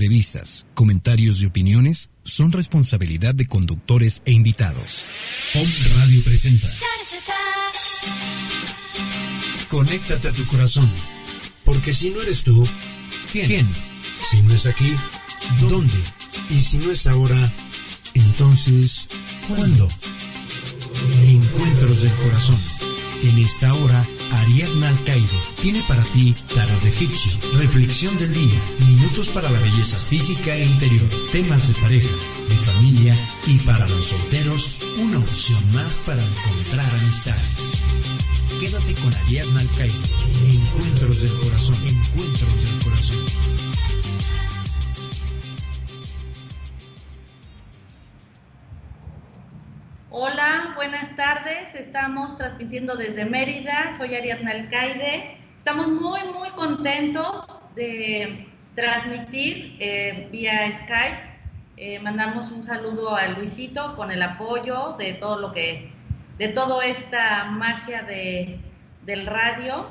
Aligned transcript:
Entrevistas, 0.00 0.64
comentarios 0.72 1.42
y 1.42 1.44
opiniones 1.44 2.08
son 2.24 2.52
responsabilidad 2.52 3.34
de 3.34 3.44
conductores 3.44 4.22
e 4.24 4.32
invitados. 4.32 5.04
Pop 5.52 5.66
Radio 5.98 6.22
presenta. 6.22 6.70
Conéctate 9.68 10.28
a 10.28 10.32
tu 10.32 10.46
corazón, 10.46 10.90
porque 11.66 11.92
si 11.92 12.08
no 12.12 12.22
eres 12.22 12.44
tú, 12.44 12.66
¿quién? 13.30 13.68
Si 14.30 14.40
no 14.40 14.54
es 14.54 14.64
aquí, 14.64 14.90
¿dónde? 15.68 15.98
Y 16.48 16.60
si 16.60 16.78
no 16.78 16.92
es 16.92 17.06
ahora, 17.06 17.52
entonces, 18.14 19.06
¿cuándo? 19.48 19.86
Encuentros 21.26 22.00
del 22.00 22.12
corazón. 22.14 22.99
En 23.22 23.38
esta 23.38 23.72
hora, 23.74 24.06
Ariadna 24.32 24.88
Alcaide 24.88 25.38
tiene 25.60 25.82
para 25.86 26.02
ti 26.02 26.34
tarot 26.54 26.84
egipcio, 26.84 27.30
reflexión 27.58 28.16
del 28.16 28.32
día, 28.32 28.58
minutos 28.88 29.28
para 29.28 29.50
la 29.50 29.58
belleza 29.60 29.98
física 29.98 30.54
e 30.56 30.64
interior, 30.64 31.06
temas 31.30 31.68
de 31.68 31.74
pareja, 31.82 32.08
de 32.48 32.54
familia 32.54 33.14
y 33.46 33.58
para 33.58 33.86
los 33.88 34.06
solteros, 34.06 34.78
una 34.98 35.18
opción 35.18 35.60
más 35.74 35.96
para 36.06 36.22
encontrar 36.22 36.94
amistades. 36.94 37.84
Quédate 38.58 38.94
con 38.94 39.14
Ariadna 39.14 39.60
Alcaide. 39.60 39.94
Encuentros 40.46 41.20
del 41.20 41.32
corazón, 41.32 41.76
encuentros 41.86 42.56
del 42.62 42.84
corazón. 42.84 43.50
Hola, 50.12 50.72
buenas 50.74 51.14
tardes. 51.14 51.76
Estamos 51.76 52.36
transmitiendo 52.36 52.96
desde 52.96 53.24
Mérida. 53.24 53.96
Soy 53.96 54.16
Ariadna 54.16 54.50
Alcaide. 54.50 55.36
Estamos 55.56 55.86
muy, 55.86 56.24
muy 56.34 56.50
contentos 56.50 57.46
de 57.76 58.48
transmitir 58.74 59.76
eh, 59.78 60.28
vía 60.32 60.68
Skype. 60.72 61.20
Eh, 61.76 62.00
mandamos 62.00 62.50
un 62.50 62.64
saludo 62.64 63.14
a 63.14 63.28
Luisito 63.28 63.94
con 63.94 64.10
el 64.10 64.20
apoyo 64.20 64.96
de 64.98 65.12
todo 65.12 65.38
lo 65.38 65.52
que, 65.52 65.92
de 66.38 66.48
toda 66.48 66.84
esta 66.84 67.44
magia 67.44 68.02
de, 68.02 68.58
del 69.06 69.26
radio. 69.28 69.86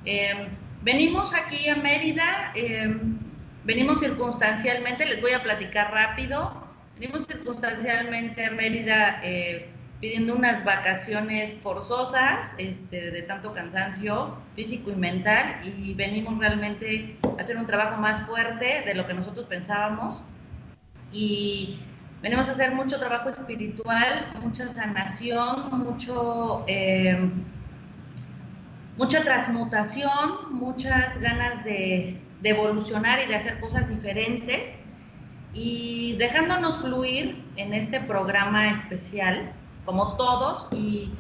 Em, 0.05 0.49
venimos 0.83 1.33
aquí 1.33 1.69
a 1.69 1.77
Mérida, 1.77 2.51
em, 2.57 3.17
venimos 3.65 4.01
circunstancialmente, 4.01 5.07
les 5.07 5.21
voy 5.21 5.31
a 5.33 5.41
platicar 5.43 5.93
rápido, 5.93 6.67
venimos 6.99 7.27
circunstancialmente 7.27 8.47
a 8.47 8.51
Mérida 8.51 9.21
eh, 9.23 9.71
pidiendo 10.01 10.35
unas 10.35 10.65
vacaciones 10.65 11.57
forzosas 11.59 12.55
este, 12.59 13.13
de 13.13 13.23
tanto 13.23 13.53
cansancio 13.53 14.37
físico 14.57 14.91
y 14.91 14.97
mental 14.97 15.61
y 15.65 15.95
venimos 15.95 16.37
realmente 16.39 17.17
a 17.23 17.41
hacer 17.41 17.57
un 17.57 17.67
trabajo 17.67 18.01
más 18.01 18.23
fuerte 18.23 18.83
de 18.85 18.95
lo 18.95 19.07
que 19.07 19.15
nosotros 19.15 19.47
pensábamos 19.47 20.21
y 21.13 21.79
venimos 22.23 22.49
a 22.49 22.53
hacer 22.53 22.73
mucho 22.75 22.99
trabajo 22.99 23.29
espiritual, 23.29 24.33
mucha 24.43 24.69
sanación, 24.73 25.79
mucho, 25.85 26.65
eh, 26.67 27.31
mucha 28.97 29.23
transmutación, 29.23 30.53
muchas 30.53 31.19
ganas 31.19 31.65
de, 31.65 32.21
evolucionar 32.43 33.21
y 33.21 33.27
de 33.27 33.37
hacer 33.37 33.61
cosas 33.61 33.89
diferentes. 33.89 34.83
Y 35.53 36.17
dejándonos 36.19 36.79
fluir 36.79 37.43
en 37.57 37.75
este 37.75 38.01
programa 38.01 38.69
especial, 38.69 39.53
como 39.85 40.17
todos, 40.17 40.69
y, 40.73 41.13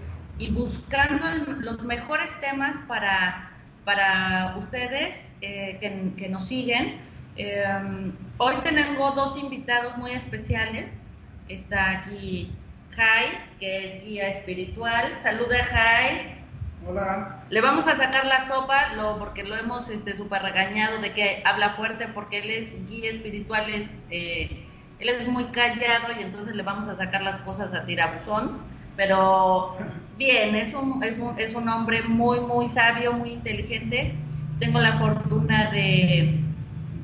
buscando 0.52 1.26
los 1.58 1.82
mejores 1.82 2.32
temas 2.40 2.76
para, 2.86 3.50
para 3.84 4.54
ustedes 4.56 5.34
eh, 5.40 5.78
que, 6.16 6.28
nos 6.28 6.46
siguen 6.46 7.00
Em, 7.38 8.12
hoy 8.38 8.54
tengo 8.62 9.10
dos 9.10 9.36
invitados 9.36 9.96
muy 9.98 10.12
especiales. 10.12 11.02
Está 11.48 11.90
aquí 11.90 12.52
Jai, 12.90 13.38
que 13.60 13.84
es 13.84 14.04
guía 14.04 14.28
espiritual. 14.28 15.18
Saluda 15.22 15.64
Jai. 15.64 16.38
Hola. 16.86 17.42
Le 17.50 17.60
vamos 17.60 17.88
a 17.88 17.96
sacar 17.96 18.24
la 18.24 18.44
sopa, 18.46 18.94
lo, 18.94 19.18
porque 19.18 19.42
lo 19.42 19.56
hemos 19.56 19.88
este 19.88 20.16
súper 20.16 20.42
regañado 20.42 20.98
de 20.98 21.12
que 21.12 21.42
habla 21.44 21.70
fuerte, 21.70 22.08
porque 22.08 22.38
él 22.38 22.50
es 22.50 22.86
guía 22.86 23.10
espiritual, 23.10 23.68
es, 23.68 23.90
eh, 24.10 24.64
él 25.00 25.08
es 25.08 25.26
muy 25.26 25.46
callado 25.46 26.12
y 26.18 26.22
entonces 26.22 26.54
le 26.54 26.62
vamos 26.62 26.88
a 26.88 26.96
sacar 26.96 27.22
las 27.22 27.38
cosas 27.38 27.74
a 27.74 27.84
tirabuzón. 27.84 28.58
Pero 28.96 29.76
bien, 30.16 30.54
es 30.54 30.74
un, 30.74 31.02
es 31.02 31.18
un, 31.18 31.38
es 31.38 31.54
un 31.54 31.68
hombre 31.68 32.02
muy, 32.02 32.40
muy 32.40 32.70
sabio, 32.70 33.12
muy 33.12 33.30
inteligente. 33.30 34.14
Tengo 34.60 34.80
la 34.80 34.98
fortuna 34.98 35.70
de 35.70 36.47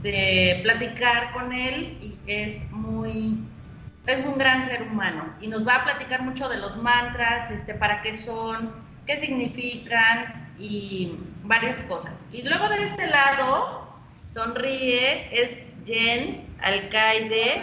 de 0.04 0.60
platicar 0.62 1.32
con 1.32 1.50
él 1.50 1.96
y 2.02 2.18
es 2.30 2.70
muy, 2.70 3.38
es 4.06 4.24
un 4.26 4.36
gran 4.36 4.62
ser 4.62 4.82
humano 4.82 5.34
y 5.40 5.48
nos 5.48 5.66
va 5.66 5.76
a 5.76 5.84
platicar 5.84 6.20
mucho 6.20 6.46
de 6.50 6.58
los 6.58 6.76
mantras, 6.76 7.50
este, 7.50 7.74
para 7.74 8.02
qué 8.02 8.18
son, 8.18 8.70
qué 9.06 9.16
significan 9.16 10.52
y 10.58 11.16
varias 11.42 11.82
cosas. 11.84 12.26
Y 12.32 12.42
luego 12.42 12.68
de 12.68 12.84
este 12.84 13.06
lado, 13.06 13.88
sonríe, 14.28 15.30
es 15.32 15.56
Jen 15.86 16.46
Alcaide. 16.60 17.62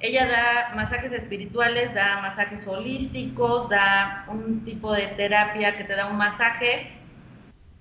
Ella 0.00 0.26
da 0.26 0.74
masajes 0.76 1.12
espirituales, 1.12 1.94
da 1.94 2.20
masajes 2.20 2.66
holísticos, 2.66 3.68
da 3.70 4.26
un 4.28 4.62
tipo 4.66 4.92
de 4.92 5.06
terapia 5.08 5.78
que 5.78 5.84
te 5.84 5.96
da 5.96 6.06
un 6.06 6.18
masaje 6.18 7.00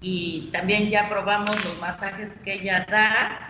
y 0.02 0.50
también 0.54 0.90
ya 0.90 1.10
probamos 1.10 1.56
los 1.66 1.80
masajes 1.80 2.32
que 2.46 2.54
ella 2.54 2.86
da 2.90 3.49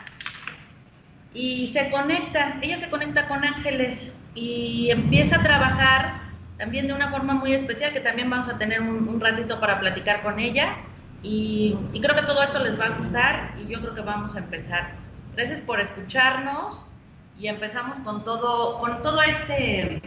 y 1.34 1.68
se 1.68 1.90
conecta, 1.90 2.60
ella 2.62 2.78
se 2.78 2.90
conecta 2.90 3.28
con 3.28 3.44
ángeles 3.44 4.12
y 4.34 4.90
empieza 4.92 5.38
a 5.38 5.44
trabajar 5.44 6.22
también 6.58 6.88
de 6.88 6.94
una 6.94 7.10
forma 7.10 7.34
muy 7.36 7.54
especial 7.54 7.94
que 7.94 8.00
también 8.00 8.30
vamos 8.30 8.52
a 8.52 8.58
tener 8.58 8.82
un, 8.82 9.20
ratito 9.20 9.60
para 9.60 9.80
platicar 9.80 10.22
con 10.22 10.40
ella 10.40 10.78
y, 11.22 11.78
creo 12.02 12.16
que 12.16 12.24
todo 12.24 12.44
esto 12.44 12.64
les 12.64 12.80
va 12.80 12.86
a 12.86 12.98
gustar 12.98 13.56
y 13.58 13.68
yo 13.68 13.80
creo 13.82 13.96
que 13.96 14.02
vamos 14.02 14.36
a 14.36 14.40
empezar. 14.40 14.92
Gracias 15.36 15.62
por 15.62 15.80
escucharnos 15.80 16.86
y 17.38 17.48
empezamos 17.48 18.00
con 18.00 18.24
todo, 18.24 18.80
con 18.80 19.02
todo 19.02 19.22
este, 19.22 20.02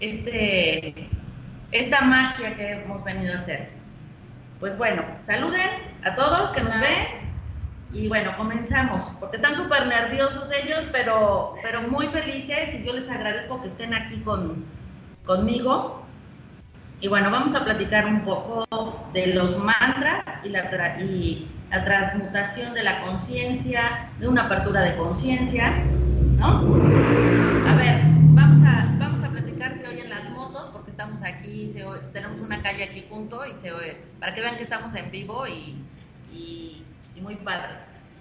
este, 0.00 1.08
esta 1.72 2.00
magia 2.02 2.56
que 2.56 2.72
hemos 2.72 3.02
venido 3.04 3.34
a 3.34 3.38
hacer. 3.38 3.68
Pues 4.60 4.76
bueno, 4.78 5.02
saluden 5.22 5.68
a 6.04 6.14
todos 6.14 6.50
que 6.52 6.62
nos 6.62 6.80
ven 6.80 7.23
y 7.94 8.08
bueno, 8.08 8.36
comenzamos, 8.36 9.04
porque 9.20 9.36
están 9.36 9.54
súper 9.54 9.86
nerviosos 9.86 10.50
ellos, 10.50 10.84
pero, 10.90 11.54
pero 11.62 11.82
muy 11.82 12.08
felices 12.08 12.74
y 12.74 12.84
yo 12.84 12.92
les 12.92 13.08
agradezco 13.08 13.62
que 13.62 13.68
estén 13.68 13.94
aquí 13.94 14.18
con, 14.18 14.64
conmigo. 15.24 16.04
Y 17.00 17.06
bueno, 17.06 17.30
vamos 17.30 17.54
a 17.54 17.64
platicar 17.64 18.06
un 18.06 18.24
poco 18.24 18.66
de 19.12 19.28
los 19.28 19.56
mantras 19.58 20.24
y 20.42 20.48
la, 20.48 21.00
y 21.00 21.48
la 21.70 21.84
transmutación 21.84 22.74
de 22.74 22.82
la 22.82 23.00
conciencia, 23.02 24.10
de 24.18 24.26
una 24.26 24.46
apertura 24.46 24.82
de 24.82 24.96
conciencia, 24.96 25.84
¿no? 26.36 26.46
A 27.68 27.74
ver, 27.76 28.00
vamos 28.30 28.66
a, 28.66 28.92
vamos 28.98 29.22
a 29.22 29.28
platicar, 29.28 29.76
se 29.76 29.86
oyen 29.86 30.10
las 30.10 30.28
motos, 30.30 30.70
porque 30.72 30.90
estamos 30.90 31.22
aquí, 31.22 31.72
tenemos 32.12 32.40
una 32.40 32.60
calle 32.60 32.84
aquí 32.84 33.04
junto 33.08 33.46
y 33.46 33.54
se 33.58 33.70
para 34.18 34.34
que 34.34 34.40
vean 34.40 34.56
que 34.56 34.64
estamos 34.64 34.92
en 34.96 35.12
vivo 35.12 35.46
y 35.46 36.83
muy 37.20 37.36
padre. 37.36 37.68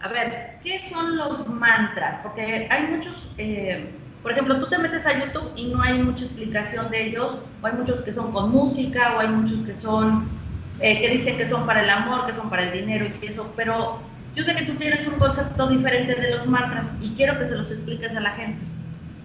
A 0.02 0.10
ver, 0.10 0.60
¿qué 0.64 0.80
son 0.90 1.18
los 1.18 1.48
mantras? 1.48 2.20
Porque 2.24 2.68
hay 2.70 2.88
muchos, 2.88 3.30
eh, 3.38 3.90
por 4.22 4.34
ejemplo, 4.34 4.60
tú 4.60 4.70
te 4.70 4.78
metes 4.78 5.06
a 5.06 5.18
YouTube 5.18 5.54
y 5.56 5.68
no 5.68 5.82
hay 5.82 6.00
mucha 6.00 6.26
explicación 6.26 6.92
de 6.92 7.08
ellos, 7.08 7.38
o 7.62 7.66
hay 7.66 7.74
muchos 7.74 8.02
que 8.02 8.12
son 8.12 8.32
con 8.32 8.52
música, 8.52 9.16
o 9.16 9.20
hay 9.20 9.30
muchos 9.30 9.62
que 9.66 9.74
son, 9.76 10.28
eh, 10.82 11.02
que 11.02 11.10
dicen 11.10 11.38
que 11.38 11.48
son 11.48 11.66
para 11.66 11.84
el 11.84 11.90
amor, 11.90 12.26
que 12.26 12.34
son 12.34 12.50
para 12.50 12.64
el 12.64 12.74
dinero 12.74 13.06
y 13.22 13.26
eso, 13.26 13.52
pero 13.56 14.02
yo 14.36 14.44
sé 14.44 14.56
que 14.56 14.64
tú 14.64 14.76
tienes 14.76 15.06
un 15.08 15.20
concepto 15.20 15.70
diferente 15.70 16.16
de 16.16 16.36
los 16.36 16.48
mantras 16.48 16.92
y 17.00 17.14
quiero 17.16 17.38
que 17.38 17.46
se 17.46 17.56
los 17.56 17.70
expliques 17.70 18.14
a 18.16 18.20
la 18.20 18.32
gente. 18.32 18.60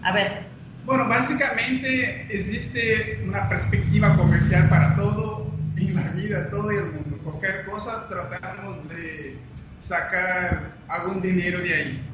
A 0.02 0.12
ver. 0.12 0.46
Bueno, 0.84 1.08
básicamente 1.08 2.26
existe 2.30 3.20
una 3.24 3.48
perspectiva 3.48 4.16
comercial 4.16 4.68
para 4.68 4.96
todo 4.96 5.50
en 5.76 5.94
la 5.94 6.10
vida, 6.10 6.50
todo 6.50 6.70
el 6.70 6.92
mundo. 6.92 7.18
Cualquier 7.24 7.64
cosa 7.64 8.06
tratamos 8.08 8.88
de 8.88 9.38
sacar 9.80 10.72
algún 10.88 11.20
dinero 11.20 11.60
de 11.60 11.74
ahí. 11.74 12.04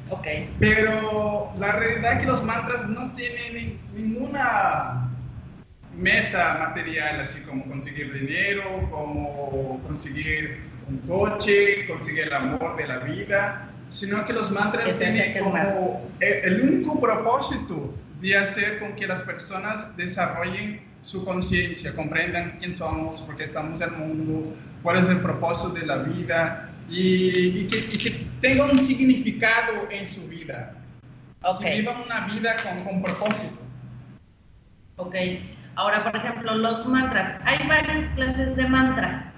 Pero 0.59 1.53
la 1.57 1.71
realidad 1.73 2.13
es 2.13 2.19
que 2.19 2.25
los 2.25 2.43
mantras 2.43 2.87
no 2.87 3.13
tienen 3.15 3.79
ninguna 3.93 5.09
meta 5.93 6.57
material, 6.59 7.21
así 7.21 7.39
como 7.41 7.65
conseguir 7.65 8.13
dinero, 8.13 8.63
como 8.91 9.81
conseguir 9.83 10.59
un 10.87 10.97
coche, 10.99 11.87
conseguir 11.87 12.25
el 12.25 12.33
amor 12.33 12.75
de 12.75 12.87
la 12.87 12.99
vida, 12.99 13.69
sino 13.89 14.25
que 14.25 14.33
los 14.33 14.51
mantras 14.51 14.97
tienen 14.99 15.41
como 15.41 16.03
el 16.19 16.61
único 16.61 16.99
propósito 16.99 17.93
de 18.21 18.37
hacer 18.37 18.79
con 18.79 18.95
que 18.95 19.07
las 19.07 19.23
personas 19.23 19.95
desarrollen 19.97 20.81
su 21.01 21.23
conciencia, 21.23 21.95
comprendan 21.95 22.57
quién 22.59 22.75
somos, 22.75 23.21
por 23.21 23.37
qué 23.37 23.43
estamos 23.43 23.79
en 23.79 23.93
el 23.93 23.95
mundo, 23.95 24.55
cuál 24.81 24.97
es 24.97 25.09
el 25.09 25.21
propósito 25.21 25.69
de 25.69 25.85
la 25.85 25.97
vida 25.97 26.64
y, 26.89 27.67
que, 27.67 27.77
y 27.77 27.97
que, 27.97 28.27
tengan 28.41 28.71
un 28.71 28.79
significado 28.79 29.89
en 29.89 30.05
su 30.05 30.27
vida. 30.27 30.75
Okay. 31.41 31.69
Que 31.69 31.81
vivan 31.81 32.01
una 32.05 32.27
vida 32.27 32.55
con, 32.63 32.83
con 32.83 33.03
propósito. 33.03 33.57
Ok. 34.97 35.15
Ahora, 35.75 36.03
por 36.03 36.15
ejemplo, 36.15 36.55
los 36.55 36.85
mantras. 36.85 37.39
Hay 37.43 37.67
varias 37.67 38.07
clases 38.15 38.55
de 38.55 38.67
mantras. 38.67 39.35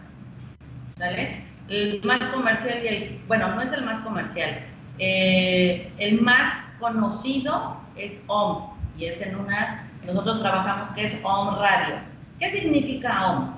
¿Vale? 0.99 1.43
El 1.67 2.01
más 2.03 2.19
comercial 2.33 2.79
y 2.83 2.87
el, 2.87 3.21
bueno, 3.27 3.55
no 3.55 3.61
es 3.61 3.71
el 3.71 3.83
más 3.83 3.99
comercial. 3.99 4.65
Eh, 4.99 5.91
el 5.97 6.21
más 6.21 6.67
conocido 6.79 7.77
es 7.95 8.19
OM 8.27 8.71
y 8.97 9.05
es 9.05 9.21
en 9.21 9.35
una, 9.35 9.89
nosotros 10.05 10.39
trabajamos 10.39 10.95
que 10.95 11.05
es 11.05 11.17
OM 11.23 11.59
Radio. 11.59 11.95
¿Qué 12.39 12.51
significa 12.51 13.27
OM? 13.27 13.53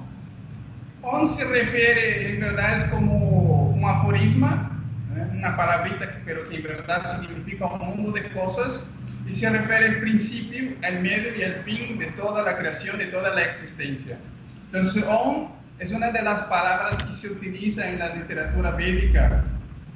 OM 1.02 1.28
se 1.28 1.46
refiere, 1.46 2.34
en 2.34 2.42
verdad 2.42 2.78
es 2.78 2.84
como 2.86 3.49
un 3.80 3.86
aforisma, 3.86 4.72
¿eh? 5.16 5.26
una 5.38 5.56
palabrita, 5.56 6.22
pero 6.26 6.48
que 6.50 6.58
en 6.58 6.64
verdad 6.64 7.22
significa 7.22 7.66
un 7.68 7.88
mundo 7.88 8.12
de 8.12 8.30
cosas 8.32 8.84
y 9.26 9.34
se 9.34 9.50
refiere 9.50 9.86
al 9.86 10.00
principio, 10.02 10.76
al 10.84 11.02
medio 11.02 11.36
y 11.36 11.44
al 11.44 11.64
fin 11.64 11.98
de 11.98 12.08
toda 12.08 12.44
la 12.44 12.58
creación, 12.58 12.98
de 12.98 13.06
toda 13.06 13.34
la 13.34 13.44
existencia. 13.44 14.18
Entonces, 14.66 15.06
Om 15.08 15.52
es 15.80 15.92
una 15.92 16.12
de 16.12 16.22
las 16.22 16.42
palabras 16.44 17.04
que 17.04 17.14
se 17.14 17.30
utiliza 17.30 17.88
en 17.88 18.00
la 18.00 18.16
literatura 18.16 18.72
védica 18.72 19.44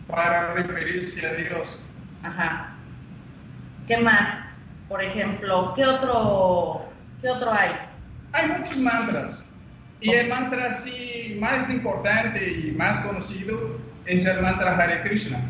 para 0.07 0.53
referirse 0.53 1.25
a 1.25 1.33
Dios. 1.33 1.77
Ajá. 2.23 2.73
¿Qué 3.87 3.97
más? 3.97 4.45
Por 4.87 5.03
ejemplo, 5.03 5.73
¿qué 5.75 5.85
otro, 5.85 6.89
qué 7.21 7.29
otro 7.29 7.51
hay? 7.51 7.71
Hay 8.33 8.47
muchos 8.47 8.77
mantras. 8.77 9.47
Y 10.03 10.09
el 10.09 10.27
mantra 10.27 10.73
sí 10.73 11.37
más 11.39 11.69
importante 11.69 12.41
y 12.59 12.71
más 12.73 12.99
conocido 12.99 13.79
es 14.05 14.25
el 14.25 14.41
mantra 14.41 14.75
Hare 14.75 15.01
Krishna, 15.01 15.49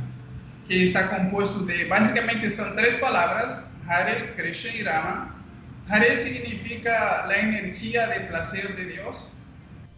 que 0.68 0.84
está 0.84 1.10
compuesto 1.10 1.62
de, 1.62 1.86
básicamente 1.86 2.52
son 2.52 2.76
tres 2.76 2.98
palabras, 2.98 3.66
Hare, 3.88 4.36
Krishna 4.36 4.72
y 4.76 4.84
Rama. 4.84 5.44
Hare 5.90 6.16
significa 6.16 7.26
la 7.28 7.36
energía 7.36 8.06
de 8.06 8.20
placer 8.28 8.76
de 8.76 8.86
Dios. 8.86 9.28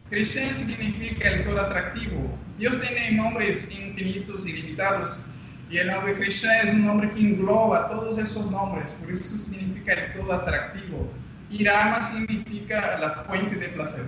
Krishna 0.10 0.54
significa 0.54 1.28
el 1.28 1.44
todo 1.44 1.60
atractivo. 1.60 2.40
Dios 2.58 2.80
tiene 2.80 3.12
nombres 3.12 3.70
infinitos 3.70 4.46
y 4.46 4.54
limitados. 4.54 5.20
Y 5.70 5.80
el 5.80 5.88
nombre 5.88 6.14
Krishna 6.14 6.60
es 6.60 6.70
un 6.70 6.86
nombre 6.86 7.12
que 7.12 7.20
engloba 7.20 7.90
todos 7.90 8.18
esos 8.18 8.50
nombres, 8.50 8.94
por 8.94 9.12
eso 9.12 9.38
significa 9.38 9.92
el 9.92 10.14
todo 10.14 10.32
atractivo. 10.32 11.12
Y 11.50 11.66
Rama 11.66 12.02
significa 12.04 12.98
la 13.00 13.26
fuente 13.26 13.58
de 13.58 13.68
placer. 13.68 14.06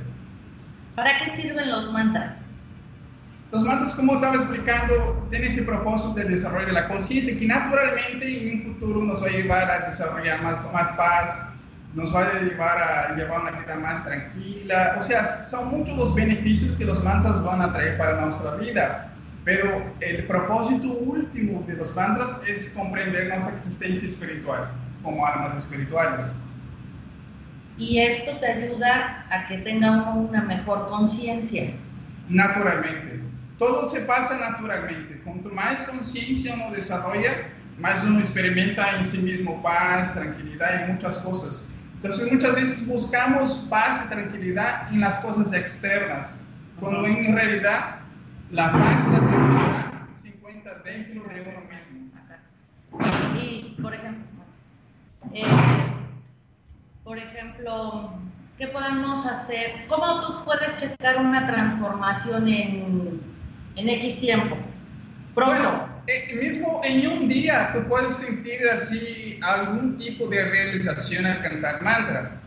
¿Para 0.98 1.16
qué 1.20 1.30
sirven 1.30 1.70
los 1.70 1.92
mantras? 1.92 2.38
Los 3.52 3.62
mantras, 3.62 3.94
como 3.94 4.16
estaba 4.16 4.34
explicando, 4.34 5.28
tienen 5.30 5.52
ese 5.52 5.62
propósito 5.62 6.16
del 6.16 6.30
desarrollo 6.30 6.66
de 6.66 6.74
la 6.74 6.88
conciencia 6.88 7.38
que 7.38 7.46
naturalmente 7.46 8.52
en 8.52 8.62
un 8.62 8.74
futuro 8.74 9.02
nos 9.02 9.22
va 9.22 9.28
a 9.28 9.30
llevar 9.30 9.70
a 9.70 9.86
desarrollar 9.86 10.42
más, 10.42 10.74
más 10.74 10.90
paz, 10.98 11.40
nos 11.94 12.14
va 12.16 12.22
a 12.22 12.42
llevar 12.42 12.80
a 12.80 13.16
llevar 13.16 13.42
una 13.42 13.52
vida 13.52 13.76
más 13.76 14.04
tranquila. 14.04 14.96
O 15.00 15.04
sea, 15.04 15.24
son 15.24 15.70
muchos 15.70 15.96
los 15.98 16.16
beneficios 16.16 16.76
que 16.80 16.86
los 16.86 17.04
mantras 17.04 17.44
van 17.44 17.62
a 17.62 17.72
traer 17.72 17.96
para 18.00 18.20
nuestra 18.20 18.56
vida. 18.56 19.14
Pero 19.46 19.94
el 20.00 20.26
propósito 20.26 20.88
último 20.94 21.62
de 21.68 21.76
los 21.76 21.96
mantras 21.96 22.36
es 22.48 22.70
comprender 22.70 23.28
nuestra 23.28 23.54
existencia 23.54 24.08
espiritual 24.08 24.72
como 25.04 25.24
almas 25.28 25.56
espirituales. 25.58 26.32
Y 27.78 28.00
esto 28.00 28.38
te 28.40 28.48
ayuda 28.48 29.26
a 29.30 29.48
que 29.48 29.60
tenga 29.60 30.12
una 30.14 30.42
mejor 30.42 30.90
conciencia. 30.90 31.74
Naturalmente. 32.28 33.22
Todo 33.60 33.90
se 33.90 34.02
pasa 34.02 34.38
naturalmente. 34.38 35.22
Cuanto 35.24 35.50
más 35.50 35.84
conciencia 35.84 36.54
uno 36.56 36.72
desarrolla, 36.72 37.50
más 37.80 38.04
uno 38.04 38.20
experimenta 38.20 38.98
en 38.98 39.06
sí 39.06 39.20
mismo 39.20 39.62
paz, 39.62 40.14
tranquilidad 40.14 40.88
y 40.88 40.92
muchas 40.94 41.18
cosas. 41.20 41.68
Entonces 41.96 42.32
muchas 42.32 42.56
veces 42.56 42.88
buscamos 42.88 43.54
paz 43.70 44.04
y 44.06 44.10
tranquilidad 44.10 44.92
en 44.92 45.00
las 45.00 45.20
cosas 45.20 45.52
externas, 45.54 46.40
cuando 46.80 47.06
en 47.06 47.34
realidad 47.34 48.00
la 48.52 48.72
paz 48.72 49.06
y 49.08 49.12
la 49.12 49.20
tranquilidad 49.20 49.92
se 50.22 50.28
encuentran 50.30 50.84
dentro 50.84 51.24
de 51.24 51.42
uno 51.42 51.62
mismo. 51.62 51.98
Y, 53.40 53.82
por 53.82 53.94
ejemplo, 53.94 54.28
eh, 55.34 55.44
por 57.08 57.18
ejemplo, 57.18 58.20
¿qué 58.58 58.68
podemos 58.68 59.26
hacer? 59.26 59.86
¿Cómo 59.88 60.28
tú 60.28 60.44
puedes 60.44 60.76
checar 60.76 61.16
una 61.16 61.48
transformación 61.48 62.50
en, 62.50 63.22
en 63.78 63.90
X 63.90 64.20
tiempo? 64.20 64.58
Bueno, 65.34 65.88
eh, 66.08 66.36
mismo 66.38 66.82
en 66.84 67.08
un 67.08 67.30
día 67.30 67.72
tú 67.74 67.88
puedes 67.88 68.14
sentir 68.18 68.60
así 68.70 69.40
algún 69.42 69.98
tipo 69.98 70.28
de 70.28 70.50
realización 70.50 71.26
al 71.26 71.42
cantar 71.42 71.82
mantra, 71.82 72.42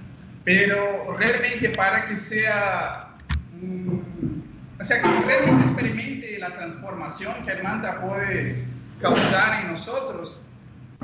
pero 0.44 1.16
realmente 1.16 1.70
para 1.70 2.06
que 2.06 2.16
sea, 2.16 3.16
um, 3.62 4.42
o 4.78 4.84
sea, 4.84 5.00
que 5.00 5.08
realmente 5.08 5.62
experimente 5.62 6.38
la 6.38 6.50
transformación 6.50 7.32
que 7.46 7.52
el 7.52 7.62
mantra 7.62 8.02
puede 8.02 8.66
causar 9.00 9.64
en 9.64 9.72
nosotros, 9.72 10.42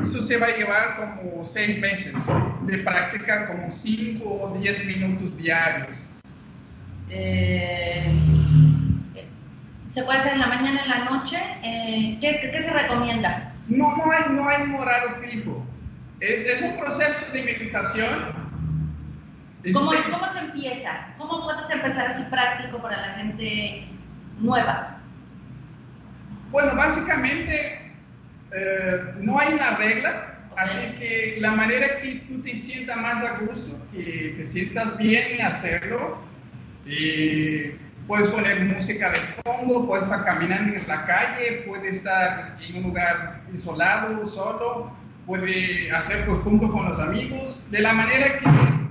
eso 0.03 0.23
se 0.23 0.37
va 0.37 0.47
a 0.47 0.57
llevar 0.57 0.97
como 0.97 1.45
seis 1.45 1.79
meses 1.81 2.15
de 2.63 2.79
práctica, 2.79 3.49
como 3.49 3.71
cinco 3.71 4.43
o 4.43 4.59
diez 4.59 4.85
minutos 4.85 5.37
diarios. 5.37 6.05
Eh, 7.09 8.05
¿Se 9.91 10.03
puede 10.03 10.19
hacer 10.19 10.35
en 10.35 10.41
la 10.41 10.49
mañana, 10.49 10.83
en 10.83 10.91
la 10.91 11.05
noche? 11.07 11.39
Eh, 11.63 12.19
¿qué, 12.21 12.51
¿qué, 12.53 12.63
se 12.63 12.71
recomienda? 12.71 13.55
No, 13.69 13.97
no 13.97 14.13
hay, 14.13 14.35
no 14.35 14.49
hay 14.49 14.63
un 14.63 14.75
horario 14.75 15.17
fijo. 15.23 15.67
Es, 16.21 16.45
es 16.45 16.63
un 16.63 16.77
proceso 16.77 17.33
de 17.33 17.43
meditación. 17.43 18.47
¿Cómo, 19.73 19.91
¿Cómo 20.11 20.33
se 20.33 20.39
empieza? 20.39 21.15
¿Cómo 21.19 21.45
puedes 21.45 21.69
empezar 21.71 22.09
así 22.09 22.23
práctico 22.25 22.81
para 22.81 23.01
la 23.01 23.15
gente 23.15 23.89
nueva? 24.39 24.99
Bueno, 26.51 26.75
básicamente 26.77 27.86
eh, 28.53 29.15
no 29.19 29.39
hay 29.39 29.55
una 29.55 29.77
regla, 29.77 30.39
okay. 30.53 30.65
así 30.65 30.99
que 30.99 31.41
la 31.41 31.53
manera 31.53 32.01
que 32.01 32.25
tú 32.29 32.41
te 32.43 32.57
sientas 32.57 32.97
más 32.97 33.25
a 33.25 33.39
gusto, 33.39 33.77
que 33.93 34.35
te 34.37 34.47
sientas 34.47 34.97
bien 34.99 35.25
en 35.35 35.47
hacerlo, 35.47 36.19
y 36.85 37.73
puedes 38.07 38.29
poner 38.29 38.61
música 38.61 39.11
de 39.11 39.21
fondo, 39.43 39.87
puedes 39.87 40.05
estar 40.05 40.25
caminando 40.25 40.77
en 40.77 40.87
la 40.87 41.05
calle, 41.07 41.65
puedes 41.67 41.97
estar 41.97 42.57
en 42.61 42.77
un 42.77 42.83
lugar 42.85 43.43
isolado, 43.53 44.27
solo, 44.27 44.97
puedes 45.27 45.93
hacerlo 45.93 46.41
junto 46.45 46.71
con 46.71 46.89
los 46.89 47.01
amigos, 47.01 47.67
de 47.71 47.81
la 47.81 47.93
manera 47.93 48.39
que, 48.39 48.45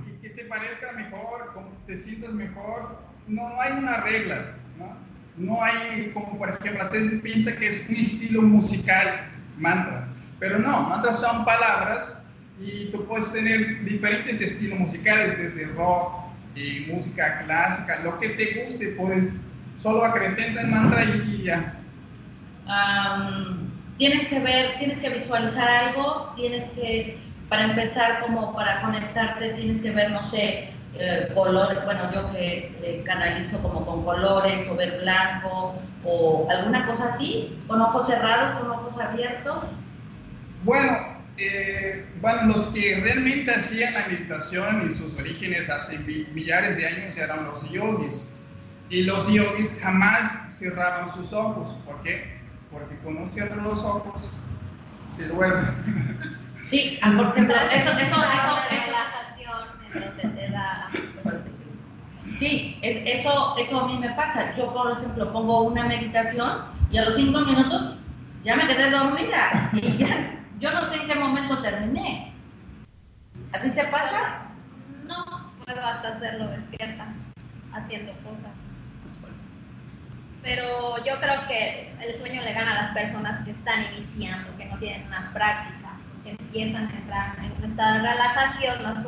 que, 0.04 0.20
que 0.20 0.30
te 0.30 0.44
parezca 0.44 0.92
mejor, 0.92 1.52
como 1.54 1.70
te 1.86 1.96
sientas 1.96 2.32
mejor, 2.32 3.00
no, 3.26 3.48
no 3.48 3.60
hay 3.60 3.72
una 3.72 4.00
regla, 4.02 4.54
¿no? 4.78 4.96
No 5.36 5.62
hay, 5.62 6.10
como 6.14 6.38
por 6.38 6.50
ejemplo, 6.50 6.82
a 6.82 6.88
veces 6.88 7.20
piensa 7.20 7.54
que 7.56 7.66
es 7.66 7.88
un 7.88 7.96
estilo 7.96 8.42
musical, 8.42 9.30
mantra, 9.56 10.08
pero 10.38 10.58
no, 10.58 10.82
mantras 10.82 11.20
son 11.20 11.44
palabras 11.44 12.16
y 12.60 12.90
tú 12.90 13.06
puedes 13.06 13.32
tener 13.32 13.84
diferentes 13.84 14.40
estilos 14.40 14.78
musicales, 14.78 15.36
desde 15.38 15.66
rock, 15.74 16.26
y 16.56 16.86
música 16.90 17.42
clásica, 17.44 18.00
lo 18.02 18.18
que 18.18 18.30
te 18.30 18.64
guste, 18.64 18.94
pues 18.98 19.28
solo 19.76 20.04
acrecenta 20.04 20.62
el 20.62 20.68
mantra 20.68 21.04
y 21.04 21.42
ya. 21.42 21.74
Tienes 23.98 24.26
que 24.26 24.40
ver, 24.40 24.78
tienes 24.78 24.98
que 24.98 25.10
visualizar 25.10 25.68
algo, 25.68 26.32
tienes 26.34 26.64
que, 26.70 27.18
para 27.48 27.64
empezar, 27.64 28.20
como 28.20 28.54
para 28.54 28.80
conectarte, 28.80 29.50
tienes 29.50 29.78
que 29.80 29.90
ver, 29.90 30.10
no 30.10 30.28
sé, 30.30 30.70
eh, 30.98 31.30
colores, 31.34 31.84
bueno, 31.84 32.10
yo 32.12 32.30
que 32.32 32.76
eh, 32.82 33.02
canalizo 33.04 33.58
como 33.58 33.84
con 33.84 34.04
colores 34.04 34.68
o 34.68 34.76
ver 34.76 35.00
blanco 35.00 35.74
o 36.04 36.48
alguna 36.50 36.86
cosa 36.86 37.12
así, 37.14 37.58
con 37.66 37.80
ojos 37.80 38.06
cerrados, 38.06 38.60
con 38.60 38.70
ojos 38.70 39.00
abiertos. 39.00 39.64
Bueno, 40.64 40.92
eh, 41.38 42.08
bueno, 42.20 42.46
los 42.46 42.68
que 42.68 43.00
realmente 43.02 43.52
hacían 43.52 43.94
la 43.94 44.06
meditación 44.06 44.88
y 44.88 44.94
sus 44.94 45.14
orígenes 45.14 45.68
hace 45.68 45.98
millares 45.98 46.76
de 46.76 46.86
años 46.86 47.16
eran 47.16 47.44
los 47.44 47.70
yogis. 47.70 48.32
Y 48.88 49.02
los 49.02 49.30
yogis 49.32 49.76
jamás 49.82 50.56
cerraban 50.56 51.12
sus 51.12 51.32
ojos. 51.32 51.74
¿Por 51.84 52.02
qué? 52.02 52.40
Porque 52.70 52.96
cuando 52.98 53.28
cierran 53.28 53.64
los 53.64 53.82
ojos, 53.82 54.30
se 55.14 55.26
duerme. 55.28 55.68
Sí, 56.70 56.98
porque 57.16 57.40
eso, 57.42 57.52
eso, 57.52 57.90
eso, 57.90 58.00
eso, 58.00 58.96
Sí, 62.38 62.78
eso, 62.82 63.56
eso 63.56 63.80
a 63.80 63.86
mí 63.86 63.98
me 63.98 64.10
pasa. 64.10 64.54
Yo, 64.54 64.72
por 64.72 64.92
ejemplo, 64.92 65.32
pongo 65.32 65.62
una 65.62 65.84
meditación 65.84 66.64
y 66.90 66.98
a 66.98 67.06
los 67.06 67.16
cinco 67.16 67.40
minutos 67.40 67.96
ya 68.44 68.56
me 68.56 68.66
quedé 68.66 68.90
dormida 68.90 69.70
y 69.72 69.96
ya, 69.96 70.38
yo 70.60 70.70
no 70.72 70.86
sé 70.88 71.00
en 71.00 71.08
qué 71.08 71.14
momento 71.14 71.62
terminé. 71.62 72.32
¿A 73.52 73.60
ti 73.60 73.70
te 73.70 73.84
pasa? 73.84 74.48
No, 75.04 75.52
puedo 75.64 75.84
hasta 75.84 76.08
hacerlo 76.08 76.48
despierta, 76.48 77.08
haciendo 77.72 78.12
cosas. 78.22 78.52
Pero 80.42 81.02
yo 81.04 81.18
creo 81.20 81.46
que 81.48 81.92
el 82.00 82.18
sueño 82.18 82.42
le 82.42 82.52
gana 82.52 82.72
a 82.72 82.82
las 82.82 82.92
personas 82.92 83.40
que 83.40 83.50
están 83.50 83.82
iniciando, 83.92 84.56
que 84.56 84.66
no 84.66 84.78
tienen 84.78 85.06
una 85.06 85.32
práctica, 85.32 85.98
que 86.22 86.30
empiezan 86.30 86.86
a 86.86 86.90
entrar 86.90 87.38
en 87.38 87.52
un 87.52 87.70
estado 87.70 87.94
de 87.94 88.12
relajación 88.12 88.82
más 88.82 89.02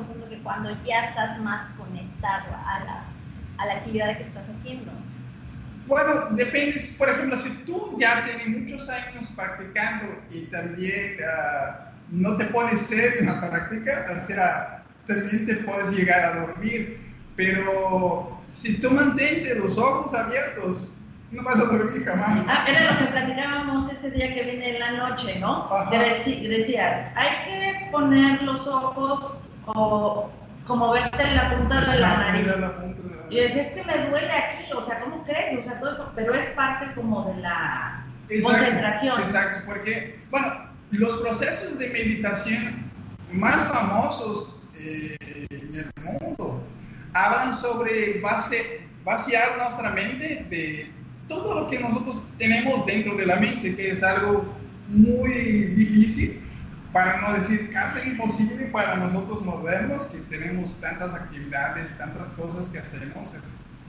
cuando 0.49 0.71
ya 0.83 1.11
estás 1.11 1.39
más 1.41 1.69
conectado 1.77 2.57
a 2.65 2.81
la 2.81 3.05
a 3.59 3.67
la 3.67 3.75
actividad 3.75 4.17
que 4.17 4.23
estás 4.25 4.45
haciendo? 4.57 4.91
Bueno, 5.87 6.31
depende, 6.31 6.83
por 6.97 7.09
ejemplo, 7.09 7.37
si 7.37 7.51
tú 7.65 7.97
ya 7.99 8.25
tienes 8.25 8.49
muchos 8.49 8.89
años 8.89 9.31
practicando 9.35 10.07
y 10.31 10.43
también 10.47 11.17
uh, 11.21 11.91
no 12.11 12.37
te 12.37 12.47
pones 12.47 12.81
serio 12.81 13.21
en 13.21 13.27
la 13.27 13.41
práctica, 13.41 14.21
o 14.23 14.27
sea, 14.27 14.85
también 15.07 15.47
te 15.47 15.57
puedes 15.57 15.91
llegar 15.97 16.25
a 16.25 16.41
dormir, 16.41 17.15
pero 17.37 18.39
si 18.49 18.81
tú 18.81 18.91
mantienes 18.91 19.57
los 19.57 19.79
ojos 19.79 20.15
abiertos, 20.15 20.93
no 21.31 21.43
vas 21.43 21.57
a 21.57 21.65
dormir 21.65 22.05
jamás. 22.05 22.45
Ah, 22.49 22.65
era 22.69 22.93
lo 22.93 22.99
que 22.99 23.07
platicábamos 23.07 23.93
ese 23.93 24.11
día 24.11 24.35
que 24.35 24.43
viene 24.45 24.75
en 24.75 24.81
la 24.81 24.93
noche, 24.93 25.39
¿no? 25.41 25.69
Decías, 25.91 27.07
hay 27.15 27.29
que 27.47 27.89
poner 27.91 28.43
los 28.43 28.67
ojos 28.67 29.33
o 29.67 30.31
como 30.69 30.93
verte 30.93 31.23
en 31.25 31.35
la 31.35 31.57
punta 31.57 31.81
de 31.81 31.99
la 31.99 32.17
nariz. 32.19 32.47
Y 33.31 33.41
decía, 33.41 33.63
es 33.63 33.73
que 33.73 33.85
me 33.85 34.09
duele 34.09 34.31
aquí, 34.31 34.73
o 34.73 34.87
sea, 34.87 35.01
¿cómo 35.01 35.25
crees? 35.25 35.59
O 35.61 35.65
sea, 35.65 35.81
todo 35.81 35.93
eso, 35.95 36.13
pero 36.15 36.35
es 36.35 36.47
parte 36.51 36.95
como 36.95 37.33
de 37.33 37.41
la 37.41 38.05
concentración. 38.43 39.21
Exacto, 39.23 39.63
porque, 39.67 40.21
bueno, 40.31 40.47
los 40.91 41.21
procesos 41.21 41.79
de 41.79 41.89
meditación 41.89 42.91
más 43.33 43.67
famosos 43.69 44.69
eh, 44.79 45.17
en 45.51 45.75
el 45.75 45.91
mundo 46.21 46.63
hablan 47.15 47.55
sobre 47.55 48.21
base, 48.21 48.83
vaciar 49.05 49.57
nuestra 49.59 49.91
mente 49.91 50.47
de 50.51 50.93
todo 51.29 51.63
lo 51.63 51.71
que 51.71 51.81
nosotros 51.81 52.23
tenemos 52.39 52.87
dentro 52.87 53.15
de 53.17 53.27
la 53.27 53.37
mente, 53.37 53.75
que 53.75 53.91
es 53.91 54.03
algo 54.03 54.55
muy 54.89 55.31
difícil 55.75 56.48
para 56.93 57.21
no 57.21 57.35
decir 57.35 57.71
casi 57.73 58.11
imposible 58.11 58.67
para 58.67 58.97
nosotros 58.97 59.45
modernos 59.45 60.07
que 60.07 60.19
tenemos 60.21 60.81
tantas 60.81 61.15
actividades, 61.15 61.97
tantas 61.99 62.31
cosas 62.33 62.69
que 62.69 62.79
hacemos, 62.79 63.35
es 63.35 63.43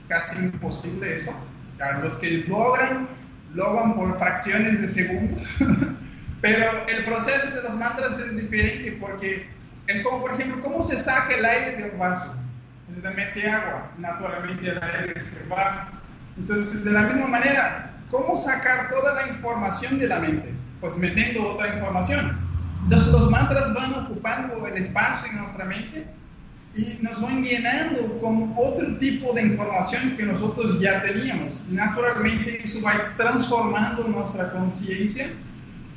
casi 0.08 0.36
imposible 0.36 1.16
eso. 1.16 1.32
A 1.80 1.98
los 1.98 2.14
que 2.16 2.44
logran, 2.46 3.08
logran 3.54 3.94
por 3.94 4.18
fracciones 4.18 4.82
de 4.82 4.88
segundos, 4.88 5.48
pero 6.42 6.66
el 6.88 7.04
proceso 7.06 7.50
de 7.54 7.62
los 7.62 7.74
mantras 7.76 8.18
es 8.18 8.36
diferente 8.36 8.98
porque 9.00 9.48
es 9.86 10.02
como, 10.02 10.20
por 10.20 10.34
ejemplo, 10.34 10.62
cómo 10.62 10.82
se 10.82 10.98
saca 10.98 11.34
el 11.34 11.44
aire 11.44 11.82
de 11.82 11.90
un 11.90 11.98
vaso. 11.98 12.34
Se 12.94 13.10
mete 13.10 13.48
agua, 13.48 13.90
naturalmente 13.98 14.68
el 14.68 14.82
aire 14.82 15.14
se 15.20 15.48
va. 15.48 15.90
Entonces, 16.36 16.84
de 16.84 16.92
la 16.92 17.02
misma 17.02 17.28
manera, 17.28 17.94
¿cómo 18.10 18.42
sacar 18.42 18.90
toda 18.90 19.14
la 19.14 19.28
información 19.28 19.98
de 19.98 20.08
la 20.08 20.18
mente? 20.18 20.52
Pues 20.80 20.96
metiendo 20.96 21.54
otra 21.54 21.74
información 21.74 22.49
entonces 22.82 23.12
los 23.12 23.30
mantras 23.30 23.74
van 23.74 23.94
ocupando 23.94 24.66
el 24.66 24.82
espacio 24.82 25.30
en 25.30 25.38
nuestra 25.38 25.64
mente 25.64 26.06
y 26.74 26.98
nos 27.02 27.20
van 27.20 27.42
llenando 27.42 28.18
con 28.20 28.54
otro 28.56 28.96
tipo 28.98 29.32
de 29.32 29.42
información 29.42 30.16
que 30.16 30.24
nosotros 30.24 30.80
ya 30.80 31.02
teníamos. 31.02 31.62
Naturalmente 31.68 32.62
eso 32.62 32.80
va 32.82 33.14
transformando 33.16 34.04
nuestra 34.04 34.52
conciencia 34.52 35.30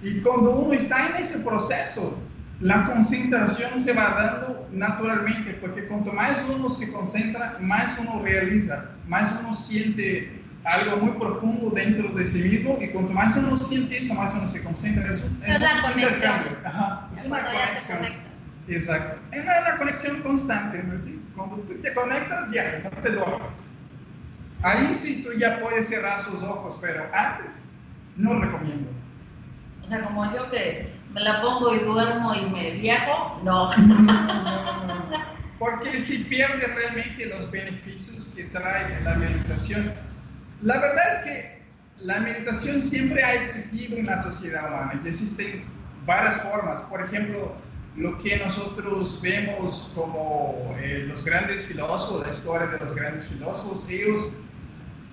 y 0.02 0.20
cuando 0.22 0.52
uno 0.60 0.74
está 0.74 1.08
en 1.08 1.24
ese 1.24 1.40
proceso, 1.40 2.20
la 2.60 2.86
concentración 2.88 3.80
se 3.80 3.94
va 3.94 4.10
dando 4.10 4.68
naturalmente, 4.72 5.54
porque 5.62 5.88
cuanto 5.88 6.12
más 6.12 6.44
uno 6.54 6.70
se 6.70 6.92
concentra, 6.92 7.58
más 7.60 7.98
uno 8.00 8.22
realiza, 8.22 8.90
más 9.08 9.34
uno 9.40 9.56
siente 9.56 10.43
algo 10.66 10.98
muy 10.98 11.12
profundo 11.20 11.72
dentro 11.72 12.10
de 12.10 12.26
sí 12.26 12.42
mismo 12.44 12.78
y 12.82 12.90
cuanto 12.90 13.12
más 13.12 13.36
uno 13.36 13.58
siente 13.58 13.98
eso, 13.98 14.14
más 14.14 14.34
uno 14.34 14.48
se 14.48 14.64
concentra. 14.64 15.06
Es, 15.10 15.24
un, 15.24 15.44
es, 15.44 15.60
la 15.60 15.82
conexión. 15.82 16.58
Ajá, 16.64 17.10
es, 17.16 17.26
una 17.26 17.46
conexión. 17.46 18.00
Exacto. 18.68 19.22
Es 19.32 19.44
una, 19.44 19.78
conexión 19.78 20.22
constante. 20.22 20.82
¿no? 20.84 20.98
¿Sí? 21.00 21.22
Cuando 21.36 21.58
tú 21.58 21.76
te 21.82 21.94
conectas, 21.94 22.52
ya, 22.52 22.82
no 22.84 22.90
te 23.02 23.12
duermes. 23.12 23.58
Ahí 24.62 24.94
sí 24.94 25.22
tú 25.24 25.38
ya 25.38 25.60
puedes 25.60 25.90
cerrar 25.90 26.22
sus 26.22 26.42
ojos, 26.42 26.78
pero 26.80 27.04
antes 27.14 27.66
no 28.16 28.40
recomiendo. 28.40 28.90
O 29.84 29.90
sea, 29.90 30.06
como 30.06 30.34
yo 30.34 30.50
que 30.50 30.94
me 31.14 31.22
la 31.22 31.42
pongo 31.42 31.76
y 31.76 31.80
duermo 31.80 32.34
y 32.34 32.46
me 32.50 32.72
viajo, 32.72 33.42
no. 33.44 33.70
Porque 35.60 36.00
si 36.00 36.20
pierde 36.20 36.66
realmente 36.68 37.26
los 37.26 37.52
beneficios 37.52 38.32
que 38.36 38.46
trae 38.46 39.02
la 39.02 39.16
meditación, 39.16 39.94
la 40.64 40.80
verdad 40.80 41.04
es 41.14 41.24
que 41.24 41.64
la 42.00 42.20
meditación 42.20 42.82
siempre 42.82 43.24
ha 43.24 43.34
existido 43.36 43.98
en 43.98 44.06
la 44.06 44.22
sociedad 44.24 44.70
humana 44.70 45.02
y 45.04 45.08
existen 45.08 45.64
varias 46.06 46.42
formas. 46.42 46.82
Por 46.84 47.02
ejemplo, 47.02 47.56
lo 47.96 48.22
que 48.24 48.38
nosotros 48.38 49.20
vemos 49.22 49.92
como 49.94 50.76
eh, 50.80 51.06
los 51.08 51.24
grandes 51.24 51.66
filósofos, 51.66 52.26
la 52.26 52.34
historia 52.34 52.68
de 52.68 52.80
los 52.80 52.96
grandes 52.96 53.28
filósofos, 53.28 53.88
ellos 53.90 54.34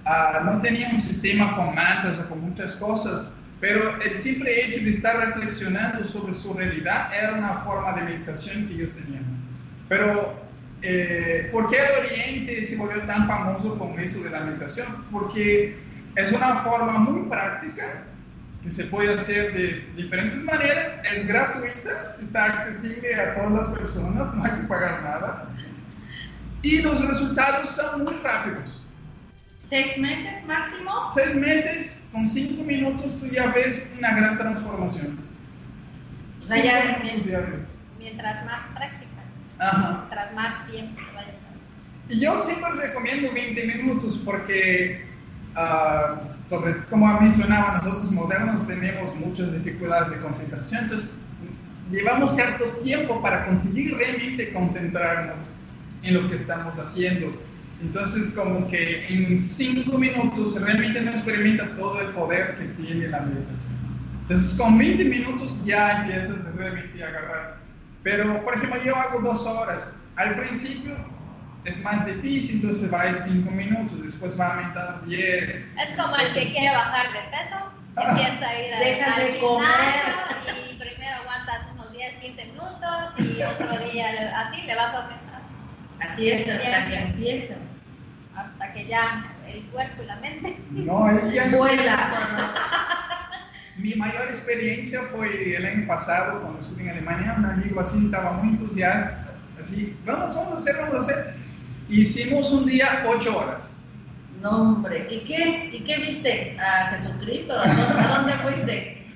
uh, 0.06 0.44
no 0.44 0.60
tenían 0.62 0.94
un 0.94 1.02
sistema 1.02 1.56
con 1.56 1.74
mantras 1.74 2.18
o 2.20 2.28
con 2.28 2.40
muchas 2.40 2.74
cosas, 2.76 3.32
pero 3.60 3.80
el 4.00 4.14
simple 4.14 4.64
hecho 4.64 4.80
de 4.80 4.90
estar 4.90 5.18
reflexionando 5.18 6.06
sobre 6.06 6.32
su 6.32 6.54
realidad 6.54 7.12
era 7.12 7.34
una 7.34 7.58
forma 7.64 7.92
de 7.92 8.02
meditación 8.02 8.68
que 8.68 8.74
ellos 8.74 8.90
tenían. 8.92 9.24
Pero 9.88 10.40
eh, 10.82 11.48
¿Por 11.52 11.70
qué 11.70 11.76
el 11.76 12.04
Oriente 12.04 12.64
se 12.64 12.76
volvió 12.76 13.02
tan 13.02 13.26
famoso 13.26 13.78
con 13.78 13.98
eso 13.98 14.20
de 14.22 14.30
la 14.30 14.40
meditación? 14.40 15.04
Porque 15.12 15.78
es 16.16 16.32
una 16.32 16.62
forma 16.62 16.98
muy 16.98 17.28
práctica 17.28 18.04
que 18.62 18.70
se 18.70 18.84
puede 18.84 19.14
hacer 19.14 19.52
de 19.54 19.80
diferentes 19.96 20.42
maneras, 20.44 21.00
es 21.14 21.26
gratuita, 21.26 22.16
está 22.22 22.44
accesible 22.46 23.14
a 23.14 23.34
todas 23.34 23.52
las 23.52 23.78
personas, 23.78 24.34
no 24.34 24.44
hay 24.44 24.60
que 24.60 24.68
pagar 24.68 25.02
nada. 25.02 25.48
Y 26.62 26.82
los 26.82 27.06
resultados 27.08 27.70
son 27.70 28.04
muy 28.04 28.14
rápidos. 28.22 28.82
¿Seis 29.64 29.96
meses 29.98 30.44
máximo? 30.46 31.10
Seis 31.14 31.34
meses, 31.36 32.02
con 32.12 32.28
cinco 32.28 32.64
minutos 32.64 33.18
tú 33.20 33.26
ya 33.28 33.50
ves 33.52 33.86
una 33.98 34.14
gran 34.14 34.36
transformación. 34.36 35.20
O 36.44 36.48
sea, 36.48 36.62
ya 36.62 37.02
mientras 37.98 38.44
más 38.44 38.66
práctica 38.74 39.09
tras 40.08 40.34
más 40.34 40.66
tiempo. 40.66 41.00
Y 42.08 42.20
yo 42.20 42.42
siempre 42.44 42.72
recomiendo 42.72 43.32
20 43.32 43.66
minutos 43.66 44.20
porque, 44.24 45.04
uh, 45.54 46.48
sobre, 46.48 46.84
como 46.86 47.06
mencionaba, 47.20 47.80
nosotros 47.84 48.10
modernos 48.10 48.66
tenemos 48.66 49.14
muchas 49.14 49.52
dificultades 49.52 50.10
de 50.10 50.20
concentración, 50.20 50.84
entonces 50.84 51.14
llevamos 51.90 52.34
cierto 52.34 52.64
tiempo 52.82 53.22
para 53.22 53.46
conseguir 53.46 53.96
realmente 53.96 54.52
concentrarnos 54.52 55.38
en 56.02 56.14
lo 56.14 56.28
que 56.28 56.36
estamos 56.36 56.76
haciendo. 56.78 57.32
Entonces, 57.80 58.34
como 58.34 58.66
que 58.68 59.06
en 59.08 59.38
5 59.38 59.96
minutos 59.96 60.60
realmente 60.60 61.00
no 61.00 61.12
experimenta 61.12 61.74
todo 61.76 62.00
el 62.00 62.08
poder 62.08 62.56
que 62.56 62.66
tiene 62.82 63.06
la 63.08 63.20
meditación. 63.20 63.72
Entonces, 64.22 64.58
con 64.58 64.76
20 64.78 65.04
minutos 65.04 65.64
ya 65.64 66.02
empiezas 66.02 66.44
realmente 66.56 67.04
a 67.04 67.08
agarrar 67.08 67.59
pero, 68.02 68.42
por 68.44 68.56
ejemplo, 68.56 68.80
yo 68.82 68.96
hago 68.96 69.20
dos 69.20 69.46
horas. 69.46 70.00
Al 70.16 70.36
principio 70.36 70.96
es 71.64 71.78
más 71.82 72.06
difícil, 72.06 72.56
entonces 72.56 72.92
va 72.92 73.02
a 73.02 73.14
5 73.14 73.50
minutos, 73.50 74.02
después 74.02 74.38
va 74.40 74.54
aumentando 74.54 75.06
10. 75.06 75.50
Es 75.50 75.96
como 75.96 76.16
el 76.16 76.32
que 76.32 76.52
quiere 76.52 76.74
bajar 76.74 77.12
de 77.12 77.20
peso, 77.30 77.56
ah. 77.96 78.10
empieza 78.10 78.48
a 78.48 78.58
ir 78.58 78.74
Deja 78.78 79.14
al, 79.14 79.20
de 79.20 79.32
gimnasio 79.32 80.54
y 80.70 80.78
primero 80.78 81.16
aguantas 81.16 81.66
unos 81.74 81.92
10, 81.92 82.12
15 82.20 82.44
minutos 82.46 83.12
y 83.18 83.42
otro 83.42 83.78
día 83.90 84.40
así 84.40 84.62
le 84.62 84.74
vas 84.74 84.94
a 84.94 85.02
aumentar. 85.02 85.42
Así 86.00 86.30
es, 86.30 86.48
hasta 86.48 86.86
que 86.86 86.96
empiezas. 86.96 87.58
Hasta 88.34 88.72
que 88.72 88.86
ya 88.86 89.24
el 89.46 89.64
cuerpo 89.66 90.02
y 90.02 90.06
la 90.06 90.16
mente. 90.16 90.56
No, 90.70 91.10
ella 91.10 91.48
Vuela. 91.54 93.16
Mi 93.76 93.94
mayor 93.94 94.28
experiencia 94.28 95.02
fue 95.14 95.56
el 95.56 95.64
año 95.64 95.86
pasado 95.86 96.40
cuando 96.42 96.60
estuve 96.60 96.82
en 96.82 96.90
Alemania. 96.90 97.34
Un 97.38 97.46
amigo 97.46 97.80
así 97.80 98.04
estaba 98.04 98.32
muy 98.32 98.50
entusiasta. 98.50 99.34
Así, 99.62 99.96
vamos, 100.04 100.34
vamos 100.34 100.52
a 100.54 100.56
hacer, 100.56 100.76
vamos 100.78 100.96
a 100.96 101.00
hacer. 101.00 101.34
Hicimos 101.88 102.50
un 102.50 102.66
día 102.66 103.02
ocho 103.06 103.38
horas. 103.38 103.68
No, 104.42 104.62
hombre. 104.62 105.06
¿Y 105.10 105.24
qué? 105.24 105.70
¿Y 105.72 105.84
qué 105.84 105.98
viste? 105.98 106.58
¿A 106.58 106.96
Jesucristo? 106.96 107.58
¿A 107.58 107.66
dónde, 107.66 107.82
a 107.82 108.16
dónde 108.16 108.32
fuiste? 108.38 109.06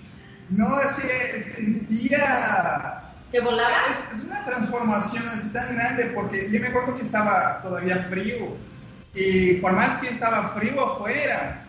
No, 0.50 0.78
es 0.80 0.92
que 0.92 1.40
sentía 1.40 3.04
¿Te 3.34 3.40
volabas? 3.40 3.74
Es, 4.12 4.18
es, 4.18 4.24
una 4.26 4.44
transformación 4.44 5.28
así 5.28 5.48
tan 5.48 5.74
grande 5.74 6.12
porque 6.14 6.52
yo 6.52 6.60
me 6.60 6.68
acuerdo 6.68 6.96
que 6.96 7.02
estaba 7.02 7.60
todavía 7.62 8.06
frío 8.08 8.56
y 9.12 9.54
por 9.54 9.72
más 9.72 9.96
que 9.96 10.08
estaba 10.08 10.50
frío 10.50 10.80
afuera, 10.80 11.63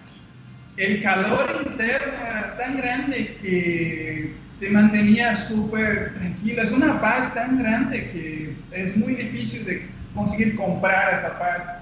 el 0.78 1.02
calor 1.02 1.64
interno 1.66 2.14
era 2.14 2.58
tan 2.58 2.78
grande 2.78 3.38
que 3.42 4.36
te 4.60 4.70
mantenía 4.70 5.36
súper 5.36 6.14
tranquilo. 6.16 6.62
Es 6.62 6.72
una 6.72 7.00
paz 7.02 7.34
tan 7.34 7.60
grande 7.60 8.12
que 8.12 8.56
es 8.72 8.96
muy 8.98 9.16
difícil 9.16 9.66
de 9.66 9.90
conseguir 10.14 10.56
comprar 10.56 11.14
esa 11.14 11.38
paz. 11.40 11.74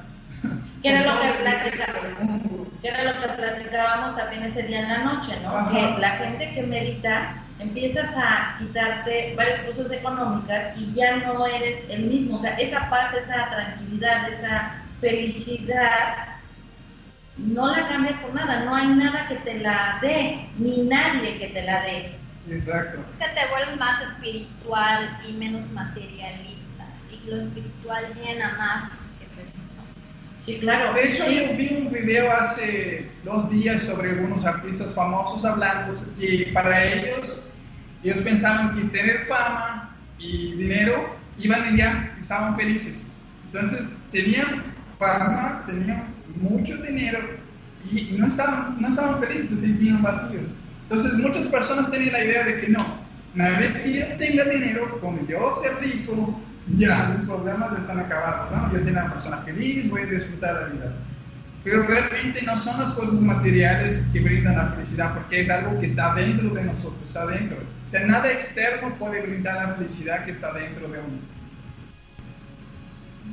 ¿Qué 0.81 0.89
era, 0.89 1.03
lo 1.03 1.12
que 1.21 1.27
platicábamos, 1.41 2.67
¿Qué 2.81 2.88
era 2.89 3.13
lo 3.13 3.21
que 3.21 3.27
platicábamos 3.29 4.17
también 4.17 4.43
ese 4.43 4.63
día 4.63 4.81
en 4.81 4.89
la 4.89 4.97
noche, 5.13 5.39
¿no? 5.41 5.55
Ajá. 5.55 5.71
Que 5.71 6.01
la 6.01 6.09
gente 6.17 6.51
que 6.53 6.63
medita 6.63 7.35
empiezas 7.59 8.09
a 8.17 8.57
quitarte 8.59 9.33
varias 9.38 9.62
cosas 9.62 9.91
económicas 9.91 10.77
y 10.77 10.93
ya 10.93 11.17
no 11.17 11.47
eres 11.47 11.83
el 11.89 12.07
mismo. 12.07 12.35
O 12.35 12.41
sea, 12.41 12.55
esa 12.57 12.89
paz, 12.89 13.13
esa 13.13 13.50
tranquilidad, 13.50 14.29
esa 14.33 14.75
felicidad, 15.00 16.32
no 17.37 17.67
la 17.67 17.87
cambias 17.87 18.19
por 18.21 18.33
nada. 18.33 18.65
No 18.65 18.75
hay 18.75 18.87
nada 18.89 19.27
que 19.27 19.35
te 19.35 19.59
la 19.59 19.99
dé, 20.01 20.47
ni 20.57 20.83
nadie 20.83 21.39
que 21.39 21.47
te 21.49 21.63
la 21.63 21.81
dé. 21.81 22.15
Exacto. 22.49 22.99
Es 23.11 23.27
que 23.27 23.33
te 23.33 23.49
vuelves 23.49 23.79
más 23.79 24.01
espiritual 24.01 25.17
y 25.27 25.33
menos 25.33 25.69
materialista. 25.71 26.87
Y 27.09 27.29
lo 27.29 27.37
espiritual 27.37 28.13
llena 28.15 28.55
más 28.57 28.89
que. 29.19 29.27
Sí, 30.45 30.59
claro. 30.59 30.93
De 30.93 31.11
hecho, 31.11 31.25
sí. 31.25 31.35
yo 31.35 31.57
vi 31.57 31.85
un 31.85 31.91
video 31.91 32.31
hace 32.31 33.09
dos 33.23 33.49
días 33.49 33.81
sobre 33.83 34.11
algunos 34.11 34.45
artistas 34.45 34.93
famosos 34.93 35.45
hablando 35.45 35.95
que 36.19 36.51
para 36.53 36.83
ellos, 36.83 37.41
ellos 38.03 38.21
pensaban 38.21 38.75
que 38.75 38.83
tener 38.89 39.25
fama 39.27 39.95
y 40.19 40.51
dinero 40.57 41.15
iban 41.37 41.73
y 41.73 41.77
ya, 41.77 42.15
estaban 42.19 42.55
felices. 42.57 43.05
Entonces, 43.45 43.95
tenían 44.11 44.75
fama, 44.99 45.63
tenían 45.67 46.13
mucho 46.35 46.77
dinero 46.77 47.19
y, 47.91 47.99
y 47.99 48.17
no, 48.17 48.27
estaban, 48.27 48.81
no 48.81 48.87
estaban 48.89 49.21
felices, 49.21 49.49
se 49.49 49.67
sentían 49.67 50.01
vacíos. 50.01 50.51
Entonces, 50.83 51.13
muchas 51.19 51.47
personas 51.47 51.91
tenían 51.91 52.13
la 52.13 52.23
idea 52.23 52.43
de 52.43 52.61
que 52.61 52.67
no, 52.69 52.99
una 53.35 53.57
vez 53.57 53.79
que 53.79 53.93
yo 53.93 54.05
tenga 54.17 54.43
dinero, 54.45 54.99
cuando 55.01 55.25
yo 55.27 55.59
sea 55.61 55.77
rico, 55.79 56.39
ya, 56.75 57.09
mis 57.15 57.25
problemas 57.25 57.77
están 57.77 57.99
acabados, 57.99 58.51
¿no? 58.51 58.73
Yo 58.73 58.83
soy 58.83 58.91
una 58.91 59.13
persona 59.13 59.37
feliz, 59.39 59.89
voy 59.89 60.01
a 60.01 60.05
disfrutar 60.05 60.53
la 60.53 60.67
vida. 60.67 60.93
Pero 61.63 61.83
realmente 61.83 62.41
no 62.45 62.57
son 62.57 62.79
las 62.79 62.91
cosas 62.91 63.21
materiales 63.21 64.05
que 64.11 64.19
brindan 64.19 64.57
la 64.57 64.71
felicidad, 64.73 65.13
porque 65.13 65.41
es 65.41 65.49
algo 65.49 65.79
que 65.79 65.87
está 65.87 66.13
dentro 66.13 66.49
de 66.49 66.63
nosotros, 66.63 67.01
está 67.05 67.25
dentro. 67.27 67.57
O 67.57 67.89
sea, 67.89 68.05
nada 68.05 68.31
externo 68.31 68.93
puede 68.99 69.25
brindar 69.25 69.67
la 69.67 69.75
felicidad 69.75 70.25
que 70.25 70.31
está 70.31 70.53
dentro 70.53 70.87
de 70.89 70.99
uno. 70.99 71.19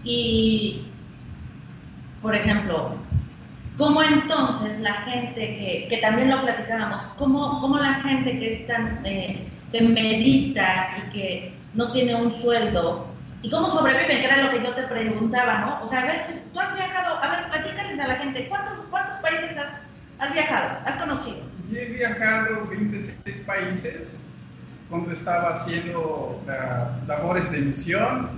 Y, 0.04 0.86
por 2.22 2.34
ejemplo, 2.34 2.94
¿cómo 3.76 4.02
entonces 4.02 4.78
la 4.80 4.94
gente 5.02 5.40
que, 5.40 5.86
que 5.88 5.98
también 5.98 6.30
lo 6.30 6.42
platicábamos, 6.42 7.02
cómo, 7.16 7.60
cómo 7.60 7.78
la 7.78 7.94
gente 7.94 8.38
que, 8.38 8.52
es 8.52 8.66
tan, 8.66 9.00
eh, 9.04 9.48
que 9.72 9.80
medita 9.82 10.96
y 10.98 11.10
que 11.10 11.54
no 11.74 11.92
tiene 11.92 12.14
un 12.14 12.30
sueldo, 12.30 13.06
y 13.42 13.50
cómo 13.50 13.70
sobreviven, 13.70 14.20
que 14.20 14.24
era 14.24 14.42
lo 14.42 14.50
que 14.50 14.62
yo 14.62 14.74
te 14.74 14.82
preguntaba, 14.82 15.60
¿no? 15.60 15.84
O 15.84 15.88
sea, 15.88 16.02
a 16.02 16.06
ver, 16.06 16.42
tú 16.52 16.60
has 16.60 16.74
viajado, 16.74 17.16
a 17.22 17.28
ver, 17.28 17.48
platícales 17.50 17.98
a 17.98 18.08
la 18.08 18.16
gente, 18.16 18.48
¿cuántos, 18.48 18.84
cuántos 18.90 19.16
países 19.16 19.56
has, 19.56 19.76
has 20.18 20.32
viajado, 20.32 20.78
has 20.84 20.96
conocido? 20.96 21.38
Yo 21.70 21.78
he 21.78 21.86
viajado 21.86 22.66
26 22.66 23.40
países 23.46 24.18
cuando 24.90 25.12
estaba 25.12 25.54
haciendo 25.54 26.42
uh, 26.44 27.06
labores 27.06 27.50
de 27.50 27.60
misión 27.60 28.28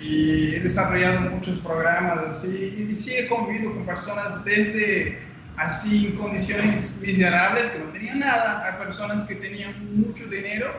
y 0.00 0.54
he 0.54 0.60
desarrollado 0.60 1.20
muchos 1.30 1.58
programas 1.58 2.18
así 2.28 2.86
y 2.88 2.94
sí 2.94 3.14
he 3.16 3.28
convivido 3.28 3.72
con 3.72 3.84
personas 3.84 4.44
desde 4.44 5.18
así 5.56 6.06
en 6.06 6.16
condiciones 6.16 6.96
miserables 7.00 7.70
que 7.70 7.78
no 7.80 7.86
tenían 7.86 8.20
nada 8.20 8.68
a 8.68 8.78
personas 8.78 9.24
que 9.24 9.34
tenían 9.34 9.74
mucho 9.96 10.24
dinero 10.26 10.72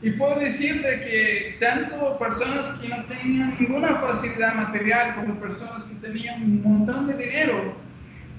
y 0.00 0.10
puedo 0.10 0.38
decir 0.38 0.82
de 0.82 1.00
que 1.00 1.56
tanto 1.60 2.18
personas 2.18 2.78
que 2.80 2.88
no 2.88 3.04
tenían 3.06 3.56
ninguna 3.58 3.96
facilidad 3.96 4.54
material 4.54 5.16
como 5.16 5.40
personas 5.40 5.84
que 5.84 5.94
tenían 5.96 6.42
un 6.42 6.62
montón 6.62 7.06
de 7.08 7.16
dinero 7.16 7.74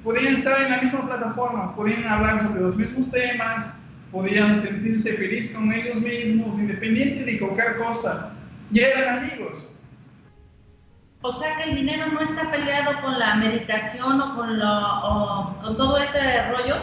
podían 0.05 0.35
estar 0.35 0.61
en 0.61 0.69
la 0.69 0.81
misma 0.83 1.07
plataforma, 1.07 1.75
podían 1.75 2.05
hablar 2.05 2.43
sobre 2.43 2.61
los 2.61 2.75
mismos 2.75 3.09
temas, 3.09 3.73
podían 4.11 4.61
sentirse 4.61 5.13
felices 5.13 5.51
con 5.51 5.73
ellos 5.73 5.99
mismos, 5.99 6.59
independiente 6.59 7.25
de 7.25 7.39
cualquier 7.39 7.77
cosa, 7.77 8.31
y 8.71 8.81
eran 8.81 9.17
amigos. 9.17 9.64
O 11.27 11.39
sea 11.39 11.55
que 11.55 11.71
el 11.71 11.75
dinero 11.77 12.05
no 12.11 12.19
está 12.19 12.51
peleado 12.51 13.01
con 13.01 13.17
la 13.17 13.33
meditación 13.37 14.21
o 14.21 14.35
con, 14.35 14.59
lo, 14.59 15.01
o 15.01 15.59
con 15.59 15.75
todo 15.75 15.97
este 15.97 16.51
rollo. 16.51 16.75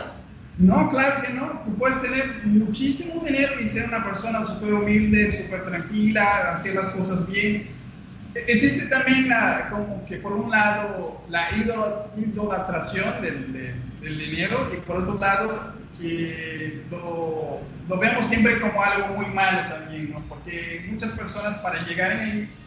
No, 0.59 0.91
claro 0.91 1.23
que 1.23 1.33
no. 1.33 1.63
Tú 1.65 1.77
puedes 1.77 2.03
tener 2.03 2.41
muchísimo 2.43 3.23
dinero 3.25 3.53
y 3.61 3.69
ser 3.69 3.87
una 3.87 4.03
persona 4.05 4.45
súper 4.45 4.75
humilde, 4.75 5.31
súper 5.31 5.65
tranquila, 5.65 6.55
hacer 6.55 6.75
las 6.75 6.91
cosas 6.91 7.25
bien. 7.29 7.69
Existe 8.35 8.87
también 8.87 9.29
la, 9.29 9.69
como 9.71 10.05
que 10.07 10.17
por 10.17 10.33
un 10.33 10.51
lado 10.51 11.23
la 11.29 11.47
idolatración 12.17 13.23
del, 13.23 13.53
del, 13.53 13.75
del, 14.01 14.19
dinero 14.19 14.73
y 14.75 14.79
por 14.79 14.97
otro 14.97 15.21
lado 15.21 15.73
que 16.01 16.83
lo, 16.91 17.61
lo, 17.89 17.99
vemos 18.01 18.27
siempre 18.27 18.61
como 18.61 18.83
algo 18.83 19.07
muy 19.19 19.27
malo 19.27 19.73
también, 19.73 20.11
¿no? 20.11 20.21
porque 20.29 20.85
muchas 20.91 21.13
personas 21.13 21.59
para 21.59 21.87
llegar 21.87 22.11
en 22.11 22.49
pues, 22.49 22.62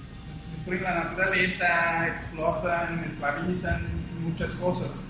destruyen 0.66 0.84
la 0.84 1.04
naturaleza, 1.04 2.08
explotan, 2.08 3.04
esclavizan 3.04 3.84
muchas 4.22 4.52
cosas. 4.54 5.02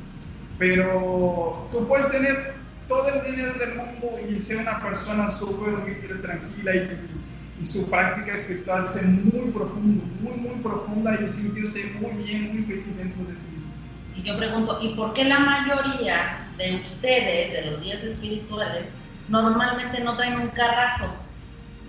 Pero 0.58 1.68
tú 1.72 1.88
puedes 1.88 2.12
tener 2.12 2.56
todo 2.88 3.08
el 3.10 3.32
dinero 3.32 3.54
del 3.54 3.76
mundo 3.76 4.20
y 4.30 4.40
ser 4.40 4.58
una 4.58 4.82
persona 4.82 5.32
súper 5.32 5.76
humilde, 5.76 6.16
tranquila 6.22 6.76
y, 6.76 7.62
y, 7.62 7.66
su 7.66 7.90
práctica 7.90 8.36
espiritual 8.36 8.90
ser 8.90 9.06
muy 9.06 9.52
profunda, 9.52 10.04
muy, 10.20 10.34
muy 10.34 10.62
profunda 10.62 11.18
y 11.22 11.30
sentirse 11.30 11.86
muy 12.00 12.24
bien, 12.24 12.54
muy 12.54 12.64
feliz 12.64 12.98
dentro 12.98 13.24
de 13.24 13.40
sí 13.40 13.48
mismo. 13.48 13.72
Y 14.18 14.24
yo 14.24 14.38
pregunto, 14.38 14.80
¿y 14.82 14.94
por 14.96 15.14
qué 15.14 15.24
la 15.24 15.40
mayoría 15.40 16.48
de 16.58 16.76
ustedes, 16.76 17.54
de 17.54 17.72
los 17.72 17.82
días 17.82 18.04
espirituales, 18.04 18.86
normalmente 19.30 20.02
no 20.02 20.16
traen 20.16 20.42
un 20.42 20.50
carrazo? 20.50 21.06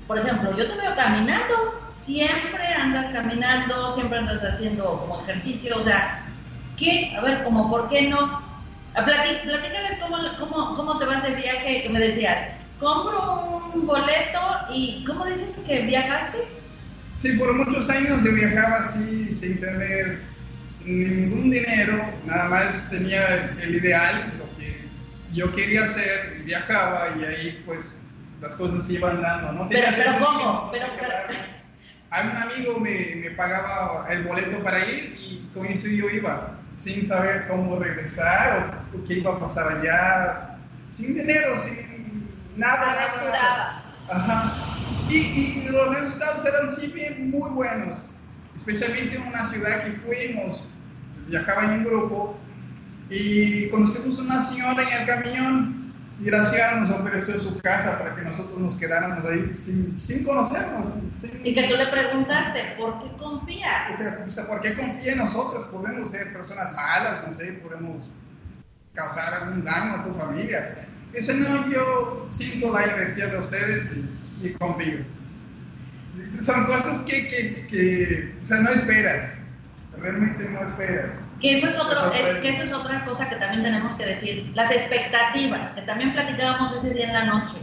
Por 0.07 0.19
ejemplo, 0.19 0.57
yo 0.57 0.69
te 0.69 0.77
veo 0.79 0.95
caminando, 0.95 1.86
siempre 2.07 2.65
andas 2.67 3.13
caminando, 3.13 3.95
siempre 3.95 4.19
andas 4.19 4.43
haciendo 4.45 5.01
como 5.01 5.23
ejercicio, 5.23 5.77
o 5.77 5.85
sea, 5.85 6.25
¿qué? 6.79 7.13
A 7.17 7.21
ver, 7.21 7.43
como, 7.43 7.69
¿por 7.69 7.89
qué 7.89 8.03
no? 8.03 8.47
Platí, 8.95 9.37
platícales 9.45 9.99
cómo, 10.01 10.17
cómo, 10.39 10.77
cómo 10.77 10.99
te 10.99 11.05
vas 11.05 11.23
de 11.25 11.35
viaje, 11.35 11.83
que 11.83 11.89
me 11.91 12.01
decías, 12.01 12.47
compro 12.79 13.71
un 13.75 13.87
boleto 13.87 14.41
y 14.73 15.05
¿cómo 15.05 15.27
dices 15.27 15.57
que 15.67 15.83
viajaste? 15.83 16.39
Sí, 17.19 17.33
por 17.33 17.53
muchos 17.53 17.91
años 17.91 18.23
yo 18.25 18.33
viajaba 18.33 18.77
así 18.77 19.33
sin 19.33 19.61
tener 19.61 20.23
ningún 20.85 21.51
dinero, 21.51 22.05
nada 22.25 22.49
más 22.49 22.89
tenía 22.89 23.53
el 23.61 23.75
ideal, 23.75 24.33
lo 24.39 24.45
que 24.59 24.85
yo 25.33 25.53
quería 25.55 25.85
hacer, 25.85 26.43
viajaba 26.45 27.09
y 27.21 27.25
ahí 27.25 27.63
pues 27.67 28.01
las 28.41 28.55
cosas 28.55 28.87
se 28.87 28.95
iban 28.95 29.21
dando, 29.21 29.53
¿no? 29.53 29.69
Pero, 29.69 29.89
pero 29.97 30.13
¿cómo? 30.25 30.69
Pero, 30.73 30.87
pero, 30.97 31.56
a 32.11 32.23
un 32.23 32.37
amigo 32.37 32.79
me, 32.79 33.17
me, 33.17 33.31
pagaba 33.31 34.07
el 34.11 34.25
boleto 34.25 34.63
para 34.63 34.85
ir 34.85 35.17
y 35.19 35.51
con 35.53 35.67
eso 35.67 35.89
yo 35.89 36.09
iba, 36.09 36.59
sin 36.79 37.07
saber 37.07 37.47
cómo 37.49 37.79
regresar 37.79 38.83
o 38.95 39.05
qué 39.05 39.15
iba 39.15 39.33
a 39.33 39.41
pasar 39.41 39.79
allá, 39.79 40.59
sin 40.93 41.15
dinero, 41.15 41.57
sin 41.59 42.29
nada, 42.57 42.95
nada, 42.95 43.31
nada. 43.31 43.83
Ajá. 44.09 44.77
Y, 45.09 45.17
y, 45.17 45.69
los 45.71 45.99
resultados 45.99 46.45
eran 46.47 46.77
siempre 46.77 47.17
muy 47.19 47.51
buenos, 47.51 47.99
especialmente 48.55 49.17
en 49.17 49.23
una 49.23 49.45
ciudad 49.45 49.85
que 49.85 49.93
fuimos, 50.01 50.69
viajaba 51.27 51.65
en 51.65 51.71
un 51.71 51.85
grupo 51.85 52.39
y 53.11 53.69
conocimos 53.71 54.19
una 54.19 54.43
señora 54.43 54.83
en 54.83 55.01
el 55.01 55.07
camión 55.07 55.86
y 56.19 56.31
la 56.31 56.45
ciudad 56.45 56.81
nos 56.81 56.91
ofreció 56.91 57.39
su 57.39 57.59
casa 57.61 57.99
para 57.99 58.17
que 58.17 58.23
nosotros 58.23 58.59
nos 58.59 58.77
quedáramos 58.77 59.25
ahí 59.27 59.55
sin, 59.55 60.01
sin 60.01 60.25
conocernos. 60.25 60.95
y 61.45 61.55
que 61.55 61.69
tú 61.69 61.77
le 61.77 61.87
preguntaste, 61.89 62.75
¿por 62.79 63.03
qué 63.03 63.17
confía? 63.19 63.89
O 64.27 64.31
sea, 64.31 64.47
¿por 64.47 64.63
qué 64.63 64.75
confía 64.75 65.13
en 65.13 65.19
nosotros? 65.19 65.67
Podemos 65.69 66.11
ser 66.11 66.33
personas 66.33 66.73
malas, 66.73 67.27
no 67.27 67.35
sé, 67.35 67.53
podemos 67.63 68.03
causar 68.95 69.35
algún 69.35 69.65
daño 69.65 69.95
a 69.95 70.05
tu 70.05 70.15
familia. 70.15 70.87
Dice, 71.13 71.35
no, 71.35 71.71
yo 71.71 72.29
siento 72.31 72.73
la 72.73 72.85
energía 72.85 73.27
de 73.27 73.39
ustedes 73.39 73.97
y, 73.97 74.47
y 74.47 74.53
confío. 74.55 75.05
Son 76.31 76.65
cosas 76.65 77.01
que, 77.01 77.29
que, 77.29 77.67
que 77.67 78.35
o 78.43 78.47
sea, 78.47 78.61
no 78.61 78.71
esperas, 78.71 79.33
realmente 80.01 80.49
no 80.49 80.61
esperas. 80.67 81.26
Que 81.41 81.59
eso, 81.59 81.69
es 81.69 81.79
otro, 81.79 82.11
que 82.13 82.49
eso 82.49 82.63
es 82.63 82.73
otra 82.73 83.05
cosa 83.05 83.29
que 83.29 83.37
también 83.37 83.63
tenemos 83.63 83.97
que 83.99 84.07
decir, 84.07 84.51
las 84.55 84.71
expectativas, 84.71 85.71
que 85.73 85.83
también 85.83 86.13
platicábamos 86.15 86.73
ese 86.77 86.95
día 86.95 87.09
en 87.09 87.13
la 87.13 87.25
noche, 87.25 87.59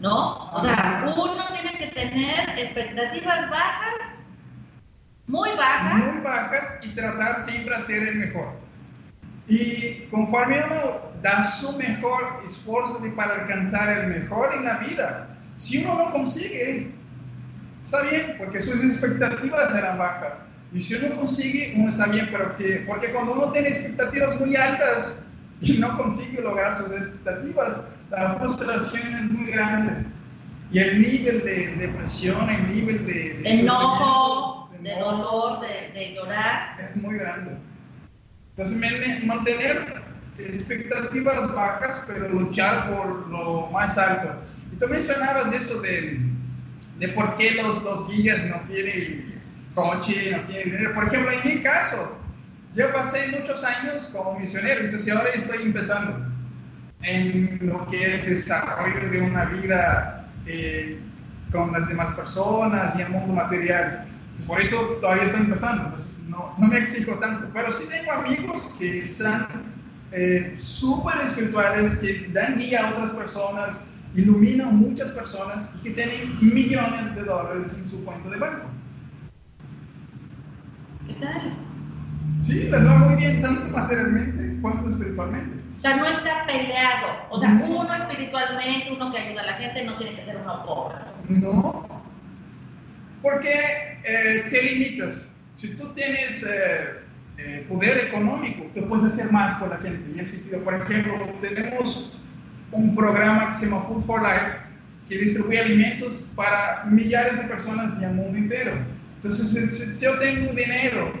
¿no? 0.00 0.50
O 0.52 0.60
sea, 0.62 1.04
uno 1.04 1.44
tiene 1.52 1.78
que 1.78 1.88
tener 1.88 2.58
expectativas 2.58 3.50
bajas, 3.50 3.94
muy 5.26 5.50
bajas. 5.50 6.14
Muy 6.14 6.22
bajas 6.22 6.78
y 6.82 6.88
tratar 6.94 7.44
siempre 7.44 7.76
de 7.76 7.82
ser 7.82 8.02
el 8.08 8.14
mejor. 8.14 8.54
Y 9.46 10.06
conforme 10.10 10.62
uno 10.64 11.12
da 11.22 11.44
su 11.44 11.72
mejor 11.76 12.42
esfuerzo 12.46 12.98
para 13.16 13.34
alcanzar 13.34 13.98
el 13.98 14.06
mejor 14.08 14.54
en 14.54 14.64
la 14.64 14.78
vida, 14.78 15.28
si 15.56 15.84
uno 15.84 15.94
no 15.94 16.12
consigue, 16.12 16.94
está 17.82 18.02
bien, 18.02 18.36
porque 18.38 18.60
sus 18.62 18.82
expectativas 18.82 19.74
eran 19.74 19.98
bajas. 19.98 20.42
Y 20.72 20.82
si 20.82 20.94
uno 20.94 21.16
consigue, 21.16 21.74
uno 21.76 21.88
está 21.88 22.06
bien, 22.06 22.28
pero 22.30 22.56
que, 22.56 22.84
porque 22.86 23.10
cuando 23.10 23.32
uno 23.32 23.52
tiene 23.52 23.68
expectativas 23.68 24.38
muy 24.38 24.54
altas 24.54 25.18
y 25.60 25.78
no 25.78 25.96
consigue 25.96 26.42
lograr 26.42 26.76
sus 26.76 26.92
expectativas, 26.92 27.88
la 28.10 28.34
frustración 28.34 29.02
es 29.02 29.30
muy 29.30 29.50
grande. 29.50 30.04
Y 30.70 30.78
el 30.80 31.00
nivel 31.00 31.42
de 31.44 31.76
depresión, 31.76 32.50
el 32.50 32.74
nivel 32.74 33.06
de... 33.06 33.60
enojo, 33.60 34.70
de, 34.82 34.94
dolor, 34.96 35.60
de, 35.60 35.98
de, 35.98 36.14
llorar. 36.14 36.78
Es 36.78 36.96
muy 36.96 37.16
grande. 37.16 37.56
Entonces, 38.56 39.24
mantener 39.24 40.02
expectativas 40.38 41.52
bajas, 41.54 42.04
pero 42.06 42.28
luchar 42.28 42.90
por 42.92 43.28
lo 43.28 43.68
más 43.68 43.96
alto. 43.96 44.42
Y 44.72 44.76
tú 44.76 44.86
mencionabas 44.88 45.52
eso 45.52 45.80
de, 45.80 46.20
de 46.98 47.08
por 47.08 47.36
qué 47.36 47.52
los, 47.52 47.82
los 47.82 48.08
guías 48.08 48.44
no 48.46 48.60
tienen 48.68 49.27
coche, 49.78 50.32
no 50.32 50.42
tiene 50.48 50.64
dinero. 50.64 50.94
Por 50.94 51.04
ejemplo, 51.04 51.30
en 51.30 51.56
mi 51.56 51.62
caso, 51.62 52.18
yo 52.74 52.92
pasé 52.92 53.28
muchos 53.28 53.62
años 53.64 54.10
como 54.12 54.38
misionero, 54.38 54.80
entonces 54.80 55.14
ahora 55.14 55.30
estoy 55.30 55.62
empezando 55.62 56.26
en 57.02 57.58
lo 57.62 57.86
que 57.88 58.14
es 58.14 58.26
desarrollo 58.26 59.08
de 59.08 59.20
una 59.20 59.44
vida 59.46 60.28
eh, 60.46 61.00
con 61.52 61.72
las 61.72 61.88
demás 61.88 62.14
personas 62.16 62.98
y 62.98 63.02
el 63.02 63.10
mundo 63.10 63.34
material. 63.34 64.08
por 64.46 64.60
eso 64.60 64.76
todavía 65.00 65.24
estoy 65.24 65.42
empezando, 65.42 65.96
no, 66.26 66.54
no, 66.58 66.66
me 66.66 66.78
exijo 66.78 67.14
tanto, 67.18 67.48
pero 67.54 67.72
sí 67.72 67.84
tengo 67.88 68.12
amigos 68.12 68.74
que 68.78 68.98
están 68.98 69.72
eh, 70.10 70.56
súper 70.58 71.20
espirituales, 71.24 71.98
que 71.98 72.28
dan 72.32 72.58
guía 72.58 72.86
a 72.86 72.90
otras 72.90 73.12
personas, 73.12 73.80
iluminan 74.14 74.76
muchas 74.76 75.12
personas 75.12 75.70
y 75.76 75.84
que 75.84 75.90
tienen 75.92 76.36
millones 76.40 77.14
de 77.14 77.22
dólares 77.22 77.72
en 77.76 77.88
su 77.88 78.04
cuenta 78.04 78.28
de 78.30 78.38
banco. 78.38 78.77
¿Qué 81.08 81.14
tal? 81.14 81.56
Sí, 82.42 82.68
les 82.70 82.86
va 82.86 82.98
muy 82.98 83.16
bien 83.16 83.40
tanto 83.42 83.76
materialmente 83.76 84.60
cuanto 84.60 84.90
espiritualmente. 84.90 85.56
O 85.78 85.80
sea, 85.80 85.96
no 85.96 86.06
está 86.06 86.46
peleado. 86.46 87.06
O 87.30 87.40
sea, 87.40 87.48
uno 87.48 87.94
espiritualmente, 87.94 88.92
uno 88.92 89.10
que 89.10 89.18
ayuda 89.18 89.42
a 89.42 89.46
la 89.46 89.52
gente, 89.54 89.84
no 89.84 89.96
tiene 89.96 90.14
que 90.14 90.24
ser 90.24 90.36
uno 90.36 90.66
pobre. 90.66 90.96
No. 91.28 91.88
Porque 93.22 93.50
eh, 94.04 94.44
te 94.50 94.62
limitas. 94.62 95.30
Si 95.56 95.68
tú 95.76 95.88
tienes 95.94 96.42
eh, 96.42 97.00
eh, 97.38 97.66
poder 97.68 98.06
económico, 98.08 98.66
tú 98.74 98.86
puedes 98.88 99.06
hacer 99.06 99.32
más 99.32 99.58
por 99.58 99.70
la 99.70 99.78
gente. 99.78 100.20
En 100.20 100.28
sentido, 100.28 100.62
por 100.62 100.74
ejemplo, 100.74 101.14
tenemos 101.40 102.12
un 102.72 102.94
programa 102.94 103.48
que 103.48 103.54
se 103.54 103.66
llama 103.66 103.84
Food 103.84 104.04
for 104.04 104.22
Life 104.22 104.58
que 105.08 105.16
distribuye 105.16 105.58
alimentos 105.58 106.28
para 106.36 106.84
millares 106.84 107.38
de 107.38 107.44
personas 107.44 107.96
en 107.96 108.04
el 108.04 108.14
mundo 108.14 108.36
entero. 108.36 108.97
Entonces, 109.22 109.76
si, 109.76 110.04
yo 110.04 110.16
tengo 110.20 110.52
dinero, 110.52 111.12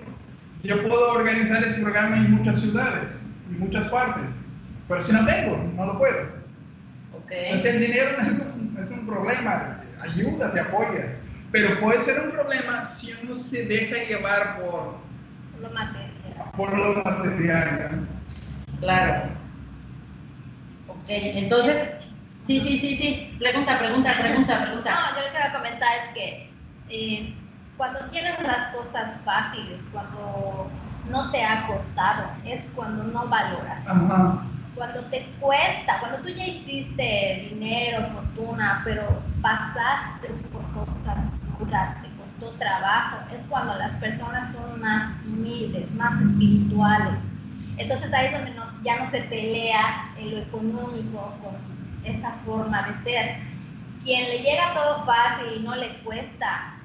yo 0.62 0.88
puedo 0.88 1.14
organizar 1.14 1.64
ese 1.64 1.80
programa 1.80 2.16
en 2.16 2.30
muchas 2.30 2.60
ciudades, 2.60 3.18
en 3.50 3.58
muchas 3.58 3.88
partes. 3.88 4.38
Pero 4.86 5.02
si 5.02 5.12
no 5.12 5.26
tengo, 5.26 5.56
no 5.74 5.86
lo 5.86 5.98
puedo. 5.98 6.38
Okay. 7.24 7.46
Entonces, 7.46 7.74
el 7.74 7.80
dinero 7.80 8.10
no 8.22 8.30
es 8.30 8.38
un, 8.38 8.76
es 8.80 8.90
un 8.92 9.06
problema, 9.06 9.82
ayuda, 10.00 10.52
te 10.52 10.60
apoya. 10.60 11.16
Pero 11.50 11.80
puede 11.80 11.98
ser 11.98 12.20
un 12.20 12.30
problema 12.30 12.86
si 12.86 13.12
uno 13.24 13.34
se 13.34 13.64
deja 13.64 14.04
llevar 14.04 14.60
por 14.60 14.98
lo 15.60 15.70
material. 15.70 16.12
Por 16.56 16.78
lo 16.78 17.02
material. 17.02 18.06
Claro. 18.78 19.30
Ok, 20.86 21.04
entonces, 21.08 22.06
sí, 22.46 22.60
sí, 22.60 22.78
sí, 22.78 22.96
sí. 22.96 23.36
Pregunta, 23.40 23.76
pregunta, 23.76 24.14
pregunta, 24.20 24.62
pregunta. 24.62 24.94
No, 24.94 25.16
yo 25.16 25.26
lo 25.26 25.32
que 25.32 25.38
voy 25.38 25.48
a 25.48 25.52
comentar 25.52 25.88
es 26.04 26.08
que 26.14 26.50
eh, 26.90 27.34
cuando 27.78 28.00
tienes 28.10 28.34
las 28.42 28.74
cosas 28.74 29.18
fáciles, 29.24 29.80
cuando 29.92 30.68
no 31.08 31.30
te 31.30 31.42
ha 31.42 31.66
costado, 31.68 32.24
es 32.44 32.70
cuando 32.74 33.04
no 33.04 33.28
valoras. 33.28 33.84
Cuando 34.74 35.04
te 35.06 35.26
cuesta, 35.40 36.00
cuando 36.00 36.18
tú 36.18 36.28
ya 36.28 36.46
hiciste 36.46 37.48
dinero, 37.50 38.08
fortuna, 38.12 38.82
pero 38.84 39.22
pasaste 39.40 40.28
por 40.52 40.62
cosas 40.72 41.18
duras, 41.58 42.02
te 42.02 42.10
costó 42.16 42.56
trabajo, 42.58 43.18
es 43.30 43.44
cuando 43.48 43.74
las 43.76 43.92
personas 43.94 44.52
son 44.52 44.80
más 44.80 45.16
humildes, 45.26 45.90
más 45.94 46.20
espirituales. 46.20 47.22
Entonces 47.76 48.12
ahí 48.12 48.26
es 48.26 48.32
donde 48.32 48.54
ya 48.82 49.04
no 49.04 49.10
se 49.10 49.20
pelea 49.22 50.12
en 50.16 50.32
lo 50.32 50.38
económico 50.38 51.32
con 51.42 51.56
esa 52.04 52.32
forma 52.44 52.82
de 52.82 52.96
ser. 52.98 53.36
Quien 54.02 54.28
le 54.28 54.38
llega 54.38 54.74
todo 54.74 55.04
fácil 55.04 55.46
y 55.56 55.62
no 55.62 55.74
le 55.74 55.98
cuesta, 56.00 56.77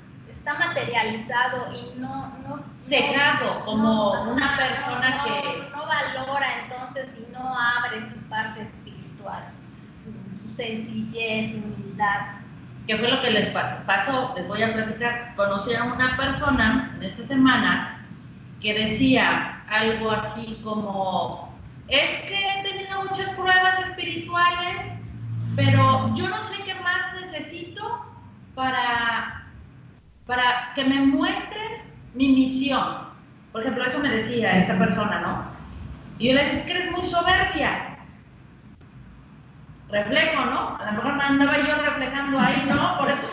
está 0.44 0.54
materializado 0.56 1.72
y 1.72 2.00
no... 2.00 2.34
no 2.40 2.64
Cegado, 2.76 3.64
como 3.64 4.24
una 4.24 4.58
persona 4.58 5.24
que... 5.24 5.70
No 5.72 5.86
valora 5.88 6.48
entonces 6.64 7.18
y 7.18 7.32
no 7.32 7.40
abre 7.40 8.10
su 8.10 8.16
parte 8.28 8.64
espiritual, 8.64 9.46
su, 9.96 10.52
sencillez, 10.52 11.52
su 11.52 11.58
humildad. 11.60 12.20
¿Qué 12.86 12.98
fue 12.98 13.08
lo 13.10 13.22
que 13.22 13.32
les 13.32 13.50
pasó? 13.86 14.34
Les 14.36 14.46
voy 14.50 14.62
a 14.62 14.74
platicar. 14.74 15.34
Conocí 15.38 15.74
a 15.74 15.86
una 15.86 16.18
persona 16.18 16.92
en 16.98 17.04
esta 17.04 17.26
semana 17.26 18.06
que 18.60 18.74
decía 18.74 19.64
algo 19.70 20.12
así 20.12 20.60
como, 20.62 21.58
es 21.88 22.18
que 22.24 22.36
he 22.36 22.64
tenido 22.64 23.04
muchas 23.04 23.30
pruebas 23.30 23.80
espirituales, 23.88 25.00
pero 25.56 26.14
yo 26.16 26.28
no 26.28 26.42
sé 26.42 26.62
qué 26.66 26.76
más 26.76 27.14
necesito 27.22 28.06
para 28.56 29.33
para 30.26 30.72
que 30.76 30.86
me 30.86 31.00
muestren 31.02 31.82
mi 32.14 32.30
misión. 32.30 33.14
Por 33.52 33.62
ejemplo, 33.62 33.86
eso 33.86 34.00
me 34.00 34.10
decía 34.10 34.60
esta 34.60 34.78
persona, 34.78 35.22
¿no? 35.22 35.54
Y 36.20 36.30
yo 36.30 36.34
le 36.34 36.44
decía, 36.44 36.60
es 36.60 36.66
que 36.66 36.72
eres 36.72 36.92
muy 36.92 37.06
soberbia. 37.08 37.98
Reflejo, 39.90 40.46
¿no? 40.46 40.78
A 40.78 40.86
lo 40.86 40.92
mejor 40.94 41.16
me 41.16 41.24
andaba 41.24 41.58
yo 41.58 41.76
reflejando 41.84 42.40
ahí, 42.40 42.66
¿no? 42.68 42.98
Por 43.00 43.12
eso, 43.12 43.28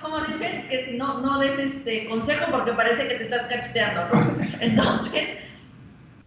como 0.00 0.20
dicen, 0.20 0.66
que 0.68 0.94
no, 0.96 1.20
no 1.20 1.38
des 1.38 1.58
este 1.58 2.08
consejo 2.08 2.46
porque 2.50 2.72
parece 2.72 3.08
que 3.08 3.14
te 3.16 3.24
estás 3.24 3.42
cacheteando, 3.52 4.08
¿no? 4.14 4.36
Entonces, 4.60 5.38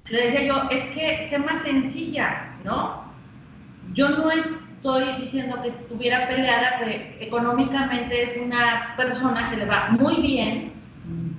le 0.10 0.24
decía 0.24 0.44
yo, 0.44 0.70
es 0.70 0.84
que 0.96 1.28
sé 1.30 1.40
más 1.40 1.64
sencilla, 1.64 2.50
¿no? 2.64 3.04
Yo 3.94 4.10
no 4.10 4.30
es, 4.32 4.48
estoy 4.80 5.22
diciendo 5.22 5.62
que 5.62 5.68
estuviera 5.68 6.28
peleada, 6.30 6.80
que 6.80 7.18
económicamente 7.20 8.24
es 8.24 8.42
una 8.42 8.94
persona 8.96 9.50
que 9.50 9.58
le 9.58 9.66
va 9.66 9.90
muy 9.90 10.22
bien, 10.22 10.72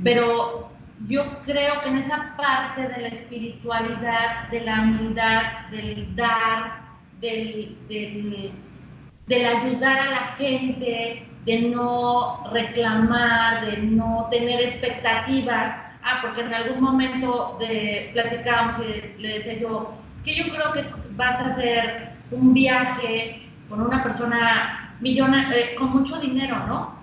pero 0.05 0.70
yo 1.09 1.24
creo 1.46 1.81
que 1.81 1.88
en 1.88 1.96
esa 1.96 2.37
parte 2.37 2.83
de 2.83 3.00
la 3.00 3.09
espiritualidad, 3.09 4.48
de 4.50 4.61
la 4.61 4.83
humildad, 4.83 5.42
del 5.70 6.14
dar, 6.14 6.83
del, 7.20 7.79
del, 7.88 9.46
ayudar 9.46 9.98
a 9.98 10.11
la 10.11 10.26
gente, 10.37 11.26
de 11.46 11.59
no 11.62 12.44
reclamar, 12.53 13.64
de 13.64 13.79
no 13.79 14.29
tener 14.31 14.61
expectativas. 14.61 15.76
Ah, 16.03 16.18
porque 16.22 16.42
en 16.42 16.53
algún 16.53 16.83
momento 16.83 17.57
de, 17.59 18.11
platicábamos 18.12 18.83
y 18.87 19.20
le 19.20 19.35
decía 19.35 19.59
yo, 19.59 19.94
es 20.16 20.22
que 20.22 20.35
yo 20.35 20.44
creo 20.53 20.72
que 20.72 20.85
vas 21.16 21.40
a 21.40 21.46
hacer 21.46 22.10
un 22.31 22.53
viaje 22.55 23.49
con 23.69 23.81
una 23.83 24.03
persona 24.03 24.97
millonaria, 25.01 25.57
eh, 25.57 25.75
con 25.77 25.90
mucho 25.90 26.19
dinero, 26.21 26.66
¿no? 26.66 26.99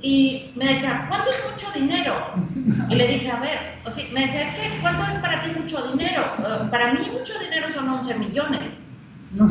Y 0.00 0.52
me 0.54 0.66
decía, 0.66 1.06
¿cuánto 1.08 1.30
es 1.30 1.42
mucho 1.50 1.70
dinero? 1.72 2.14
Y 2.90 2.96
le 2.96 3.06
dije, 3.08 3.30
a 3.30 3.40
ver, 3.40 3.78
o 3.86 3.90
sea, 3.90 4.04
me 4.12 4.26
decía, 4.26 4.42
es 4.42 4.54
que, 4.54 4.80
¿cuánto 4.82 5.04
es 5.10 5.16
para 5.16 5.40
ti 5.40 5.50
mucho 5.58 5.90
dinero? 5.90 6.22
Eh, 6.38 6.68
para 6.70 6.92
mí 6.92 7.08
mucho 7.10 7.38
dinero 7.38 7.70
son 7.72 7.88
11 7.88 8.14
millones. 8.16 8.60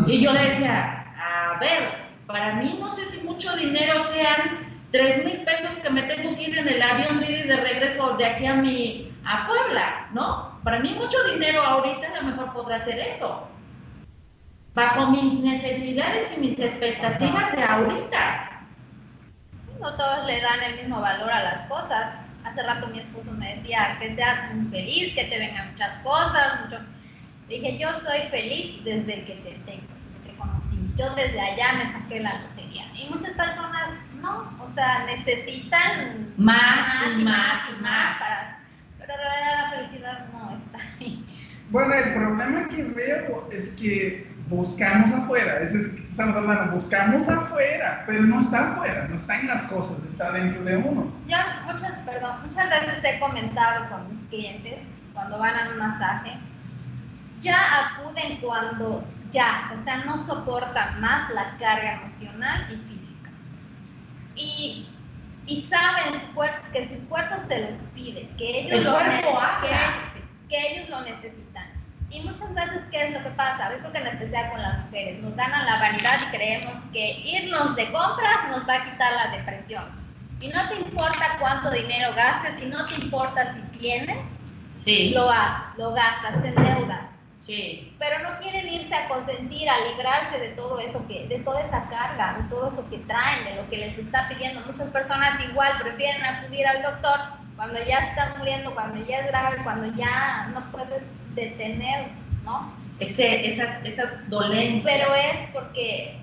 Y 0.08 0.22
yo 0.22 0.32
le 0.32 0.50
decía, 0.50 1.06
a 1.18 1.60
ver, 1.60 2.04
para 2.28 2.56
mí 2.56 2.78
no 2.80 2.92
sé 2.92 3.06
si 3.08 3.20
mucho 3.22 3.56
dinero 3.58 4.06
sean 4.06 4.60
tres 4.92 5.26
mil 5.26 5.44
pesos 5.44 5.72
que 5.82 5.90
me 5.90 6.04
tengo 6.04 6.36
que 6.36 6.44
ir 6.44 6.58
en 6.58 6.68
el 6.68 6.82
avión 6.82 7.20
de 7.20 7.44
de 7.44 7.58
regreso 7.58 8.16
de 8.18 8.26
aquí 8.26 8.46
a 8.46 8.56
mi 8.56 9.12
a 9.26 9.48
Puebla, 9.48 10.08
¿no? 10.14 10.60
Para 10.64 10.80
mí 10.80 10.94
mucho 10.94 11.18
dinero 11.32 11.62
ahorita 11.62 12.08
a 12.08 12.22
lo 12.22 12.30
mejor 12.30 12.54
podrá 12.54 12.78
hacer 12.78 13.00
eso. 13.00 13.48
Bajo 14.74 15.12
mis 15.12 15.36
necesidades 15.36 16.34
y 16.36 16.40
mis 16.40 16.60
expectativas 16.60 17.52
de 17.52 17.64
ahorita. 17.64 18.66
No 19.80 19.96
todos 19.96 20.26
le 20.26 20.42
dan 20.42 20.64
el 20.64 20.76
mismo 20.78 21.00
valor 21.00 21.30
a 21.30 21.44
las 21.44 21.68
cosas. 21.68 22.22
Hace 22.44 22.64
rato 22.64 22.88
mi 22.88 23.00
esposo 23.00 23.32
me 23.34 23.56
decía 23.58 23.98
que 24.00 24.16
seas 24.16 24.50
feliz, 24.72 25.14
que 25.14 25.26
te 25.26 25.38
vengan 25.38 25.72
muchas 25.72 26.00
cosas, 26.00 26.62
mucho. 26.62 26.80
dije, 27.48 27.78
yo 27.78 27.94
soy 28.04 28.28
feliz 28.32 28.84
desde 28.84 29.24
que 29.26 29.36
te 29.36 29.52
tengo, 29.66 29.94
desde 30.12 30.32
que 30.32 30.38
conocí. 30.38 30.78
Yo 30.98 31.14
desde 31.16 31.40
allá 31.40 31.74
me 31.74 31.92
saqué 31.92 32.20
la 32.20 32.42
lotería. 32.42 32.86
Y 32.96 33.10
muchas 33.14 33.32
personas 33.34 33.90
no, 34.16 34.58
o 34.60 34.68
sea, 34.74 35.06
necesitan 35.06 36.34
más, 36.38 36.88
y 37.12 37.24
más, 37.24 37.70
y 37.70 37.82
más, 37.84 38.18
para 38.18 38.60
pero 38.98 39.14
en 39.14 39.20
realidad 39.20 39.58
la 39.58 39.78
felicidad 39.78 40.28
no 40.32 40.58
está 40.58 40.78
ahí. 41.00 41.26
Bueno, 41.70 41.94
el 41.94 42.14
problema 42.14 42.70
que 42.70 42.84
veo 42.84 43.50
es 43.52 43.70
que 43.72 44.33
buscamos 44.48 45.12
afuera, 45.12 45.60
eso 45.60 45.78
es 45.78 45.88
que 45.90 46.02
estamos 46.10 46.36
hablando, 46.36 46.74
buscamos 46.74 47.28
afuera, 47.28 48.04
pero 48.06 48.24
no 48.24 48.42
está 48.42 48.74
afuera, 48.74 49.08
no 49.08 49.16
está 49.16 49.40
en 49.40 49.48
las 49.48 49.64
cosas, 49.64 49.98
está 50.08 50.32
dentro 50.32 50.64
de 50.64 50.78
uno. 50.78 51.12
Yo 51.28 51.38
muchas, 51.66 51.92
perdón, 52.06 52.42
muchas 52.44 52.70
veces 52.70 53.04
he 53.04 53.20
comentado 53.20 53.90
con 53.90 54.16
mis 54.16 54.28
clientes 54.30 54.84
cuando 55.14 55.40
van 55.40 55.56
a 55.56 55.70
un 55.70 55.78
masaje, 55.78 56.38
ya 57.40 57.58
acuden 57.80 58.40
cuando 58.42 59.06
ya, 59.32 59.72
o 59.74 59.78
sea, 59.78 59.98
no 60.06 60.20
soportan 60.20 61.02
más 61.02 61.32
la 61.34 61.58
carga 61.58 62.02
emocional 62.02 62.68
y 62.72 62.94
física. 62.94 63.30
Y 64.36 64.88
y 65.46 65.62
saben 65.62 66.20
su 66.20 66.34
cuerpo, 66.34 66.66
que 66.72 66.88
su 66.88 66.98
cuerpo 67.08 67.36
se 67.48 67.60
los 67.60 67.78
pide, 67.94 68.30
que 68.38 68.62
ellos, 68.62 68.84
lo, 68.84 68.98
que 70.50 70.68
ellos, 70.72 70.90
lo 70.90 71.02
necesitan. 71.02 71.66
Y 72.14 72.22
muchas 72.22 72.54
veces, 72.54 72.84
¿qué 72.92 73.08
es 73.08 73.14
lo 73.14 73.24
que 73.24 73.32
pasa? 73.32 73.72
Yo 73.72 73.80
creo 73.80 73.92
que 73.92 73.98
en 73.98 74.08
especial 74.08 74.52
con 74.52 74.62
las 74.62 74.86
mujeres, 74.86 75.20
nos 75.24 75.36
ganan 75.36 75.66
la 75.66 75.80
vanidad 75.80 76.20
y 76.22 76.36
creemos 76.38 76.80
que 76.94 77.20
irnos 77.26 77.76
de 77.76 77.92
compras 77.92 78.50
nos 78.50 78.70
va 78.70 78.76
a 78.76 78.86
quitar 78.86 79.14
la 79.14 79.36
depresión. 79.36 79.84
Y 80.40 80.50
no 80.50 80.70
te 80.70 80.76
importa 80.76 81.38
cuánto 81.40 81.72
dinero 81.72 82.14
gastes, 82.14 82.62
y 82.62 82.68
no 82.68 82.86
te 82.86 82.96
importa 83.02 83.52
si 83.54 83.62
tienes, 83.80 84.26
sí. 84.78 85.10
lo 85.10 85.28
haces, 85.28 85.78
lo 85.78 85.92
gastas, 85.94 86.40
te 86.44 86.50
endeudas. 86.50 87.10
Sí. 87.42 87.96
Pero 87.98 88.20
no 88.20 88.38
quieren 88.38 88.70
irse 88.70 88.94
a 88.94 89.08
consentir, 89.08 89.68
a 89.68 89.80
librarse 89.88 90.38
de 90.38 90.50
todo 90.50 90.80
eso 90.80 91.06
que, 91.08 91.28
de 91.28 91.40
toda 91.40 91.62
esa 91.62 91.90
carga, 91.90 92.38
de 92.38 92.50
todo 92.50 92.72
eso 92.72 92.88
que 92.90 93.00
traen, 93.00 93.44
de 93.46 93.56
lo 93.56 93.70
que 93.70 93.78
les 93.78 93.98
está 93.98 94.30
pidiendo. 94.30 94.62
Muchas 94.62 94.90
personas 94.90 95.44
igual 95.44 95.80
prefieren 95.82 96.24
acudir 96.24 96.68
al 96.68 96.84
doctor 96.84 97.20
cuando 97.56 97.84
ya 97.84 98.00
están 98.00 98.38
muriendo, 98.38 98.74
cuando 98.74 99.04
ya 99.04 99.20
es 99.20 99.28
grave, 99.28 99.58
cuando 99.64 99.88
ya 99.96 100.48
no 100.54 100.72
puedes 100.72 101.04
detener, 101.36 102.08
¿no? 102.44 102.74
Ese, 103.00 103.48
esas, 103.48 103.84
esas 103.84 104.30
dolencias. 104.30 104.86
Pero 104.86 105.14
es 105.14 105.50
porque, 105.52 106.18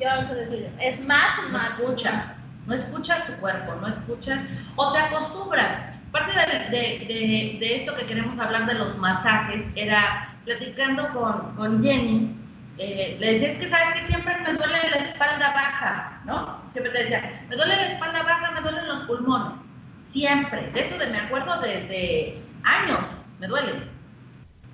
yo 0.00 0.08
muchas 0.20 0.50
veces 0.50 0.70
es 0.80 1.06
más, 1.06 1.42
no 1.44 1.48
más. 1.50 1.70
escuchas, 1.70 2.38
no 2.66 2.74
escuchas 2.74 3.26
tu 3.26 3.32
cuerpo, 3.34 3.74
no 3.80 3.88
escuchas, 3.88 4.40
o 4.76 4.92
te 4.92 4.98
acostumbras. 4.98 5.94
Parte 6.10 6.32
de, 6.32 6.76
de, 6.76 7.56
de 7.58 7.76
esto 7.76 7.94
que 7.96 8.06
queremos 8.06 8.38
hablar 8.38 8.66
de 8.66 8.74
los 8.74 8.96
masajes 8.98 9.62
era 9.74 10.36
platicando 10.44 11.08
con, 11.10 11.56
con 11.56 11.82
Jenny, 11.82 12.36
eh, 12.78 13.16
le 13.20 13.32
decía, 13.32 13.50
es 13.50 13.56
que 13.58 13.68
sabes 13.68 13.94
que 13.94 14.02
siempre 14.02 14.36
me 14.40 14.52
duele 14.54 14.90
la 14.90 14.96
espalda 14.96 15.52
baja, 15.52 16.20
¿no? 16.24 16.60
Siempre 16.72 16.92
te 16.92 17.02
decía, 17.04 17.42
me 17.48 17.56
duele 17.56 17.76
la 17.76 17.86
espalda 17.86 18.22
baja, 18.22 18.50
me 18.50 18.60
duelen 18.62 18.88
los 18.88 19.02
pulmones. 19.04 19.60
Siempre. 20.06 20.70
De 20.72 20.80
eso 20.80 20.98
de, 20.98 21.06
me 21.06 21.20
acuerdo 21.20 21.60
desde 21.60 22.42
años, 22.64 23.00
me 23.38 23.46
duele. 23.46 23.93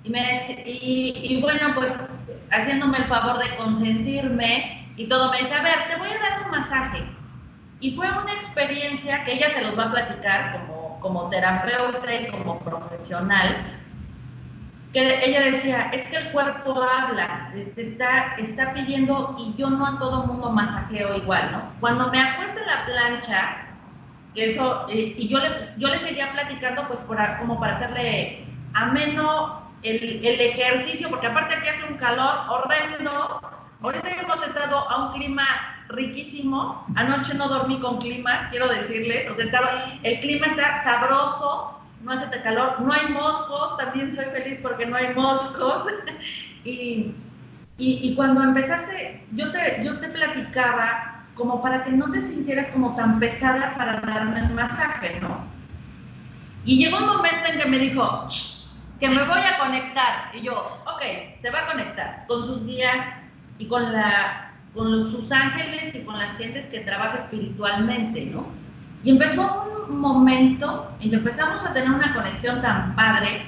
Y, 0.03 0.09
me, 0.09 0.63
y, 0.65 1.13
y 1.35 1.41
bueno, 1.41 1.75
pues 1.75 1.97
haciéndome 2.51 2.97
el 2.97 3.05
favor 3.05 3.39
de 3.39 3.55
consentirme 3.55 4.93
y 4.95 5.07
todo, 5.07 5.31
me 5.31 5.39
dice, 5.39 5.53
a 5.53 5.63
ver, 5.63 5.87
te 5.89 5.95
voy 5.97 6.09
a 6.09 6.19
dar 6.19 6.43
un 6.45 6.51
masaje. 6.51 7.03
Y 7.79 7.95
fue 7.95 8.07
una 8.11 8.33
experiencia 8.33 9.23
que 9.23 9.33
ella 9.33 9.49
se 9.49 9.61
los 9.61 9.77
va 9.77 9.85
a 9.85 9.91
platicar 9.91 10.51
como, 10.53 10.99
como 10.99 11.29
terapeuta 11.29 12.13
y 12.13 12.27
como 12.27 12.59
profesional, 12.59 13.79
que 14.93 15.25
ella 15.25 15.41
decía, 15.51 15.89
es 15.93 16.03
que 16.09 16.17
el 16.17 16.31
cuerpo 16.31 16.81
habla, 16.83 17.51
te 17.53 17.81
está, 17.81 18.35
está 18.37 18.73
pidiendo 18.73 19.35
y 19.39 19.55
yo 19.57 19.69
no 19.69 19.85
a 19.87 19.97
todo 19.97 20.25
mundo 20.25 20.51
masajeo 20.51 21.15
igual, 21.15 21.51
¿no? 21.51 21.61
Cuando 21.79 22.11
me 22.11 22.19
acuesto 22.19 22.59
en 22.59 22.67
la 22.67 22.85
plancha, 22.85 23.57
que 24.35 24.49
eso, 24.49 24.85
eh, 24.89 25.15
y 25.17 25.27
yo 25.29 25.39
le, 25.39 25.49
yo 25.77 25.87
le 25.87 25.99
seguía 25.99 26.31
platicando 26.33 26.87
pues 26.87 26.99
por, 26.99 27.17
como 27.39 27.59
para 27.59 27.77
hacerle 27.77 28.45
ameno 28.73 29.60
el, 29.83 30.25
el 30.25 30.41
ejercicio, 30.41 31.09
porque 31.09 31.27
aparte 31.27 31.55
aquí 31.55 31.69
hace 31.69 31.91
un 31.91 31.97
calor 31.97 32.39
horrendo, 32.49 33.41
ahorita 33.81 34.09
hemos 34.21 34.43
estado 34.43 34.89
a 34.89 35.05
un 35.05 35.13
clima 35.13 35.43
riquísimo, 35.89 36.85
anoche 36.95 37.33
no 37.33 37.47
dormí 37.47 37.79
con 37.79 37.99
clima, 37.99 38.47
quiero 38.49 38.67
decirles, 38.67 39.29
o 39.29 39.35
sea, 39.35 39.45
estaba, 39.45 39.69
el 40.03 40.19
clima 40.19 40.47
está 40.47 40.83
sabroso, 40.83 41.79
no 42.03 42.11
hace 42.11 42.41
calor, 42.41 42.81
no 42.81 42.93
hay 42.93 43.07
moscos, 43.11 43.77
también 43.77 44.13
soy 44.13 44.25
feliz 44.25 44.59
porque 44.61 44.85
no 44.85 44.95
hay 44.95 45.13
moscos. 45.13 45.85
y, 46.63 47.13
y, 47.77 48.15
cuando 48.15 48.41
empezaste, 48.43 49.23
yo 49.33 49.51
te, 49.51 49.81
yo 49.83 49.99
te 49.99 50.07
platicaba 50.09 51.25
como 51.35 51.61
para 51.61 51.83
que 51.83 51.91
no 51.91 52.11
te 52.11 52.21
sintieras 52.21 52.67
como 52.69 52.95
tan 52.95 53.19
pesada 53.19 53.75
para 53.75 54.01
darme 54.01 54.39
el 54.41 54.53
masaje, 54.53 55.19
¿no? 55.21 55.43
Y 56.63 56.77
llegó 56.77 56.97
un 56.97 57.07
momento 57.07 57.49
en 57.51 57.59
que 57.59 57.67
me 57.67 57.79
dijo, 57.79 58.27
que 59.01 59.09
me 59.09 59.23
voy 59.23 59.41
a 59.41 59.57
conectar. 59.57 60.29
Y 60.33 60.43
yo, 60.43 60.79
ok, 60.85 61.01
se 61.39 61.49
va 61.49 61.61
a 61.61 61.65
conectar 61.65 62.23
con 62.27 62.45
sus 62.45 62.65
días 62.65 63.17
y 63.57 63.65
con, 63.65 63.91
la, 63.91 64.53
con 64.75 65.11
sus 65.11 65.29
ángeles 65.31 65.93
y 65.95 66.01
con 66.01 66.19
las 66.19 66.37
gentes 66.37 66.67
que 66.67 66.81
trabaja 66.81 67.23
espiritualmente, 67.23 68.27
¿no? 68.27 68.45
Y 69.03 69.09
empezó 69.09 69.85
un 69.89 69.99
momento 69.99 70.95
en 70.99 71.09
que 71.09 71.15
empezamos 71.15 71.65
a 71.65 71.73
tener 71.73 71.89
una 71.89 72.13
conexión 72.13 72.61
tan 72.61 72.95
padre, 72.95 73.47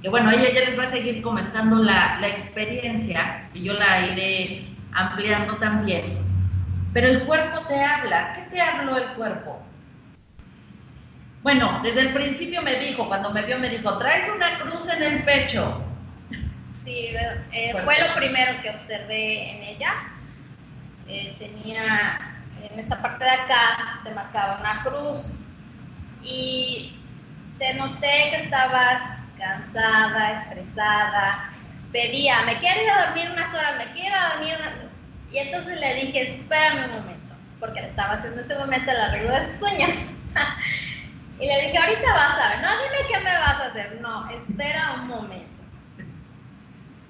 que 0.00 0.08
bueno, 0.08 0.30
ella 0.30 0.54
ya 0.54 0.70
les 0.70 0.78
va 0.78 0.84
a 0.84 0.90
seguir 0.90 1.20
comentando 1.20 1.82
la, 1.82 2.18
la 2.20 2.28
experiencia 2.28 3.50
y 3.52 3.64
yo 3.64 3.72
la 3.72 4.06
iré 4.06 4.68
ampliando 4.92 5.56
también. 5.56 6.18
Pero 6.92 7.08
el 7.08 7.24
cuerpo 7.24 7.66
te 7.66 7.82
habla. 7.82 8.34
¿Qué 8.34 8.42
te 8.54 8.60
habló 8.60 8.96
el 8.98 9.08
cuerpo? 9.14 9.60
Bueno, 11.42 11.80
desde 11.82 12.00
el 12.00 12.12
principio 12.12 12.62
me 12.62 12.76
dijo, 12.76 13.08
cuando 13.08 13.30
me 13.30 13.42
vio, 13.42 13.58
me 13.58 13.68
dijo, 13.68 13.98
traes 13.98 14.28
una 14.28 14.60
cruz 14.60 14.88
en 14.88 15.02
el 15.02 15.24
pecho. 15.24 15.82
Sí, 16.84 17.14
eh, 17.52 17.74
fue 17.84 18.00
lo 18.00 18.14
primero 18.14 18.60
que 18.62 18.70
observé 18.70 19.50
en 19.50 19.62
ella. 19.62 19.94
Eh, 21.08 21.34
tenía 21.38 22.32
en 22.70 22.78
esta 22.78 23.00
parte 23.02 23.24
de 23.24 23.30
acá 23.30 24.00
te 24.04 24.10
marcaba 24.12 24.58
una 24.60 24.82
cruz 24.84 25.34
y 26.22 26.96
te 27.58 27.74
noté 27.74 28.30
que 28.30 28.42
estabas 28.44 29.26
cansada, 29.36 30.42
estresada, 30.42 31.50
pedía, 31.90 32.42
me 32.42 32.58
quiero 32.58 32.82
ir 32.82 32.90
a 32.90 33.06
dormir 33.06 33.30
unas 33.32 33.52
horas, 33.54 33.78
me 33.78 33.92
quiero 33.92 34.08
ir 34.08 34.14
a 34.14 34.28
dormir 34.34 34.90
Y 35.30 35.38
entonces 35.38 35.80
le 35.80 35.94
dije, 35.94 36.22
espérame 36.22 36.84
un 36.84 37.02
momento, 37.02 37.34
porque 37.58 37.80
le 37.80 37.88
estaba 37.88 38.14
haciendo 38.14 38.40
en 38.40 38.46
ese 38.46 38.58
momento 38.58 38.90
el 38.90 39.00
arreglo 39.00 39.32
de 39.34 39.52
sus 39.52 39.72
uñas. 39.72 39.90
y 41.42 41.46
le 41.46 41.60
dije, 41.60 41.76
ahorita 41.76 42.14
vas 42.14 42.38
a 42.38 42.48
ver, 42.50 42.60
no, 42.60 42.68
dime 42.84 43.08
qué 43.08 43.18
me 43.18 43.36
vas 43.36 43.60
a 43.60 43.66
hacer, 43.66 44.00
no, 44.00 44.30
espera 44.30 44.92
un 44.94 45.08
momento. 45.08 45.62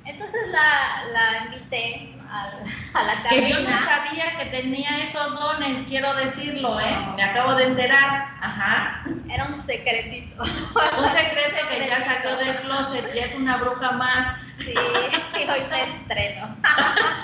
Entonces 0.06 0.40
la, 0.48 1.04
la 1.12 1.44
invité 1.44 2.11
a, 2.32 3.02
la 3.02 3.22
cabina. 3.22 3.28
Que 3.28 3.50
yo 3.50 3.60
no 3.60 3.78
sabía 3.80 4.38
que 4.38 4.46
tenía 4.46 5.04
esos 5.04 5.38
dones, 5.38 5.82
quiero 5.88 6.14
decirlo, 6.14 6.80
¿eh? 6.80 6.96
Me 7.16 7.24
acabo 7.24 7.54
de 7.54 7.64
enterar. 7.64 8.28
Ajá. 8.40 9.04
Era 9.28 9.46
un 9.46 9.60
secretito. 9.60 10.42
un 10.42 11.10
secreto 11.10 11.68
que 11.68 11.86
ya 11.86 12.02
salió 12.02 12.36
del 12.36 12.60
closet, 12.62 13.14
ya 13.14 13.24
es 13.26 13.34
una 13.34 13.56
bruja 13.58 13.92
más. 13.92 14.40
Sí, 14.58 14.72
y 14.72 15.50
hoy 15.50 15.60
me 15.70 15.96
estreno. 15.96 16.56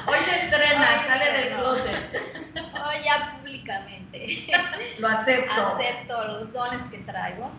hoy 0.06 0.18
se 0.24 0.44
estrena, 0.44 1.06
sale 1.06 1.32
del 1.32 1.54
closet. 1.54 2.22
Hoy 2.56 3.04
ya 3.04 3.36
públicamente. 3.38 4.46
Lo 4.98 5.08
acepto. 5.08 5.76
Acepto 5.76 6.24
los 6.24 6.52
dones 6.52 6.82
que 6.90 6.98
traigo. 6.98 7.50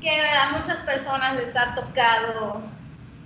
Que 0.00 0.28
a 0.28 0.50
muchas 0.56 0.80
personas 0.80 1.36
les 1.36 1.54
ha 1.54 1.74
tocado 1.74 2.62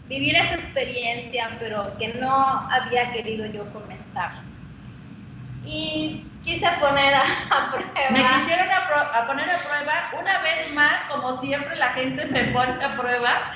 vivir 0.08 0.36
esa 0.36 0.54
experiencia, 0.54 1.56
pero 1.58 1.96
que 1.98 2.08
no 2.14 2.30
había 2.70 3.12
querido 3.12 3.46
yo 3.46 3.70
comentar. 3.72 4.42
Y 5.64 6.26
quise 6.42 6.66
poner 6.78 7.14
a, 7.14 7.24
prueba. 7.70 8.10
Me 8.10 8.20
quisieron 8.20 8.68
a, 8.70 9.26
poner 9.26 9.50
a 9.50 9.62
prueba 9.64 10.10
una 10.20 10.38
vez 10.40 10.72
más, 10.72 11.04
como 11.04 11.38
siempre 11.38 11.76
la 11.76 11.90
gente 11.90 12.26
me 12.26 12.44
pone 12.44 12.84
a 12.84 12.96
prueba. 12.96 13.52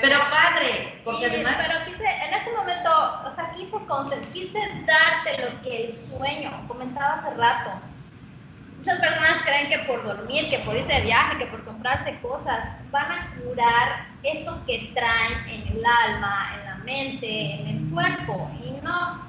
pero 0.00 0.18
padre, 0.30 1.00
porque 1.04 1.26
además... 1.26 1.56
Pero 1.58 1.84
quise, 1.86 2.04
en 2.04 2.34
ese 2.34 2.50
momento, 2.50 2.90
o 3.24 3.34
sea, 3.34 3.50
quise, 3.52 3.76
quise 4.32 4.58
darte 4.86 5.50
lo 5.50 5.62
que 5.62 5.86
el 5.86 5.96
sueño, 5.96 6.64
comentaba 6.66 7.20
hace 7.20 7.34
rato, 7.34 7.80
muchas 8.78 8.98
personas 8.98 9.42
creen 9.44 9.68
que 9.68 9.78
por 9.86 10.04
dormir, 10.04 10.50
que 10.50 10.58
por 10.60 10.76
irse 10.76 10.92
de 10.92 11.02
viaje, 11.02 11.38
que 11.38 11.46
por 11.46 11.64
comprarse 11.64 12.18
cosas, 12.20 12.68
van 12.90 13.10
a 13.10 13.34
curar 13.36 14.06
eso 14.22 14.62
que 14.66 14.92
traen 14.94 15.48
en 15.48 15.76
el 15.76 15.84
alma, 15.84 16.52
en 16.54 16.66
la 16.66 16.74
mente, 16.84 17.54
en 17.54 17.66
el 17.66 17.90
cuerpo. 17.92 18.50
Y 18.62 18.72
no, 18.82 19.26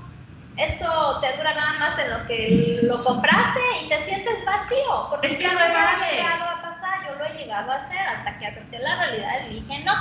eso 0.58 1.20
te 1.22 1.38
dura 1.38 1.54
nada 1.54 1.74
más 1.80 2.00
en 2.00 2.10
lo 2.12 2.28
que 2.28 2.80
lo 2.84 3.04
compraste 3.04 3.62
y 3.84 3.90
te 3.90 4.04
sientes 4.04 4.44
vacío. 4.46 5.08
Porque 5.10 5.28
es 5.28 5.38
que 5.38 5.48
no 5.48 5.60
ha 5.60 6.10
llegado 6.10 6.44
a 6.46 6.62
pasar, 6.62 7.08
yo 7.08 7.16
lo 7.16 7.26
he 7.26 7.38
llegado 7.38 7.72
a 7.72 7.76
hacer 7.76 8.08
hasta 8.08 8.38
que 8.38 8.48
acepté 8.48 8.80
la 8.80 8.96
realidad 8.96 9.34
y 9.50 9.62
dije 9.62 9.84
no. 9.84 9.94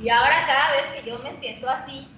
Y 0.00 0.08
ahora 0.08 0.46
cada 0.46 0.70
vez 0.72 0.84
que 0.94 1.10
yo 1.10 1.18
me 1.18 1.38
siento 1.40 1.68
así, 1.68 2.08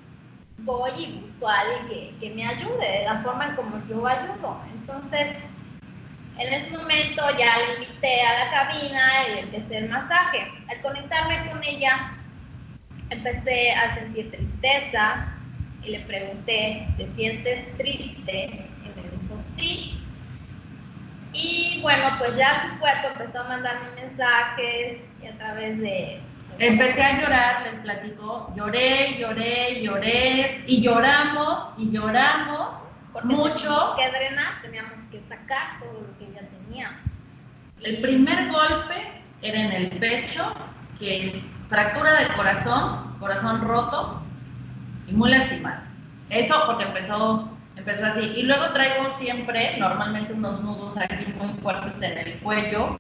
voy 0.58 0.90
y 0.96 1.20
busco 1.20 1.48
a 1.48 1.61
alguien 1.61 1.88
que, 1.88 2.16
que 2.20 2.35
me 2.35 2.46
ayude 2.46 2.98
de 2.98 3.04
la 3.04 3.20
forma 3.22 3.46
en 3.46 3.56
como 3.56 3.85
yo 3.88 4.06
ayudo. 4.06 4.61
Entonces, 4.70 5.37
en 6.38 6.53
ese 6.53 6.71
momento 6.71 7.23
ya 7.38 7.59
le 7.59 7.75
invité 7.75 8.23
a 8.23 8.45
la 8.45 8.51
cabina 8.51 9.11
y 9.35 9.38
empecé 9.40 9.79
el 9.79 9.88
masaje. 9.88 10.51
Al 10.68 10.81
conectarme 10.81 11.49
con 11.49 11.62
ella, 11.62 12.14
empecé 13.11 13.73
a 13.73 13.95
sentir 13.95 14.31
tristeza 14.31 15.35
y 15.83 15.90
le 15.90 16.01
pregunté, 16.01 16.88
¿te 16.97 17.09
sientes 17.11 17.77
triste? 17.77 18.66
Y 18.85 19.01
me 19.01 19.03
dijo, 19.03 19.40
sí. 19.57 20.03
Y 21.35 21.81
bueno, 21.83 22.16
pues 22.18 22.37
ya 22.37 22.55
su 22.61 22.79
cuerpo 22.79 23.09
empezó 23.09 23.40
a 23.40 23.49
mandarme 23.49 23.88
mensajes 24.01 24.99
y 25.23 25.27
a 25.27 25.37
través 25.38 25.79
de... 25.79 26.21
Pues, 26.49 26.62
empecé 26.62 27.03
a 27.03 27.21
llorar, 27.21 27.62
les 27.62 27.79
platico, 27.79 28.53
lloré, 28.55 29.18
lloré, 29.18 29.83
lloré 29.83 30.64
y 30.66 30.83
lloramos 30.83 31.71
y 31.79 31.90
lloramos 31.90 32.77
porque 33.12 33.35
mucho. 33.35 33.94
Que 33.96 34.11
drenar, 34.11 34.62
teníamos 34.62 35.03
que 35.11 35.20
sacar 35.20 35.79
todo 35.81 36.01
lo 36.01 36.18
que 36.18 36.27
ella 36.27 36.48
tenía. 36.48 36.98
El 37.81 38.01
primer 38.01 38.51
golpe 38.51 39.22
era 39.42 39.61
en 39.61 39.72
el 39.72 39.90
pecho, 39.98 40.55
que 40.98 41.29
es 41.29 41.44
fractura 41.68 42.20
de 42.20 42.29
corazón, 42.35 43.16
corazón 43.18 43.61
roto 43.62 44.22
y 45.09 45.12
muy 45.12 45.31
lastimado. 45.31 45.83
Eso 46.31 46.62
porque 46.66 46.85
empezó, 46.85 47.48
empezó 47.77 48.07
así. 48.07 48.20
Y 48.37 48.42
luego 48.44 48.72
traigo 48.72 49.16
siempre, 49.18 49.77
normalmente, 49.79 50.33
unos 50.33 50.61
nudos 50.62 50.96
aquí 50.96 51.27
muy 51.37 51.53
fuertes 51.61 52.01
en 52.01 52.18
el 52.18 52.38
cuello, 52.38 52.96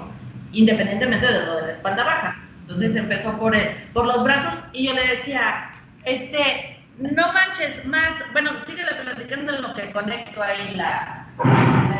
independientemente 0.52 1.26
de 1.26 1.46
lo 1.46 1.56
de 1.56 1.66
la 1.68 1.72
espalda 1.72 2.04
baja. 2.04 2.36
Entonces 2.62 2.96
empezó 2.96 3.38
por, 3.38 3.54
el, 3.54 3.68
por 3.92 4.06
los 4.06 4.22
brazos 4.24 4.62
y 4.72 4.86
yo 4.86 4.94
le 4.94 5.06
decía, 5.06 5.70
este, 6.04 6.71
no 6.98 7.32
manches 7.32 7.84
más, 7.84 8.14
bueno, 8.32 8.50
síguele 8.66 8.94
platicando 8.94 9.54
en 9.54 9.62
lo 9.62 9.74
que 9.74 9.90
conecto 9.92 10.42
ahí 10.42 10.74
la... 10.74 11.26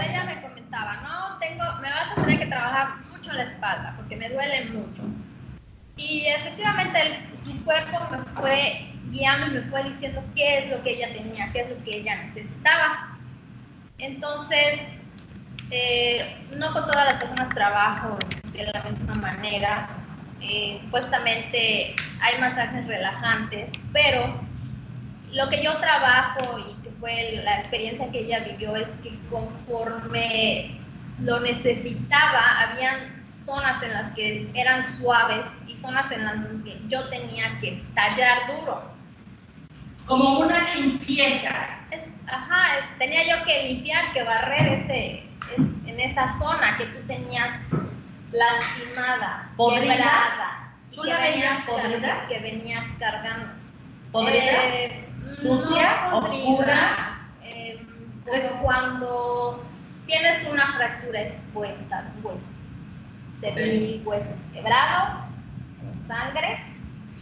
Ella 0.05 0.25
me 0.25 0.43
comentaba, 0.43 0.97
no, 0.97 1.39
tengo, 1.39 1.65
me 1.81 1.91
vas 1.91 2.11
a 2.11 2.15
tener 2.17 2.39
que 2.39 2.47
trabajar 2.47 2.97
mucho 3.11 3.33
la 3.33 3.45
espalda 3.45 3.95
porque 3.97 4.17
me 4.17 4.29
duele 4.29 4.67
mucho. 4.67 5.03
Y 5.97 6.27
efectivamente 6.27 7.31
su 7.35 7.65
cuerpo 7.65 7.99
me 8.11 8.25
fue 8.41 8.93
guiando 9.11 9.47
y 9.47 9.61
me 9.61 9.63
fue 9.71 9.85
diciendo 9.85 10.23
qué 10.35 10.59
es 10.59 10.71
lo 10.71 10.83
que 10.83 10.91
ella 10.91 11.13
tenía, 11.13 11.51
qué 11.53 11.61
es 11.61 11.71
lo 11.71 11.85
que 11.85 11.97
ella 11.99 12.23
necesitaba. 12.25 13.19
Entonces, 13.99 14.89
eh, 15.71 16.37
no 16.51 16.73
con 16.73 16.87
todas 16.87 17.07
las 17.07 17.23
personas 17.23 17.51
trabajo 17.51 18.19
de 18.53 18.65
la 18.65 18.83
misma 18.85 19.15
manera. 19.15 19.89
Eh, 20.41 20.77
supuestamente 20.81 21.95
hay 22.21 22.41
masajes 22.41 22.87
relajantes, 22.87 23.71
pero 23.93 24.41
lo 25.33 25.49
que 25.49 25.63
yo 25.63 25.77
trabajo 25.79 26.59
y 26.59 26.75
que 26.83 26.91
fue 27.01 27.41
la 27.43 27.61
experiencia 27.61 28.11
que 28.11 28.21
ella 28.21 28.41
vivió 28.41 28.77
es 28.77 28.99
que 28.99 29.19
conforme 29.31 30.79
lo 31.21 31.41
necesitaba, 31.41 32.61
habían 32.61 33.25
zonas 33.35 33.83
en 33.83 33.93
las 33.93 34.11
que 34.13 34.51
eran 34.55 34.85
suaves 34.85 35.47
y 35.67 35.77
zonas 35.77 36.11
en 36.13 36.25
las 36.25 36.35
que 36.65 36.81
yo 36.89 37.09
tenía 37.09 37.59
que 37.61 37.83
tallar 37.95 38.47
duro. 38.49 38.93
Como 40.07 40.41
una 40.41 40.75
limpieza. 40.75 41.79
Es, 41.91 42.21
ajá, 42.27 42.87
tenía 42.99 43.23
yo 43.23 43.45
que 43.45 43.69
limpiar, 43.69 44.13
que 44.13 44.23
barrer 44.23 44.67
ese, 44.67 45.29
en 45.87 46.01
esa 46.01 46.39
zona 46.39 46.77
que 46.77 46.87
tú 46.87 47.07
tenías 47.07 47.51
lastimada, 48.33 49.51
¿Podrida? 49.57 49.95
quebrada. 49.95 50.75
¿Tú 50.91 51.05
la 51.05 51.19
veías 51.19 51.65
podrida? 51.65 52.27
Que 52.29 52.39
venías 52.41 52.85
cargando. 52.99 53.53
¿Podrida? 54.11 54.67
Eh, 54.67 55.09
¿Sucia? 55.41 56.09
no 56.11 56.19
¿Oscura? 56.19 57.19
eh, 57.43 57.81
como 58.27 58.63
cuando 58.63 59.65
tienes 60.07 60.45
una 60.51 60.75
fractura 60.77 61.23
expuesta 61.23 61.99
al 61.99 62.25
hueso. 62.25 62.51
Te 63.41 63.51
vi 63.53 64.03
huesos 64.05 64.35
quebrados, 64.53 65.25
con 65.81 66.07
sangre, 66.07 66.65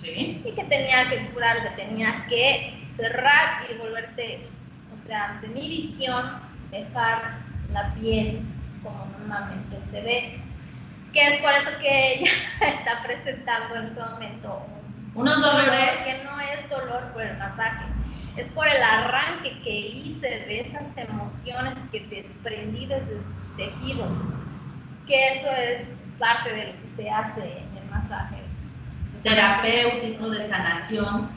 Sí. 0.01 0.43
y 0.45 0.53
que 0.55 0.65
tenía 0.65 1.09
que 1.11 1.27
curar, 1.31 1.63
que 1.63 1.83
tenía 1.83 2.27
que 2.29 2.87
cerrar 2.91 3.63
y 3.71 3.77
volverte, 3.79 4.49
o 4.95 4.99
sea, 4.99 5.39
de 5.43 5.49
mi 5.49 5.69
visión, 5.69 6.41
dejar 6.71 7.39
la 7.73 7.93
piel 7.95 8.41
como 8.83 9.07
normalmente 9.19 9.81
se 9.83 10.01
ve. 10.03 10.41
Que 11.13 11.27
es 11.29 11.39
por 11.39 11.53
eso 11.53 11.71
que 11.81 12.15
ella 12.15 12.31
está 12.75 13.03
presentando 13.03 13.77
en 13.77 13.87
este 13.89 14.01
momento 14.01 14.67
un 14.75 14.80
Unos 15.15 15.37
dolor 15.37 15.57
dolores. 15.57 16.01
que 16.05 16.25
no 16.25 16.41
es 16.41 16.69
dolor 16.71 17.13
por 17.13 17.23
el 17.23 17.37
masaje, 17.39 17.85
es 18.37 18.49
por 18.51 18.67
el 18.69 18.83
arranque 18.83 19.59
que 19.63 19.71
hice 19.89 20.29
de 20.29 20.61
esas 20.61 20.97
emociones 20.97 21.75
que 21.91 22.01
desprendí 22.07 22.87
desde 22.87 23.23
sus 23.25 23.57
tejidos, 23.57 24.11
que 25.07 25.29
eso 25.35 25.49
es 25.51 25.93
parte 26.19 26.53
de 26.53 26.67
lo 26.73 26.81
que 26.83 26.89
se 26.89 27.11
hace 27.11 27.41
en 27.41 27.77
el 27.83 27.91
masaje. 27.91 28.37
terapéutico 29.23 30.31
de 30.31 30.49
sanación 30.49 31.29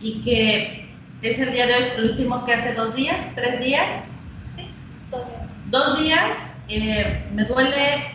y 0.00 0.22
que 0.22 0.88
es 1.22 1.38
el 1.38 1.50
día 1.50 1.66
de 1.66 1.74
hoy, 1.74 1.84
lo 1.98 2.12
hicimos 2.12 2.42
que 2.44 2.54
hace 2.54 2.72
dos 2.74 2.94
días, 2.94 3.26
tres 3.34 3.60
días, 3.60 4.06
Sí, 4.56 4.70
todo. 5.10 5.28
dos 5.66 5.98
días, 5.98 6.52
eh, 6.68 7.26
me 7.34 7.44
duele 7.44 8.14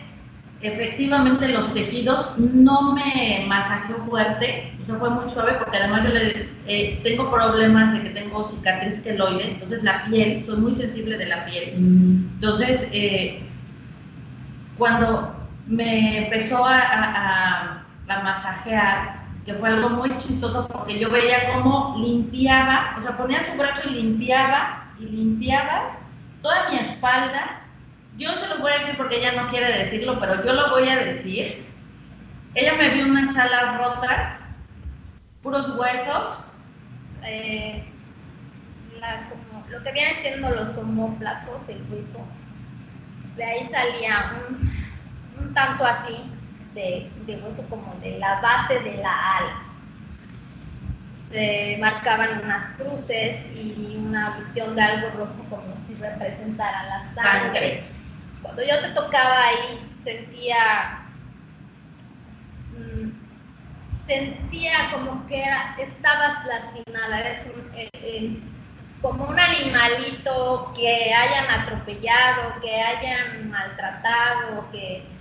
efectivamente 0.68 1.48
los 1.48 1.72
tejidos, 1.74 2.36
no 2.38 2.92
me 2.94 3.44
masajeó 3.48 3.96
fuerte, 4.06 4.72
o 4.82 4.86
sea, 4.86 4.94
fue 4.96 5.10
muy 5.10 5.30
suave 5.32 5.52
porque 5.58 5.78
además 5.78 6.04
yo 6.04 6.10
le, 6.10 6.48
eh, 6.66 7.00
tengo 7.04 7.28
problemas 7.28 7.92
de 7.92 8.02
que 8.02 8.10
tengo 8.10 8.48
cicatriz 8.48 8.98
queloide, 9.00 9.50
entonces 9.52 9.82
la 9.82 10.04
piel, 10.06 10.44
soy 10.44 10.56
muy 10.56 10.74
sensible 10.74 11.16
de 11.18 11.26
la 11.26 11.44
piel, 11.46 11.74
entonces 12.34 12.86
eh, 12.92 13.42
cuando 14.78 15.34
me 15.66 16.18
empezó 16.24 16.64
a, 16.64 16.78
a- 16.78 17.12
a- 17.12 17.84
a 18.08 18.22
masajear, 18.22 19.24
que 19.46 19.54
fue 19.54 19.68
algo 19.68 19.90
muy 19.90 20.16
chistoso 20.18 20.66
porque 20.68 20.98
yo 20.98 21.10
veía 21.10 21.52
cómo 21.52 21.96
limpiaba, 22.02 22.96
o 22.98 23.02
sea, 23.02 23.16
ponía 23.16 23.44
su 23.50 23.56
brazo 23.58 23.82
y 23.88 23.94
limpiaba 23.94 24.84
y 24.98 25.04
limpiaba 25.06 25.98
toda 26.42 26.68
mi 26.70 26.76
espalda. 26.76 27.60
Yo 28.16 28.30
no 28.30 28.36
se 28.36 28.48
los 28.48 28.60
voy 28.60 28.72
a 28.72 28.78
decir 28.78 28.96
porque 28.96 29.16
ella 29.16 29.32
no 29.32 29.48
quiere 29.50 29.76
decirlo, 29.84 30.18
pero 30.20 30.44
yo 30.44 30.52
lo 30.52 30.70
voy 30.70 30.88
a 30.88 30.96
decir. 30.96 31.66
Ella 32.54 32.74
me 32.74 32.90
vio 32.90 33.06
unas 33.06 33.36
alas 33.36 33.76
rotas, 33.78 34.56
puros 35.42 35.68
huesos. 35.76 36.44
Eh, 37.22 37.84
la- 39.00 39.28
como, 39.28 39.66
lo 39.68 39.82
que 39.82 39.92
vienen 39.92 40.16
siendo 40.16 40.50
los 40.50 40.76
homóplatos, 40.76 41.62
el 41.68 41.82
hueso, 41.90 42.24
de 43.36 43.44
ahí 43.44 43.66
salía 43.66 44.34
un, 44.48 45.42
un 45.42 45.54
tanto 45.54 45.84
así 45.84 46.30
de, 46.74 47.10
de 47.26 47.36
hueso 47.36 47.64
como 47.68 47.94
de 48.00 48.18
la 48.18 48.40
base 48.40 48.78
de 48.80 48.96
la 48.98 49.36
ala. 49.38 49.60
Se 51.30 51.76
marcaban 51.80 52.42
unas 52.44 52.70
cruces 52.76 53.50
y 53.56 53.96
una 53.98 54.36
visión 54.36 54.76
de 54.76 54.82
algo 54.82 55.08
rojo 55.10 55.44
como 55.50 55.74
si 55.88 55.94
representara 55.94 56.84
la 56.84 57.14
sangre. 57.14 57.42
Sangre. 57.54 57.93
Cuando 58.44 58.62
yo 58.62 58.80
te 58.82 58.90
tocaba 58.90 59.46
ahí, 59.48 59.90
sentía 59.94 61.10
mm, 62.72 63.10
sentía 63.84 64.90
como 64.92 65.26
que 65.26 65.42
era, 65.44 65.76
estabas 65.78 66.44
lastimada, 66.46 67.20
eres 67.20 67.46
un, 67.46 67.72
eh, 67.74 67.88
eh, 67.94 68.40
como 69.02 69.26
un 69.26 69.38
animalito 69.38 70.72
que 70.76 71.14
hayan 71.14 71.50
atropellado, 71.50 72.60
que 72.60 72.82
hayan 72.82 73.50
maltratado, 73.50 74.70
que 74.72 75.20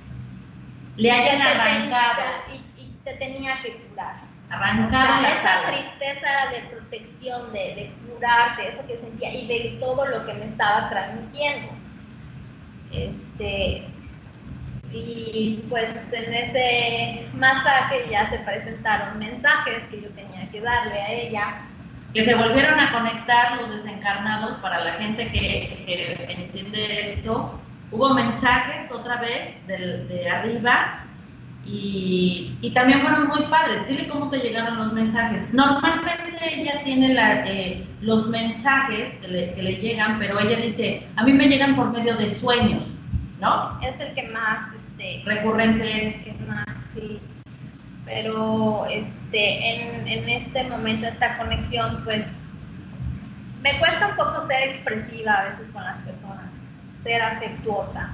Le 0.98 1.12
hayan 1.12 1.40
que 1.40 1.44
te 1.44 1.50
arrancado, 1.50 2.46
tenía- 2.48 2.66
y, 2.78 2.82
y 2.82 3.02
te 3.04 3.14
tenía 3.16 3.62
que 3.62 3.78
curar. 3.90 4.16
O 4.50 4.50
arrancado 4.50 5.14
sea, 5.22 5.34
esa 5.38 5.60
alas. 5.60 5.72
tristeza 5.72 6.32
era 6.32 6.52
de 6.52 6.62
protección, 6.70 7.54
de, 7.54 7.60
de 7.76 7.96
curarte, 8.08 8.70
eso 8.74 8.86
que 8.88 9.00
sentía 9.00 9.34
y 9.34 9.48
de 9.48 9.78
todo 9.80 10.06
lo 10.08 10.26
que 10.26 10.34
me 10.36 10.46
estaba 10.46 10.90
transmitiendo. 10.90 11.83
Este, 12.94 13.88
y 14.92 15.64
pues 15.70 16.14
en 16.14 16.34
ese 16.34 17.28
masaje 17.34 18.10
ya 18.12 18.28
se 18.28 18.40
presentaron 18.40 19.18
mensajes 19.18 19.88
que 19.88 20.02
yo 20.02 20.10
tenía 20.10 20.50
que 20.52 20.62
darle 20.62 21.02
a 21.02 21.12
ella. 21.12 21.62
Que 22.14 22.24
se 22.24 22.36
volvieron 22.36 22.80
a 22.80 22.92
conectar 22.92 23.58
los 23.60 23.74
desencarnados 23.74 24.60
para 24.60 24.84
la 24.84 24.94
gente 24.94 25.32
que, 25.32 26.26
entiende 26.30 27.14
esto. 27.14 27.60
Hubo 27.92 28.14
mensajes 28.14 28.92
otra 28.92 29.18
vez 29.18 29.68
de 29.68 30.30
arriba 30.30 31.04
y, 31.66 32.58
y, 32.62 32.72
también 32.72 33.02
fueron 33.02 33.28
muy 33.28 33.44
padres. 33.44 33.88
Dile 33.88 34.08
cómo 34.10 34.30
te 34.30 34.40
llegaron 34.40 34.78
los 34.78 34.94
mensajes. 34.94 35.52
Normalmente 35.54 36.62
ella 36.62 36.84
tiene 36.84 37.14
la, 37.14 37.48
eh, 37.48 37.88
los 38.02 38.28
mensajes 38.28 39.14
que 39.22 39.28
le, 39.30 39.54
que 39.54 39.64
le, 39.64 39.76
llegan, 39.78 40.20
pero 40.20 40.40
ella 40.40 40.58
dice, 40.58 41.08
a 41.16 41.24
mí 41.24 41.32
me 41.32 41.48
llegan 41.48 41.76
por 41.76 41.92
medio 41.92 42.16
de 42.18 42.30
sueños, 42.30 42.84
¿no? 43.40 43.80
Es 43.82 43.98
el 44.02 44.14
que 44.14 44.30
más 44.30 44.74
este, 44.74 45.24
recurrente 45.26 46.08
es. 46.08 46.28
es 46.28 46.40
más, 46.42 46.68
sí. 46.94 47.20
Pero 48.06 48.86
este, 48.88 49.76
en, 49.76 50.08
en 50.08 50.30
este 50.30 50.70
momento, 50.70 51.08
esta 51.08 51.38
conexión, 51.38 52.04
pues 52.04 52.30
me 53.62 53.80
cuesta 53.80 54.10
un 54.10 54.16
poco 54.18 54.42
ser 54.42 54.64
expresiva 54.64 55.32
a 55.32 55.50
veces 55.50 55.72
con 55.72 55.82
las 55.82 56.00
personas, 56.02 56.52
ser 57.04 57.22
afectuosa. 57.22 58.14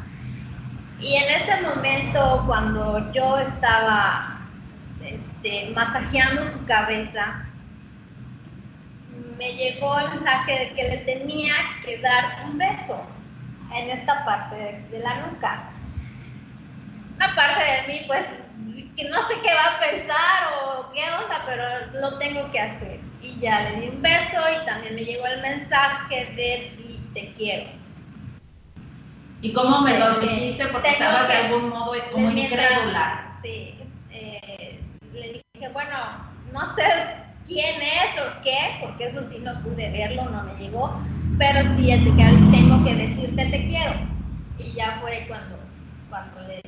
Y 1.00 1.16
en 1.16 1.30
ese 1.42 1.62
momento, 1.62 2.44
cuando 2.46 3.12
yo 3.14 3.38
estaba 3.38 4.42
este, 5.04 5.72
masajeando 5.74 6.46
su 6.46 6.64
cabeza, 6.66 7.46
me 9.38 9.54
llegó 9.54 9.98
el 10.00 10.10
mensaje 10.10 10.60
de 10.60 10.74
que 10.74 10.84
le 10.84 10.98
tenía 10.98 11.54
que 11.86 12.00
dar 12.00 12.46
un 12.46 12.58
beso 12.58 13.02
en 13.74 13.90
esta 13.92 14.26
parte 14.26 14.56
de, 14.56 14.82
de 14.90 15.00
la 15.00 15.28
nuca. 15.28 15.70
Una 17.16 17.36
parte 17.36 17.64
de 17.64 17.88
mí, 17.88 18.02
pues, 18.08 18.40
que 18.98 19.10
no 19.10 19.24
sé 19.28 19.36
qué 19.42 19.54
va 19.54 19.76
a 19.76 19.80
pensar 19.80 20.54
o 20.62 20.92
qué 20.92 21.04
onda, 21.24 21.42
pero 21.46 21.64
lo 22.02 22.18
tengo 22.18 22.52
que 22.52 22.60
hacer. 22.60 23.00
Y 23.22 23.40
ya 23.40 23.62
le 23.62 23.82
di 23.82 23.88
un 23.88 24.02
beso 24.02 24.42
y 24.62 24.66
también 24.66 24.96
me 24.96 25.06
llegó 25.06 25.26
el 25.28 25.42
mensaje 25.42 26.26
de 26.36 26.80
te 27.14 27.34
quiero. 27.34 27.79
¿Y 29.42 29.54
cómo 29.54 29.82
me 29.82 29.98
lo 29.98 30.20
dijiste? 30.20 30.68
Porque 30.68 30.90
estaba 30.90 31.26
de 31.26 31.34
algún 31.34 31.70
modo 31.70 31.94
como 32.12 32.30
incrédula. 32.30 33.38
Sí. 33.42 33.76
Eh, 34.12 34.80
le 35.14 35.44
dije, 35.54 35.70
bueno, 35.72 35.96
no 36.52 36.66
sé 36.76 36.84
quién 37.48 37.82
es 37.82 38.22
o 38.22 38.42
qué, 38.44 38.78
porque 38.82 39.06
eso 39.06 39.24
sí 39.24 39.40
no 39.40 39.62
pude 39.62 39.90
verlo, 39.92 40.26
no 40.26 40.44
me 40.44 40.56
llegó, 40.56 41.02
pero 41.38 41.62
sí 41.76 41.90
el 41.90 42.04
te 42.04 42.12
tengo 42.12 42.84
que 42.84 42.96
decirte 42.96 43.46
te 43.46 43.66
quiero. 43.66 43.94
Y 44.58 44.74
ya 44.74 44.98
fue 45.00 45.26
cuando, 45.30 45.58
cuando 46.10 46.42
le, 46.42 46.62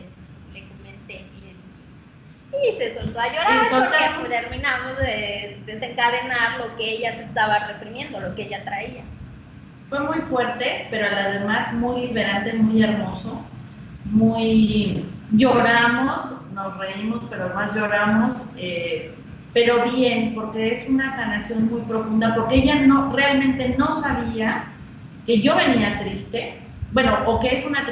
le 0.54 0.68
comenté 0.70 1.26
y 1.36 1.42
le 1.42 1.54
dije. 1.54 2.70
Y 2.70 2.78
se 2.78 2.98
soltó 2.98 3.20
a 3.20 3.28
llorar 3.28 3.68
porque 3.70 4.30
terminamos 4.30 4.98
de 4.98 5.62
desencadenar 5.66 6.58
lo 6.58 6.74
que 6.78 6.90
ella 6.90 7.18
se 7.18 7.24
estaba 7.24 7.68
reprimiendo, 7.68 8.22
lo 8.22 8.34
que 8.34 8.44
ella 8.44 8.64
traía 8.64 9.04
fue 9.92 10.00
muy 10.00 10.22
fuerte, 10.30 10.88
pero 10.90 11.06
además 11.06 11.74
muy 11.74 12.08
liberante, 12.08 12.54
muy 12.54 12.82
hermoso, 12.82 13.46
muy 14.06 15.06
lloramos, 15.34 16.32
nos 16.54 16.78
reímos, 16.78 17.22
pero 17.30 17.48
además 17.48 17.76
lloramos, 17.76 18.42
eh, 18.56 19.14
pero 19.54 19.84
bien, 19.92 20.34
porque 20.34 20.76
es 20.76 20.90
una 20.90 21.14
sanación 21.14 21.70
muy 21.70 21.82
profunda, 21.82 22.34
porque 22.36 22.56
ella 22.56 22.76
no 22.76 23.12
realmente 23.12 23.76
no 23.78 23.92
sabía 23.92 24.64
que 25.26 25.42
yo 25.42 25.58
venía 25.58 26.00
triste, 26.00 26.62
bueno, 26.94 27.12
o 27.26 27.42
que 27.42 27.58
es 27.58 27.66
una 27.66 27.86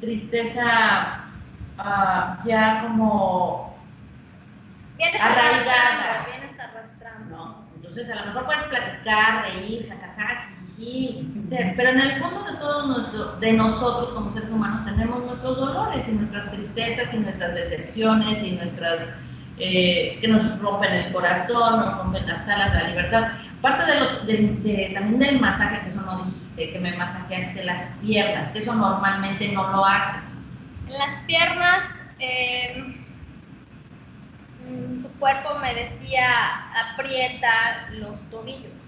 tristeza 0.00 1.24
uh, 1.78 2.46
ya 2.46 2.82
como 2.82 3.76
vienes 4.98 5.20
arraigada. 5.20 5.56
Arrastrando, 5.56 6.30
vienes 6.30 6.60
arrastrando. 6.60 7.36
¿no? 7.36 7.66
Entonces 7.74 8.08
a 8.08 8.14
lo 8.20 8.26
mejor 8.26 8.46
puedes 8.46 8.62
platicar, 8.64 9.42
reír, 9.42 9.88
jajaja, 9.88 10.49
pero 11.76 11.90
en 11.90 12.00
el 12.00 12.20
fondo 12.20 12.42
de 12.44 12.56
todos 12.58 13.40
de 13.40 13.52
nosotros 13.52 14.10
como 14.14 14.32
seres 14.32 14.50
humanos 14.50 14.86
tenemos 14.86 15.24
nuestros 15.24 15.56
dolores 15.56 16.06
y 16.08 16.12
nuestras 16.12 16.50
tristezas 16.52 17.12
y 17.12 17.18
nuestras 17.18 17.54
decepciones 17.54 18.42
y 18.42 18.52
nuestras 18.52 19.08
eh, 19.58 20.16
que 20.20 20.28
nos 20.28 20.58
rompen 20.58 20.92
el 20.92 21.12
corazón, 21.12 21.80
nos 21.80 21.98
rompen 21.98 22.26
las 22.26 22.48
alas 22.48 22.72
la 22.72 22.88
libertad. 22.88 23.32
Parte 23.60 23.84
también 24.94 25.18
del 25.18 25.38
masaje, 25.38 25.82
que 25.82 25.90
eso 25.90 26.00
no 26.00 26.24
dijiste, 26.24 26.70
que 26.70 26.78
me 26.78 26.96
masajeaste 26.96 27.62
las 27.64 27.90
piernas, 28.00 28.48
que 28.52 28.60
eso 28.60 28.74
normalmente 28.74 29.48
no 29.48 29.70
lo 29.70 29.84
haces. 29.84 30.24
Las 30.88 31.14
piernas, 31.26 31.90
eh, 32.20 32.96
mm, 34.60 35.02
su 35.02 35.08
cuerpo 35.18 35.50
me 35.60 35.74
decía 35.74 36.26
aprieta 36.94 37.90
los 37.92 38.18
tobillos 38.30 38.79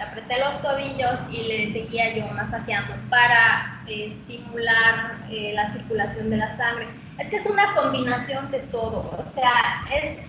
apreté 0.00 0.38
los 0.38 0.62
tobillos 0.62 1.20
y 1.30 1.44
le 1.44 1.68
seguía 1.72 2.14
yo 2.16 2.26
masajeando 2.34 2.94
para 3.10 3.82
eh, 3.86 4.06
estimular 4.08 5.18
eh, 5.30 5.52
la 5.54 5.72
circulación 5.72 6.30
de 6.30 6.36
la 6.38 6.56
sangre. 6.56 6.88
Es 7.18 7.30
que 7.30 7.36
es 7.36 7.46
una 7.46 7.74
combinación 7.74 8.50
de 8.50 8.60
todo, 8.60 9.14
o 9.18 9.22
sea, 9.26 9.84
es, 9.92 10.24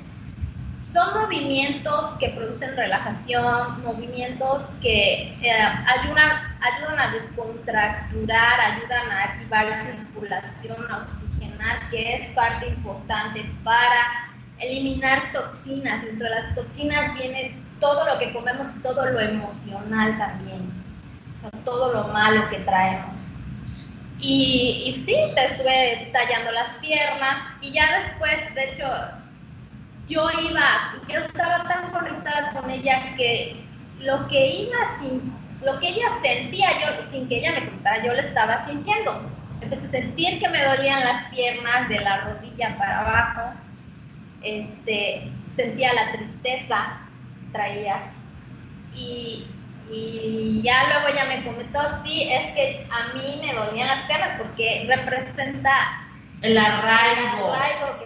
son 0.79 1.21
movimientos 1.21 2.15
que 2.19 2.29
producen 2.29 2.75
relajación, 2.75 3.81
movimientos 3.83 4.73
que 4.81 5.37
eh, 5.41 5.51
ayudan, 5.85 6.31
ayudan 6.61 6.99
a 6.99 7.11
descontracturar, 7.11 8.59
ayudan 8.59 9.11
a 9.11 9.23
activar 9.25 9.75
circulación, 9.75 10.91
a 10.91 10.97
oxigenar, 10.99 11.89
que 11.89 12.15
es 12.15 12.29
parte 12.29 12.69
importante 12.69 13.45
para 13.63 14.29
eliminar 14.57 15.31
toxinas. 15.31 16.03
Dentro 16.03 16.27
de 16.27 16.35
las 16.35 16.55
toxinas 16.55 17.13
vienen 17.13 17.68
todo 17.79 18.05
lo 18.05 18.19
que 18.19 18.33
comemos 18.33 18.67
y 18.75 18.79
todo 18.81 19.05
lo 19.05 19.19
emocional 19.19 20.17
también, 20.17 20.71
todo 21.65 21.93
lo 21.93 22.07
malo 22.09 22.49
que 22.49 22.59
traemos. 22.59 23.15
Y, 24.19 24.93
y 24.95 24.99
sí, 24.99 25.15
te 25.35 25.45
estuve 25.45 26.09
tallando 26.11 26.51
las 26.51 26.75
piernas 26.75 27.41
y 27.61 27.71
ya 27.71 28.01
después, 28.01 28.53
de 28.53 28.63
hecho, 28.65 28.85
yo 30.07 30.27
iba, 30.49 30.95
yo 31.07 31.19
estaba 31.19 31.67
tan 31.67 31.91
conectada 31.91 32.51
con 32.53 32.69
ella 32.69 33.15
que 33.15 33.63
lo 33.99 34.27
que 34.27 34.63
iba 34.63 34.97
sin, 34.97 35.33
lo 35.63 35.79
que 35.79 35.89
ella 35.89 36.09
sentía, 36.21 36.67
yo 36.81 37.05
sin 37.05 37.27
que 37.29 37.37
ella 37.37 37.59
me 37.59 37.69
contara, 37.69 38.03
yo 38.03 38.13
lo 38.13 38.19
estaba 38.19 38.65
sintiendo. 38.65 39.29
Empecé 39.61 39.87
a 39.87 40.01
sentir 40.01 40.39
que 40.39 40.49
me 40.49 40.63
dolían 40.63 41.03
las 41.03 41.29
piernas 41.29 41.89
de 41.89 41.99
la 41.99 42.21
rodilla 42.21 42.77
para 42.77 42.99
abajo, 43.01 43.59
este, 44.41 45.31
sentía 45.47 45.93
la 45.93 46.11
tristeza, 46.13 47.08
traías. 47.51 48.17
Y, 48.93 49.45
y 49.91 50.61
ya 50.63 50.87
luego 50.89 51.07
ella 51.07 51.25
me 51.25 51.43
comentó, 51.43 51.79
sí, 52.03 52.29
es 52.31 52.53
que 52.53 52.87
a 52.91 53.13
mí 53.13 53.41
me 53.41 53.53
dolían 53.53 53.87
las 53.87 54.05
piernas 54.05 54.29
porque 54.37 54.85
representa 54.87 55.71
el 56.41 56.57
arraigo, 56.57 57.53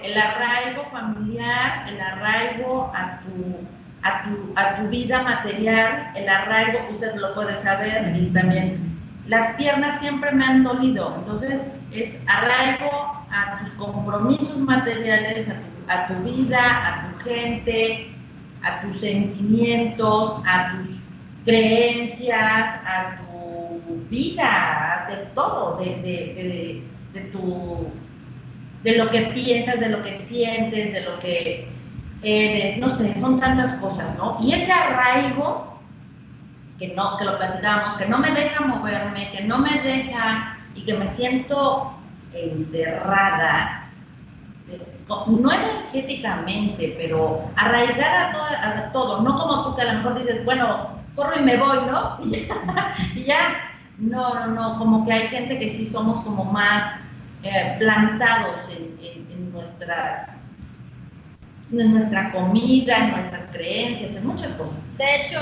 el 0.01 0.17
arraigo, 0.17 0.85
familiar, 0.91 1.87
el 1.87 2.01
arraigo 2.01 2.91
a 2.95 3.19
tu, 3.19 3.67
a 4.01 4.23
tu, 4.23 4.53
a 4.55 4.75
tu 4.77 4.87
vida 4.87 5.21
material, 5.21 6.11
el 6.15 6.27
arraigo, 6.27 6.79
usted 6.91 7.15
lo 7.15 7.35
puede 7.35 7.55
saber, 7.61 8.15
y 8.15 8.33
también 8.33 8.97
las 9.27 9.53
piernas 9.55 9.99
siempre 9.99 10.31
me 10.31 10.45
han 10.45 10.63
dolido, 10.63 11.15
entonces 11.15 11.65
es 11.91 12.17
arraigo 12.25 13.23
a 13.31 13.59
tus 13.59 13.69
compromisos 13.71 14.57
materiales, 14.57 15.47
a 15.47 15.53
tu, 15.53 15.91
a 15.91 16.07
tu 16.07 16.13
vida, 16.23 16.59
a 16.59 17.07
tu 17.07 17.23
gente, 17.23 18.15
a 18.63 18.81
tus 18.81 18.99
sentimientos, 18.99 20.41
a 20.45 20.71
tus 20.71 20.97
creencias, 21.45 22.79
a 22.85 23.17
tu 23.17 23.81
vida, 24.09 25.05
de 25.09 25.17
todo, 25.35 25.77
de, 25.77 25.85
de, 26.01 26.83
de, 27.13 27.21
tu, 27.27 27.87
de 28.83 28.97
lo 28.97 29.09
que 29.09 29.21
piensas, 29.33 29.79
de 29.79 29.89
lo 29.89 30.01
que 30.01 30.13
sientes, 30.13 30.93
de 30.93 31.01
lo 31.01 31.19
que 31.19 31.67
eres, 32.21 32.77
no 32.77 32.89
sé, 32.89 33.15
son 33.19 33.39
tantas 33.39 33.73
cosas, 33.79 34.15
¿no? 34.17 34.37
Y 34.41 34.53
ese 34.53 34.71
arraigo, 34.71 35.77
que 36.79 36.87
no, 36.95 37.17
que 37.17 37.25
lo 37.25 37.37
platicamos, 37.37 37.97
que 37.97 38.05
no 38.05 38.19
me 38.19 38.31
deja 38.31 38.65
moverme, 38.65 39.29
que 39.31 39.43
no 39.43 39.59
me 39.59 39.81
deja 39.81 40.57
y 40.73 40.85
que 40.85 40.93
me 40.93 41.07
siento 41.07 41.93
enterrada 42.33 43.82
no 45.07 45.51
energéticamente, 45.51 46.95
pero 46.97 47.49
arraigada 47.55 48.31
a, 48.61 48.91
todo, 48.91 49.21
no 49.21 49.39
como 49.39 49.63
tú 49.63 49.75
que 49.75 49.81
a 49.81 49.93
lo 49.93 49.99
mejor 49.99 50.19
dices, 50.19 50.45
bueno, 50.45 50.89
corro 51.15 51.39
y 51.39 51.43
me 51.43 51.57
voy, 51.57 51.77
¿no? 51.87 52.19
Y 53.15 53.23
ya, 53.23 53.71
no, 53.97 54.33
no, 54.33 54.47
no, 54.47 54.77
como 54.79 55.05
que 55.05 55.13
hay 55.13 55.27
gente 55.27 55.59
que 55.59 55.69
sí 55.69 55.89
somos 55.91 56.21
como 56.21 56.45
más 56.45 56.99
eh, 57.43 57.75
plantados 57.79 58.61
en, 58.69 58.93
nuestras 59.51 60.33
en 61.71 61.93
nuestra 61.93 62.31
comida, 62.31 62.97
en 62.97 63.11
nuestras 63.11 63.43
creencias, 63.51 64.15
en 64.15 64.25
muchas 64.25 64.51
cosas. 64.53 64.77
De 64.97 65.15
hecho, 65.15 65.39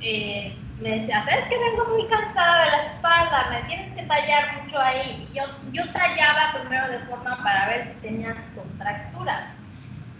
eh, 0.00 0.56
me 0.80 0.90
decía, 0.90 1.24
¿sabes 1.28 1.48
que 1.48 1.58
vengo 1.58 1.86
muy 1.86 2.06
cansada 2.06 2.64
de 2.64 2.70
la 2.70 2.82
espalda? 2.92 3.46
Me 3.50 3.68
tienes 3.68 3.94
que 3.94 4.02
tallar 4.02 4.62
mucho 4.62 4.78
ahí. 4.78 5.26
Y 5.28 5.36
yo, 5.36 5.44
yo 5.72 5.90
tallaba 5.92 6.60
primero 6.60 6.88
de 6.88 6.98
forma 7.06 7.42
para 7.42 7.68
ver 7.68 7.88
si 7.88 8.06
tenías 8.06 8.36
contracturas. 8.54 9.46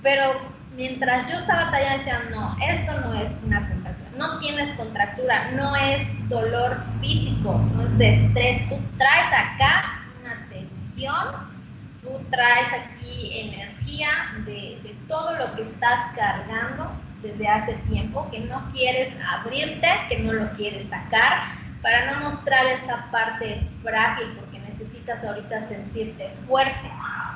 Pero 0.02 0.40
mientras 0.74 1.28
yo 1.28 1.38
estaba 1.38 1.70
tallando, 1.70 1.98
decía, 1.98 2.22
no, 2.30 2.56
esto 2.66 3.00
no 3.00 3.14
es 3.14 3.36
una 3.44 3.68
contractura. 3.68 4.10
No 4.16 4.38
tienes 4.38 4.72
contractura, 4.74 5.50
no 5.52 5.76
es 5.76 6.28
dolor 6.28 6.82
físico, 7.00 7.58
no 7.74 7.82
es 7.82 7.98
de 7.98 8.26
estrés. 8.26 8.68
Tú 8.70 8.78
traes 8.96 9.26
acá 9.26 10.00
una 10.22 10.48
tensión, 10.48 11.50
tú 12.02 12.18
traes 12.30 12.68
aquí 12.72 13.40
energía 13.40 14.08
de, 14.46 14.80
de 14.82 14.96
todo 15.06 15.36
lo 15.36 15.54
que 15.54 15.62
estás 15.62 16.14
cargando 16.14 16.90
desde 17.22 17.48
hace 17.48 17.74
tiempo, 17.88 18.28
que 18.30 18.40
no 18.40 18.68
quieres 18.72 19.16
abrirte, 19.28 19.88
que 20.08 20.18
no 20.18 20.32
lo 20.32 20.52
quieres 20.52 20.88
sacar, 20.88 21.44
para 21.82 22.12
no 22.12 22.20
mostrar 22.24 22.66
esa 22.66 23.06
parte 23.12 23.66
frágil, 23.82 24.26
porque 24.38 24.58
necesitas 24.58 25.22
ahorita 25.24 25.60
sentirte 25.62 26.30
fuerte. 26.46 26.90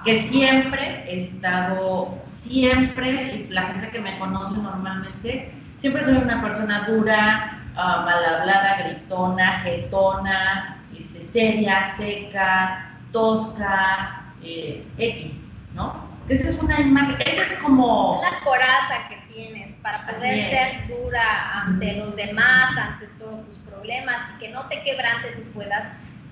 Que 0.05 0.23
siempre 0.23 1.05
he 1.07 1.21
estado, 1.21 2.19
siempre, 2.25 3.35
y 3.35 3.49
la 3.49 3.63
gente 3.63 3.91
que 3.91 4.01
me 4.01 4.19
conoce 4.19 4.57
normalmente, 4.57 5.53
siempre 5.79 6.05
soy 6.05 6.15
una 6.15 6.43
persona 6.43 6.87
dura, 6.89 7.61
uh, 7.75 8.05
mal 8.05 8.25
hablada, 8.25 8.83
gritona, 8.83 9.61
jetona, 9.61 10.79
este, 10.99 11.23
seria, 11.23 11.95
seca, 11.97 12.91
tosca, 13.13 14.25
eh, 14.43 14.85
X, 14.99 15.45
¿no? 15.75 16.09
Esa 16.29 16.49
es 16.49 16.59
una 16.63 16.81
imagen, 16.81 17.17
esa 17.27 17.43
es 17.43 17.53
como... 17.55 18.21
La 18.23 18.45
coraza 18.45 19.09
que 19.09 19.17
tienes 19.33 19.70
para 19.83 20.07
poder 20.07 20.49
ser 20.49 20.89
dura 20.89 21.63
ante 21.63 21.95
los 21.95 22.15
demás, 22.17 22.77
ante 22.77 23.07
todos 23.19 23.47
tus 23.47 23.59
problemas 23.59 24.35
y 24.35 24.39
que 24.39 24.49
no 24.51 24.69
te 24.69 24.83
quebrante, 24.83 25.33
tú 25.33 25.43
puedas 25.53 25.85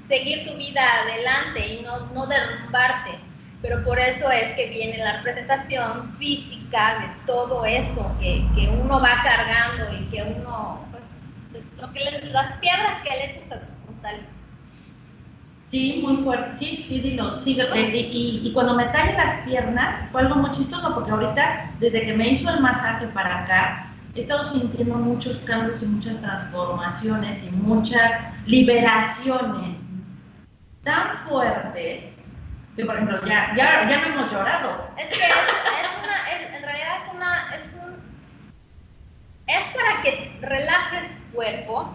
seguir 0.07 0.47
tu 0.47 0.57
vida 0.57 0.83
adelante 1.03 1.67
y 1.67 1.83
no, 1.83 2.07
no 2.13 2.27
derrumbarte. 2.27 3.19
Pero 3.61 3.83
por 3.85 3.99
eso 3.99 4.31
es 4.31 4.53
que 4.53 4.69
viene 4.69 4.99
la 4.99 5.17
representación 5.17 6.17
física 6.17 7.01
de 7.01 7.27
todo 7.27 7.65
eso 7.65 8.17
que, 8.21 8.47
que 8.55 8.69
uno 8.69 9.01
va 9.01 9.21
cargando 9.25 9.93
y 9.99 10.05
que 10.11 10.23
uno, 10.23 10.87
pues, 10.93 11.25
lo 11.77 11.93
que 11.93 12.01
las 12.31 12.53
piedras 12.59 13.03
que 13.03 13.17
le 13.17 13.25
echas 13.27 13.51
a 13.51 13.67
tu 13.67 13.87
costalito. 13.87 14.38
Sí, 15.69 16.03
muy 16.03 16.25
fuerte. 16.25 16.57
Sí, 16.57 16.87
sí, 16.89 17.01
dilo. 17.01 17.43
Sí, 17.43 17.59
y, 17.75 18.41
y, 18.43 18.53
cuando 18.55 18.75
me 18.75 18.87
tallé 18.87 19.13
las 19.13 19.43
piernas 19.43 19.97
fue 20.11 20.23
algo 20.23 20.37
muy 20.37 20.51
chistoso 20.51 20.95
porque 20.95 21.11
ahorita, 21.11 21.73
desde 21.79 22.07
que 22.07 22.15
me 22.15 22.31
hizo 22.31 22.49
el 22.49 22.61
masaje 22.61 23.07
para 23.09 23.45
acá, 23.45 23.93
he 24.15 24.21
estado 24.21 24.51
sintiendo 24.51 24.95
muchos 24.95 25.37
cambios 25.41 25.83
y 25.83 25.87
muchas 25.87 26.19
transformaciones 26.23 27.43
y 27.45 27.51
muchas 27.51 28.11
liberaciones 28.47 29.79
tan 30.85 31.29
fuertes 31.29 32.17
que, 32.75 32.87
por 32.87 32.95
ejemplo, 32.95 33.21
ya, 33.27 33.53
ya, 33.55 33.87
ya 33.91 34.01
no 34.01 34.15
hemos 34.15 34.33
llorado. 34.33 34.89
Es 34.97 35.11
que 35.11 35.17
es, 35.17 35.21
es 35.21 35.91
una, 36.03 36.57
en 36.57 36.63
realidad 36.63 36.97
es 36.97 37.15
una, 37.15 37.49
es 37.55 37.73
un, 37.75 37.95
es 39.47 39.65
para 39.77 40.01
que 40.01 40.39
relajes 40.41 41.19
cuerpo, 41.35 41.95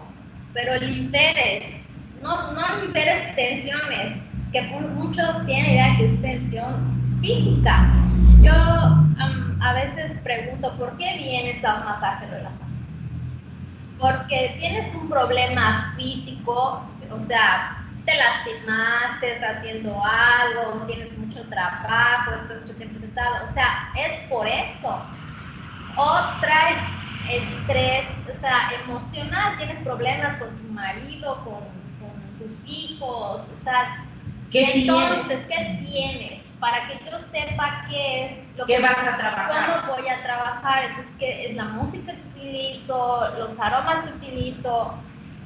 pero 0.52 0.76
liberes 0.76 1.83
no, 2.24 2.52
no 2.52 2.80
liberes 2.80 3.36
tensiones, 3.36 4.18
que 4.50 4.62
muchos 4.62 5.46
tienen 5.46 5.72
idea 5.72 5.96
que 5.98 6.06
es 6.06 6.22
tensión 6.22 7.18
física. 7.20 7.92
Yo 8.40 8.52
a 8.52 9.72
veces 9.74 10.18
pregunto, 10.24 10.74
¿por 10.78 10.96
qué 10.96 11.16
vienes 11.18 11.62
a 11.64 11.76
un 11.76 11.84
masaje 11.84 12.26
relajante? 12.26 12.64
Porque 13.98 14.56
tienes 14.58 14.94
un 14.94 15.08
problema 15.08 15.94
físico, 15.96 16.88
o 17.10 17.20
sea, 17.20 17.84
te 18.06 18.14
lastimaste 18.16 19.44
haciendo 19.44 19.94
algo, 20.02 20.86
tienes 20.86 21.16
mucho 21.18 21.46
trabajo, 21.48 22.32
estás 22.32 22.62
mucho 22.62 22.74
tiempo 22.76 23.00
sentado, 23.00 23.46
o 23.46 23.52
sea, 23.52 23.90
es 23.96 24.28
por 24.28 24.46
eso. 24.46 25.02
O 25.96 26.20
traes 26.40 26.78
estrés, 27.30 28.04
o 28.34 28.40
sea, 28.40 28.70
emocional, 28.82 29.56
tienes 29.58 29.76
problemas 29.84 30.36
con 30.36 30.56
tu 30.56 30.72
marido, 30.72 31.42
con 31.44 31.83
tus 32.38 32.64
hijos, 32.68 33.48
o 33.52 33.58
sea, 33.58 34.04
¿Qué 34.54 34.70
entonces, 34.72 35.42
¿qué 35.48 35.78
tienes? 35.80 36.44
Para 36.60 36.86
que 36.86 36.94
yo 37.04 37.18
sepa 37.32 37.86
qué 37.88 38.26
es 38.26 38.56
lo 38.56 38.64
que 38.64 38.78
vas 38.78 38.96
a 38.96 39.16
trabajar. 39.16 39.82
¿Cómo 39.82 39.96
voy 39.96 40.08
a 40.08 40.22
trabajar? 40.22 40.84
Entonces, 40.84 41.12
¿qué 41.18 41.46
es 41.46 41.56
la 41.56 41.64
música 41.64 42.12
que 42.12 42.38
utilizo? 42.38 43.30
¿Los 43.36 43.58
aromas 43.58 44.04
que 44.04 44.12
utilizo? 44.12 44.94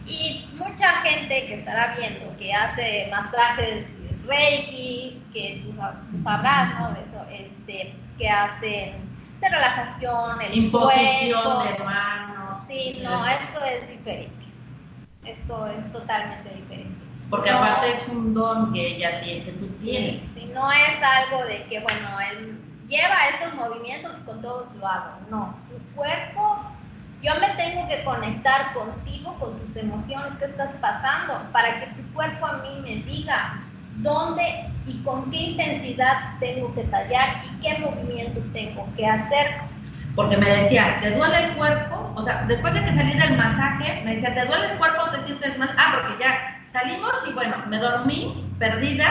Y 0.05 0.47
mucha 0.57 1.01
gente 1.03 1.47
que 1.47 1.55
estará 1.55 1.97
viendo 1.99 2.37
que 2.37 2.53
hace 2.53 3.09
masajes 3.11 3.87
Reiki, 4.27 5.23
que 5.33 5.63
tú, 5.63 5.75
sabrás, 6.23 6.79
¿no? 6.79 6.93
De 6.93 7.01
eso, 7.01 7.27
este, 7.33 7.95
que 8.19 8.29
hacen 8.29 9.09
de 9.41 9.49
relajación, 9.49 10.43
el 10.43 10.59
Imposición 10.59 11.65
de 11.65 11.83
manos. 11.83 12.59
Sí, 12.67 13.01
no, 13.03 13.27
esto 13.27 13.65
es 13.65 13.89
diferente 13.89 14.38
esto 15.31 15.67
es 15.67 15.93
totalmente 15.93 16.51
diferente. 16.55 16.99
Porque 17.31 17.51
aparte 17.51 17.93
es 17.93 18.09
un 18.09 18.33
don 18.33 18.73
que 18.73 18.97
ella 18.97 19.21
tiene, 19.21 19.45
que 19.45 19.53
tú 19.53 19.67
tienes. 19.81 20.23
Si 20.23 20.47
no 20.47 20.71
es 20.73 21.03
algo 21.03 21.45
de 21.45 21.65
que, 21.65 21.81
bueno, 21.81 22.09
él 22.33 22.59
lleva 22.89 23.29
estos 23.35 23.55
movimientos 23.55 24.13
y 24.19 24.25
con 24.25 24.41
todos 24.41 24.67
lo 24.77 24.87
hago. 24.87 25.19
No, 25.31 25.55
tu 25.69 25.95
cuerpo, 25.95 26.59
yo 27.23 27.33
me 27.41 27.49
tengo 27.63 27.87
que 27.87 28.03
conectar 28.05 28.73
contigo, 28.73 29.35
con 29.39 29.59
tus 29.61 29.77
emociones, 29.77 30.37
qué 30.37 30.47
estás 30.47 30.71
pasando, 30.81 31.53
para 31.53 31.81
que 31.81 31.87
tu 31.89 32.15
cuerpo 32.15 32.47
a 32.47 32.59
mí 32.59 32.81
me 32.83 33.03
diga 33.05 33.63
dónde 33.97 34.71
y 34.87 35.03
con 35.03 35.31
qué 35.31 35.37
intensidad 35.37 36.39
tengo 36.41 36.75
que 36.75 36.85
tallar 36.85 37.43
y 37.45 37.61
qué 37.61 37.79
movimiento 37.79 38.41
tengo 38.55 38.89
que 38.97 39.07
hacer 39.07 39.61
porque 40.19 40.37
me 40.37 40.51
decías, 40.51 41.01
¿te 41.01 41.13
duele 41.13 41.45
el 41.45 41.55
cuerpo? 41.55 42.13
O 42.17 42.23
sea, 42.23 42.45
después 42.49 42.75
de 42.75 42.85
que 42.85 42.93
salí 42.93 43.17
del 43.17 43.37
masaje, 43.37 44.03
me 44.05 44.17
decía, 44.17 44.35
¿te 44.35 44.47
duele 44.47 44.73
el 44.73 44.77
cuerpo 44.77 45.05
o 45.05 45.11
te 45.13 45.21
sientes 45.21 45.57
mal? 45.57 45.73
Ah, 45.79 46.01
porque 46.03 46.25
ya 46.25 46.61
salimos 46.73 47.13
y 47.29 47.33
bueno, 47.35 47.55
me 47.69 47.79
dormí 47.79 48.45
perdida 48.59 49.07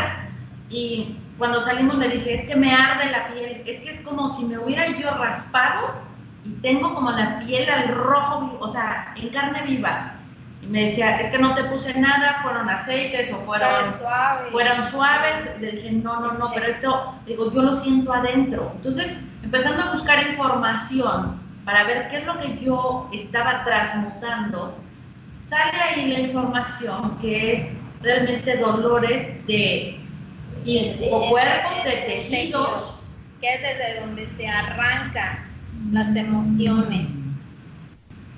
y 0.69 1.15
cuando 1.37 1.63
salimos 1.63 1.97
le 1.97 2.09
dije, 2.09 2.33
es 2.33 2.43
que 2.43 2.57
me 2.57 2.75
arde 2.75 3.09
la 3.09 3.29
piel, 3.29 3.63
es 3.65 3.79
que 3.79 3.91
es 3.91 4.01
como 4.01 4.35
si 4.35 4.43
me 4.43 4.57
hubiera 4.57 4.85
yo 4.99 5.11
raspado 5.11 5.95
y 6.43 6.49
tengo 6.55 6.93
como 6.93 7.09
la 7.11 7.39
piel 7.39 7.69
al 7.69 7.95
rojo, 7.95 8.57
o 8.59 8.69
sea, 8.69 9.13
en 9.15 9.29
carne 9.29 9.61
viva. 9.61 10.11
Y 10.61 10.67
me 10.67 10.87
decía, 10.87 11.21
es 11.21 11.29
que 11.29 11.39
no 11.39 11.55
te 11.55 11.63
puse 11.63 11.97
nada, 11.97 12.39
fueron 12.43 12.69
aceites 12.69 13.31
o 13.31 13.45
fueron, 13.45 13.69
fueron 14.51 14.85
suaves. 14.87 15.57
Le 15.61 15.71
dije, 15.71 15.91
no, 15.91 16.19
no, 16.19 16.33
no, 16.33 16.51
pero 16.53 16.65
esto, 16.65 17.15
digo, 17.25 17.49
yo 17.53 17.61
lo 17.61 17.79
siento 17.79 18.11
adentro. 18.11 18.73
Entonces, 18.75 19.15
empezando 19.47 19.81
a 19.81 19.93
buscar 19.93 20.27
información 20.27 21.39
para 21.63 21.85
ver 21.85 22.09
qué 22.09 22.17
es 22.17 22.25
lo 22.25 22.37
que 22.37 22.59
yo 22.59 23.09
estaba 23.13 23.63
transmutando, 23.63 24.77
sale 25.33 25.77
ahí 25.81 26.11
la 26.11 26.19
información 26.19 27.17
que 27.19 27.53
es 27.53 27.69
realmente 28.01 28.57
dolores 28.57 29.25
de, 29.47 30.01
cuerpos, 31.29 31.83
de 31.85 31.91
tejidos. 32.07 32.99
Que 33.39 33.53
es 33.53 33.61
desde 33.61 34.01
donde 34.01 34.27
se 34.35 34.47
arrancan 34.49 35.47
las 35.91 36.13
emociones 36.13 37.09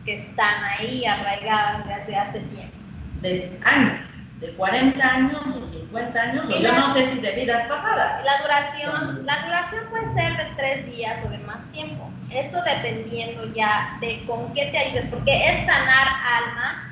que 0.06 0.16
están 0.16 0.64
ahí 0.64 1.06
arraigadas 1.06 1.88
desde 1.88 2.18
hace 2.18 2.40
tiempo. 2.42 2.78
Desde 3.22 3.60
años 3.66 4.00
de 4.40 4.54
40 4.54 5.06
años 5.06 5.42
o 5.48 5.72
50 5.72 6.20
años, 6.20 6.46
o 6.48 6.60
yo 6.60 6.74
no 6.74 6.94
sé 6.94 7.12
si 7.12 7.20
de 7.20 7.32
vidas 7.34 7.68
pasadas. 7.68 8.24
La 8.24 8.42
duración, 8.42 9.26
la 9.26 9.46
duración 9.46 9.84
puede 9.90 10.14
ser 10.14 10.38
de 10.38 10.46
tres 10.56 10.86
días 10.86 11.20
o 11.26 11.30
de 11.30 11.40
más 11.40 11.60
tiempo. 11.72 12.10
Eso 12.32 12.58
dependiendo 12.64 13.52
ya 13.54 13.98
de 14.00 14.24
con 14.26 14.54
qué 14.54 14.68
te 14.68 14.78
ayudes, 14.78 15.08
porque 15.08 15.32
es 15.32 15.66
sanar 15.66 16.08
alma, 16.24 16.90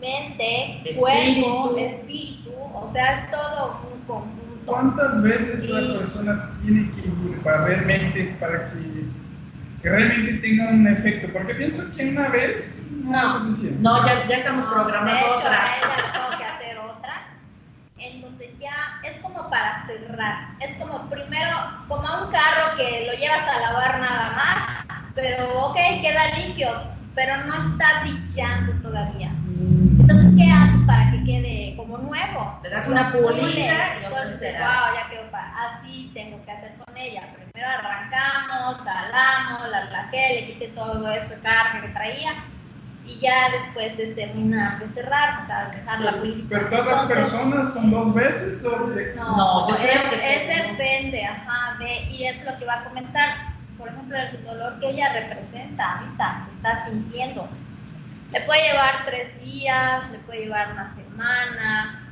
mente, 0.00 0.94
cuerpo, 0.98 1.76
espíritu, 1.76 2.50
o 2.74 2.88
sea, 2.88 3.14
es 3.14 3.30
todo 3.30 3.80
un 3.92 4.00
conjunto. 4.06 4.42
¿Cuántas 4.66 5.22
veces 5.22 5.70
la 5.70 5.98
persona 5.98 6.50
tiene 6.64 6.90
que 6.92 7.02
ir 7.02 7.40
para 7.44 7.66
realmente, 7.66 8.36
para 8.40 8.72
que, 8.72 9.04
que 9.82 9.90
realmente 9.90 10.34
tenga 10.34 10.68
un 10.68 10.86
efecto? 10.86 11.28
Porque 11.32 11.54
pienso 11.54 11.82
que 11.96 12.08
una 12.08 12.28
vez 12.28 12.86
no, 12.90 13.38
no 13.80 14.06
ya, 14.06 14.26
ya 14.28 14.36
estamos 14.36 14.66
programando 14.72 15.36
otra. 15.36 15.64
A 15.64 15.76
ella 15.78 16.12
tengo 16.12 16.38
que 16.38 16.44
hacer 16.44 16.78
otra, 16.78 17.26
en 17.98 18.20
donde 18.22 18.54
ya 18.58 19.00
es 19.08 19.16
como 19.18 19.48
para 19.50 19.86
cerrar. 19.86 20.48
Es 20.60 20.74
como 20.76 21.08
primero, 21.08 21.56
como 21.88 22.06
a 22.06 22.24
un 22.24 22.32
carro 22.32 22.76
que 22.76 23.06
lo 23.06 23.12
llevas 23.18 23.48
a 23.48 23.60
lavar 23.60 24.00
nada 24.00 24.32
más, 24.32 25.02
pero 25.14 25.66
ok, 25.66 25.76
queda 26.02 26.38
limpio, 26.38 26.68
pero 27.14 27.36
no 27.46 27.54
está 27.54 28.02
brillando 28.02 28.72
todavía. 28.82 29.32
Entonces, 29.98 30.32
¿qué 30.36 30.45
nuevo? 32.06 32.58
Te 32.62 32.70
das 32.70 32.86
una 32.86 33.12
pulida 33.12 33.98
y 34.00 34.04
entonces, 34.04 34.54
wow, 34.58 34.94
ya 34.94 35.08
quedó 35.10 35.26
así 35.34 36.10
tengo 36.14 36.44
que 36.44 36.52
hacer 36.52 36.74
con 36.76 36.96
ella. 36.96 37.22
Primero 37.34 37.68
arrancamos, 37.68 38.84
talamos, 38.84 39.68
la 39.70 39.86
relajé, 39.86 40.34
le 40.34 40.46
quité 40.46 40.68
todo 40.68 41.10
eso 41.10 41.34
carga 41.42 41.82
que 41.82 41.88
traía 41.88 42.32
y 43.04 43.20
ya 43.20 43.50
después 43.52 43.98
es 43.98 44.16
terminar 44.16 44.80
de 44.80 44.88
cerrar, 44.94 45.40
o 45.40 45.44
sea, 45.44 45.68
dejar 45.68 46.00
la 46.00 46.12
política. 46.18 46.48
¿Pero 46.50 46.68
todas 46.68 46.86
las 46.86 47.04
personas 47.04 47.72
son 47.72 47.90
dos 47.90 48.14
veces 48.14 48.64
o 48.64 48.78
No, 49.16 49.36
No, 49.36 49.68
yo 49.68 49.76
es, 49.76 49.80
creo 49.82 50.10
que 50.10 50.16
es 50.16 50.42
sí. 50.42 50.70
depende, 50.70 51.24
ajá, 51.24 51.76
de, 51.78 52.02
y 52.10 52.26
es 52.26 52.44
lo 52.44 52.58
que 52.58 52.64
va 52.64 52.80
a 52.80 52.84
comentar. 52.84 53.28
Por 53.78 53.88
ejemplo, 53.88 54.18
el 54.18 54.44
dolor 54.44 54.80
que 54.80 54.90
ella 54.90 55.12
representa 55.12 55.98
ahorita, 55.98 56.48
que 56.48 56.56
está 56.56 56.86
sintiendo. 56.86 57.48
Le 58.36 58.42
puede 58.42 58.62
llevar 58.68 59.06
tres 59.06 59.40
días, 59.40 60.10
le 60.10 60.18
puede 60.18 60.40
llevar 60.40 60.72
una 60.72 60.94
semana. 60.94 62.02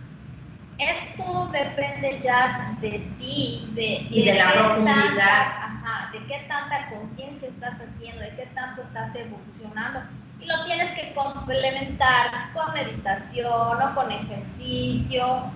Esto 0.79 1.49
depende 1.53 2.19
ya 2.23 2.75
de 2.81 2.99
ti, 3.19 3.69
de, 3.75 4.07
Y 4.11 4.25
de 4.25 4.35
la 4.35 4.47
qué 4.53 4.59
profundidad. 4.59 5.05
Tanta, 5.05 5.57
ajá, 5.67 6.11
de 6.13 6.19
qué 6.27 6.47
tanta 6.49 6.89
conciencia 6.89 7.49
estás 7.49 7.79
haciendo, 7.79 8.23
de 8.23 8.31
qué 8.37 8.47
tanto 8.55 8.81
estás 8.83 9.15
evolucionando. 9.15 10.01
Y 10.41 10.47
lo 10.47 10.65
tienes 10.65 10.93
que 10.95 11.13
complementar 11.13 12.53
con 12.55 12.73
meditación 12.73 13.83
o 13.83 13.95
con 13.95 14.11
ejercicio, 14.11 15.53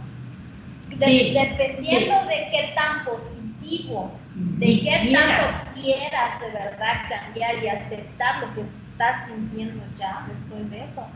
de- 0.91 1.07
Sí, 1.07 1.31
dependiendo 1.33 2.25
de 2.27 2.49
qué 2.51 2.73
tan 2.77 3.07
positivo, 3.07 4.12
de 4.35 4.66
qué 4.66 4.99
quieras. 5.01 5.49
tanto 5.64 5.73
quieras 5.75 6.41
de 6.43 6.51
verdad 6.51 6.95
cambiar 7.09 7.62
y 7.64 7.69
aceptar 7.69 8.41
lo 8.41 8.55
que 8.55 8.64
estás 8.99 9.26
sintiendo 9.26 9.84
ya 9.96 10.26
después 10.26 10.68
de 10.72 10.84
eso, 10.84 11.07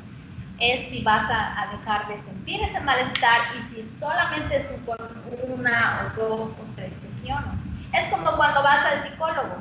es 0.60 0.88
si 0.88 1.02
vas 1.02 1.28
a, 1.28 1.68
dejar 1.76 2.06
de 2.06 2.20
sentir 2.20 2.62
ese 2.62 2.78
malestar 2.80 3.40
y 3.58 3.62
si 3.62 3.82
solamente 3.82 4.58
es 4.58 4.70
con 4.86 4.96
una 5.48 6.06
o 6.06 6.20
dos 6.20 6.40
o 6.50 6.74
tres 6.76 6.92
sesiones. 6.98 7.58
Es 7.92 8.06
como 8.06 8.36
cuando 8.36 8.62
vas 8.62 8.86
al 8.86 9.02
psicólogo. 9.02 9.56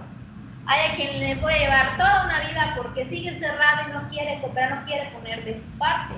Hay 0.67 0.91
a 0.91 0.95
quien 0.95 1.19
le 1.19 1.38
puede 1.38 1.57
llevar 1.61 1.97
toda 1.97 2.26
una 2.26 2.41
vida 2.41 2.76
porque 2.78 3.05
sigue 3.05 3.39
cerrado 3.39 3.89
y 3.89 3.93
no 3.93 4.07
quiere 4.09 4.39
cooperar, 4.41 4.82
no 4.82 4.86
quiere 4.86 5.09
poner 5.09 5.43
de 5.43 5.57
su 5.57 5.69
parte. 5.80 6.13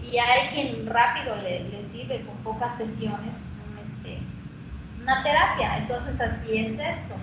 Y 0.00 0.16
hay 0.16 0.48
quien 0.50 0.86
rápido 0.86 1.34
le, 1.42 1.88
sirve 1.88 2.24
con 2.24 2.36
pocas 2.44 2.76
sesiones 2.78 3.42
este, 3.82 4.20
una 5.02 5.24
terapia. 5.24 5.78
Entonces 5.78 6.20
así 6.20 6.56
es 6.56 6.78
esto. 6.78 7.19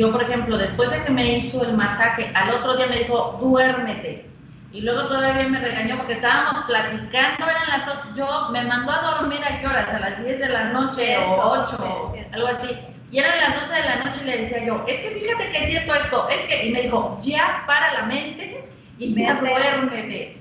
Yo, 0.00 0.10
por 0.10 0.22
ejemplo, 0.22 0.56
después 0.56 0.90
de 0.90 1.02
que 1.04 1.10
me 1.12 1.36
hizo 1.36 1.62
el 1.62 1.74
masaje, 1.74 2.30
al 2.34 2.48
otro 2.54 2.74
día 2.74 2.86
me 2.86 3.00
dijo, 3.00 3.36
duérmete. 3.38 4.30
Y 4.72 4.80
luego 4.80 5.02
todavía 5.08 5.46
me 5.46 5.60
regañó 5.60 5.96
porque 5.98 6.14
estábamos 6.14 6.64
platicando, 6.64 7.44
eran 7.44 7.68
las 7.68 8.14
yo 8.16 8.48
me 8.50 8.62
mandó 8.62 8.92
a 8.92 9.02
dormir 9.18 9.40
a 9.44 9.60
qué 9.60 9.66
horas, 9.66 9.86
a 9.90 9.98
las 9.98 10.24
10 10.24 10.38
de 10.38 10.48
la 10.48 10.64
noche 10.70 11.12
Eso, 11.12 11.36
o 11.36 11.66
sí, 11.66 11.74
8, 11.76 12.12
sí. 12.14 12.24
algo 12.32 12.46
así. 12.48 12.78
Y 13.12 13.18
eran 13.18 13.40
las 13.40 13.60
12 13.60 13.74
de 13.74 13.84
la 13.88 13.96
noche 13.96 14.20
y 14.22 14.24
le 14.26 14.38
decía 14.38 14.64
yo, 14.64 14.82
es 14.88 15.00
que 15.00 15.10
fíjate 15.10 15.50
que 15.50 15.58
es 15.58 15.66
cierto 15.66 15.94
esto, 15.94 16.28
es 16.30 16.48
que, 16.48 16.66
y 16.66 16.70
me 16.70 16.80
dijo, 16.80 17.18
ya 17.20 17.64
para 17.66 17.92
la 17.92 18.02
mente 18.06 18.64
y 18.98 19.14
ya 19.14 19.34
duérmete. 19.34 20.38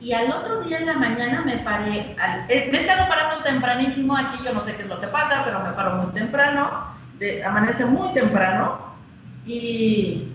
Y 0.00 0.12
al 0.12 0.30
otro 0.32 0.60
día 0.64 0.76
en 0.80 0.86
la 0.86 0.94
mañana 0.94 1.40
me 1.46 1.56
paré, 1.58 2.14
al- 2.20 2.44
eh, 2.50 2.68
me 2.70 2.76
he 2.76 2.80
estado 2.82 3.08
parando 3.08 3.42
tempranísimo 3.42 4.14
aquí, 4.18 4.36
yo 4.44 4.52
no 4.52 4.62
sé 4.66 4.76
qué 4.76 4.82
es 4.82 4.88
lo 4.88 5.00
que 5.00 5.06
pasa, 5.06 5.40
pero 5.46 5.60
me 5.60 5.70
paro 5.70 5.94
muy 5.94 6.12
temprano, 6.12 6.91
amanece 7.44 7.84
muy 7.84 8.12
temprano 8.12 8.92
y 9.46 10.28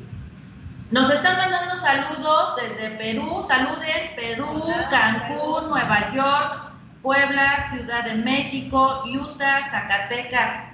nos 0.92 1.10
están 1.10 1.38
mandando 1.38 1.76
saludos 1.78 2.56
desde 2.62 2.92
Perú, 2.98 3.46
saluden 3.48 4.16
Perú, 4.16 4.64
Cancún, 4.90 5.70
Nueva 5.70 6.14
York, 6.14 6.72
Puebla, 7.02 7.68
Ciudad 7.72 8.06
de 8.06 8.16
México, 8.16 9.04
Utah, 9.06 9.70
Zacatecas. 9.70 10.70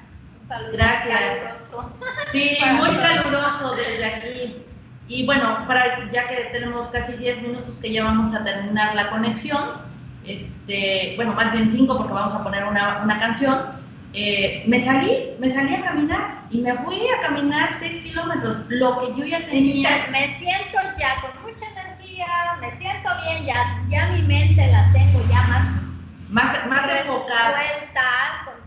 Gracias. 0.72 1.72
Sí, 2.32 2.58
muy 2.76 2.96
caluroso 2.98 3.76
desde 3.76 4.06
aquí. 4.06 4.64
Y 5.08 5.26
bueno, 5.26 5.66
para, 5.68 6.12
ya 6.12 6.28
que 6.28 6.50
tenemos 6.52 6.88
casi 6.90 7.14
10 7.14 7.42
minutos 7.42 7.76
que 7.82 7.92
ya 7.92 8.04
vamos 8.04 8.34
a 8.34 8.44
terminar 8.44 8.96
la 8.96 9.10
conexión, 9.10 9.82
este, 10.26 11.14
bueno, 11.16 11.34
más 11.34 11.52
bien 11.54 11.70
5 11.70 11.98
porque 11.98 12.14
vamos 12.14 12.34
a 12.34 12.44
poner 12.44 12.64
una, 12.64 13.02
una 13.04 13.20
canción, 13.20 13.60
eh, 14.14 14.64
me 14.68 14.80
salí, 14.80 15.30
me 15.40 15.50
salí 15.50 15.74
a 15.76 15.82
caminar 15.84 16.42
y 16.52 16.60
me 16.60 16.74
fui 16.80 17.02
a 17.10 17.22
caminar 17.22 17.74
6 17.74 18.04
kilómetros, 18.04 18.58
lo 18.70 19.00
que 19.00 19.20
yo 19.20 19.26
ya 19.26 19.46
tenía. 19.48 20.08
Me 20.12 20.28
siento 20.36 20.78
ya 21.00 21.22
con 21.22 21.42
mucha 21.42 21.66
energía, 21.72 22.28
me 22.62 22.72
siento 22.78 23.10
bien, 23.26 23.46
ya, 23.46 23.82
ya 23.90 24.08
mi 24.12 24.22
mente 24.24 24.68
la 24.68 24.92
tengo 24.94 25.20
ya 25.30 25.42
más 25.44 25.68
Más, 26.30 26.68
más 26.68 26.88
enfocada. 26.90 27.56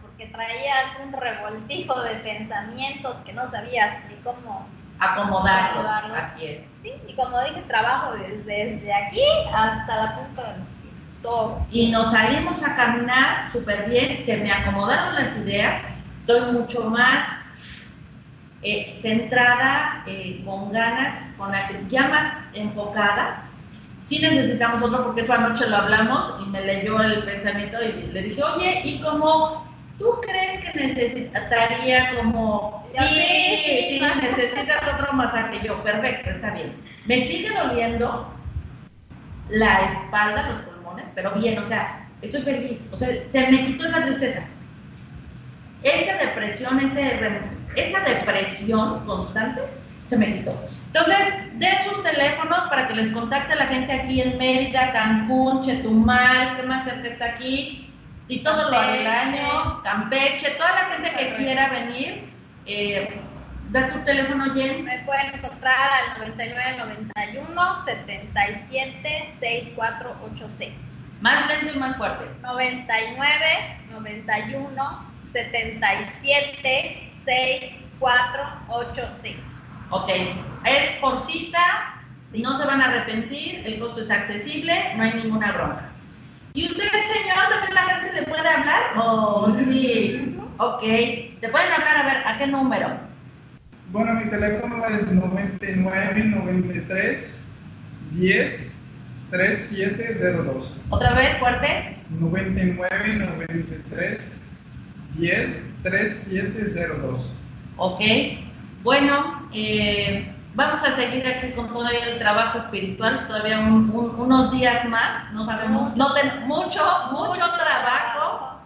porque 0.02 0.26
traías 0.26 0.96
un 1.04 1.12
revoltijo 1.12 2.02
de 2.02 2.14
pensamientos 2.16 3.16
que 3.24 3.32
no 3.32 3.48
sabías 3.50 3.98
ni 4.08 4.16
cómo, 4.24 4.66
Acomodarlos, 4.98 5.84
Acomodarlos. 5.86 6.16
así 6.18 6.46
es. 6.46 6.66
sí, 6.82 6.92
y 7.06 7.14
como 7.14 7.38
dije, 7.44 7.60
trabajo 7.68 8.14
desde, 8.14 8.76
desde 8.76 8.94
aquí 8.94 9.20
hasta 9.52 9.94
la 9.96 10.16
punta 10.16 10.42
de 10.52 10.58
los 10.58 10.66
todo. 11.26 11.66
y 11.72 11.90
nos 11.90 12.10
salimos 12.12 12.62
a 12.62 12.76
caminar 12.76 13.50
súper 13.50 13.88
bien, 13.90 14.22
se 14.24 14.36
me 14.36 14.52
acomodaron 14.52 15.16
las 15.16 15.36
ideas, 15.38 15.82
estoy 16.20 16.52
mucho 16.52 16.88
más 16.88 17.26
eh, 18.62 18.96
centrada, 19.00 20.04
eh, 20.06 20.42
con 20.44 20.72
ganas, 20.72 21.16
con 21.36 21.50
la, 21.50 21.68
ya 21.88 22.08
más 22.08 22.48
enfocada. 22.54 23.42
Sí 24.02 24.20
necesitamos 24.20 24.82
otro 24.82 25.04
porque 25.04 25.22
eso 25.22 25.32
anoche 25.32 25.68
lo 25.68 25.76
hablamos 25.76 26.34
y 26.42 26.48
me 26.48 26.64
leyó 26.64 27.00
el 27.02 27.24
pensamiento 27.24 27.78
y 27.82 28.06
le 28.12 28.22
dije, 28.22 28.42
oye, 28.42 28.82
¿y 28.84 29.00
cómo 29.00 29.66
tú 29.98 30.20
crees 30.22 30.64
que 30.64 30.78
necesitaría 30.78 32.14
como... 32.16 32.84
Sí, 32.86 34.00
necesitas 34.20 34.94
otro 34.94 35.12
masaje. 35.12 35.60
Yo, 35.64 35.82
perfecto, 35.82 36.30
está 36.30 36.52
bien. 36.52 36.72
Me 37.06 37.22
sigue 37.22 37.50
doliendo 37.50 38.32
la 39.48 39.86
espalda, 39.86 40.50
los 40.50 40.75
pero 41.14 41.32
bien, 41.32 41.58
o 41.58 41.66
sea, 41.66 42.06
estoy 42.22 42.42
feliz, 42.42 42.80
o 42.92 42.96
sea, 42.96 43.08
se 43.28 43.50
me 43.50 43.64
quitó 43.64 43.86
esa 43.86 44.02
tristeza. 44.04 44.42
Esa 45.82 46.14
depresión, 46.18 46.80
ese, 46.80 47.20
esa 47.76 48.00
depresión 48.00 49.06
constante, 49.06 49.62
se 50.08 50.16
me 50.16 50.32
quitó. 50.32 50.50
Entonces, 50.86 51.34
den 51.54 51.74
sus 51.84 52.02
teléfonos 52.02 52.60
para 52.70 52.88
que 52.88 52.94
les 52.94 53.10
contacte 53.12 53.54
la 53.54 53.66
gente 53.66 53.92
aquí 53.92 54.20
en 54.22 54.38
Mérida, 54.38 54.92
Cancún, 54.92 55.62
Chetumal, 55.62 56.56
¿qué 56.56 56.62
más 56.62 56.84
cerca 56.84 57.06
está 57.08 57.24
aquí? 57.26 57.90
Y 58.28 58.42
todo 58.42 58.70
lo 58.70 58.80
del 58.80 59.04
Campeche. 59.04 59.08
año, 59.38 59.82
Campeche, 59.82 60.50
toda 60.52 60.72
la 60.72 60.84
gente 60.86 61.10
que 61.10 61.14
Correcto. 61.16 61.36
quiera 61.36 61.68
venir, 61.68 62.24
eh, 62.64 63.20
da 63.70 63.88
tu 63.92 63.98
teléfono, 64.04 64.52
Jen. 64.54 64.84
Me 64.84 64.98
pueden 65.00 65.34
encontrar 65.34 65.90
al 66.16 66.18
9991 66.34 67.76
77 67.76 69.28
6486. 69.38 70.72
Más 71.20 71.46
lento 71.48 71.72
y 71.74 71.78
más 71.78 71.96
fuerte. 71.96 72.24
99 72.42 73.80
91 73.90 75.06
77 75.32 77.10
6486. 77.24 79.36
Ok, 79.90 80.10
es 80.66 80.90
por 81.00 81.22
cita, 81.24 81.92
Sí. 82.32 82.42
no 82.42 82.58
se 82.58 82.64
van 82.66 82.82
a 82.82 82.86
arrepentir, 82.86 83.62
el 83.64 83.78
costo 83.78 84.00
es 84.02 84.10
accesible, 84.10 84.94
no 84.96 85.02
hay 85.04 85.14
ninguna 85.14 85.52
bronca. 85.52 85.88
¿Y 86.54 86.66
usted, 86.70 86.88
señor, 86.88 87.48
también 87.50 87.74
la 87.74 87.82
gente 87.82 88.12
le 88.20 88.26
puede 88.26 88.48
hablar? 88.48 88.82
Oh, 88.96 89.48
Sí, 89.56 89.64
sí. 89.64 89.72
sí. 89.72 90.36
Ok, 90.58 90.80
te 91.40 91.48
pueden 91.50 91.72
hablar, 91.72 91.96
a 91.98 92.02
ver, 92.04 92.16
¿a 92.26 92.36
qué 92.38 92.46
número? 92.46 92.98
Bueno, 93.92 94.14
mi 94.14 94.24
teléfono 94.28 94.84
es 94.86 95.12
99 95.12 96.24
93 96.24 97.42
10 98.12 98.75
3702. 99.30 100.76
Otra 100.90 101.14
vez, 101.14 101.36
fuerte. 101.38 101.96
99 102.10 103.16
93 103.16 104.42
10 105.14 105.66
3702. 105.82 107.32
Ok, 107.78 108.00
bueno, 108.82 109.48
eh, 109.52 110.32
vamos 110.54 110.80
a 110.82 110.92
seguir 110.92 111.26
aquí 111.26 111.52
con 111.52 111.68
todo 111.72 111.88
el 111.88 112.18
trabajo 112.18 112.58
espiritual, 112.58 113.26
todavía 113.26 113.58
un- 113.60 113.90
un- 113.90 114.14
unos 114.18 114.50
días 114.52 114.84
más, 114.88 115.32
no 115.32 115.44
sabemos, 115.44 115.94
no 115.96 116.14
ten- 116.14 116.46
mucho, 116.46 116.82
mucho 117.12 117.40
trabajo 117.40 118.60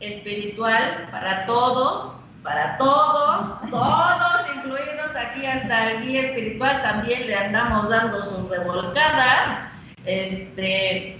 espiritual 0.00 1.08
para 1.10 1.46
todos, 1.46 2.16
para 2.42 2.76
todos, 2.78 3.60
todos 3.70 4.56
incluidos 4.56 5.10
aquí 5.16 5.46
hasta 5.46 5.90
el 5.92 6.02
guía 6.02 6.20
espiritual 6.28 6.82
también 6.82 7.26
le 7.26 7.34
andamos 7.36 7.88
dando 7.88 8.22
sus 8.24 8.48
revolcadas. 8.50 9.60
Este, 10.06 11.18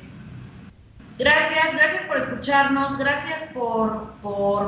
gracias, 1.19 1.73
gracias 1.73 2.03
por 2.05 2.17
escucharnos, 2.19 2.97
gracias 2.99 3.43
por, 3.53 4.15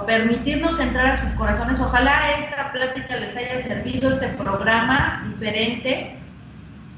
permitirnos 0.06 0.78
entrar 0.80 1.06
a 1.06 1.20
sus 1.22 1.38
corazones. 1.38 1.80
Ojalá 1.80 2.38
esta 2.40 2.72
plática 2.72 3.16
les 3.16 3.36
haya 3.36 3.62
servido, 3.62 4.10
este 4.10 4.28
programa 4.28 5.24
diferente. 5.28 6.16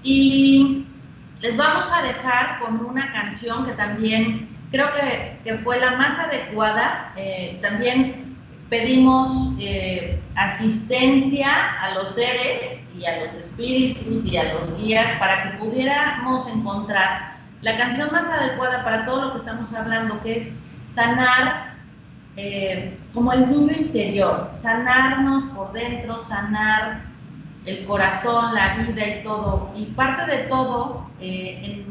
Y 0.03 0.87
les 1.41 1.57
vamos 1.57 1.87
a 1.93 2.03
dejar 2.03 2.59
con 2.61 2.85
una 2.85 3.13
canción 3.13 3.67
que 3.67 3.73
también 3.73 4.49
creo 4.71 4.89
que, 4.95 5.39
que 5.45 5.59
fue 5.59 5.79
la 5.79 5.93
más 5.93 6.19
adecuada. 6.19 7.13
Eh, 7.17 7.59
también 7.61 8.37
pedimos 8.71 9.31
eh, 9.59 10.19
asistencia 10.37 11.51
a 11.81 11.95
los 11.95 12.15
seres 12.15 12.80
y 13.01 13.07
a 13.07 13.25
los 13.25 13.35
espíritus 13.35 14.25
y 14.27 14.37
a 14.37 14.55
los 14.55 14.77
guías 14.77 15.19
para 15.19 15.43
que 15.43 15.59
pudiéramos 15.59 16.47
encontrar 16.49 17.37
la 17.63 17.77
canción 17.77 18.11
más 18.13 18.27
adecuada 18.27 18.85
para 18.85 19.07
todo 19.07 19.23
lo 19.23 19.33
que 19.33 19.39
estamos 19.39 19.73
hablando, 19.73 20.21
que 20.23 20.39
es 20.39 20.53
sanar 20.91 21.75
eh, 22.37 22.99
como 23.15 23.33
el 23.33 23.49
niño 23.49 23.73
interior, 23.73 24.53
sanarnos 24.57 25.45
por 25.55 25.73
dentro, 25.73 26.23
sanar 26.25 27.05
el 27.65 27.87
corazón, 27.87 28.55
la 28.55 28.77
vida 28.77 29.07
y 29.07 29.23
todo. 29.23 29.73
Y 29.75 29.87
parte 29.87 30.31
de 30.31 30.39
todo, 30.45 31.11
eh, 31.21 31.85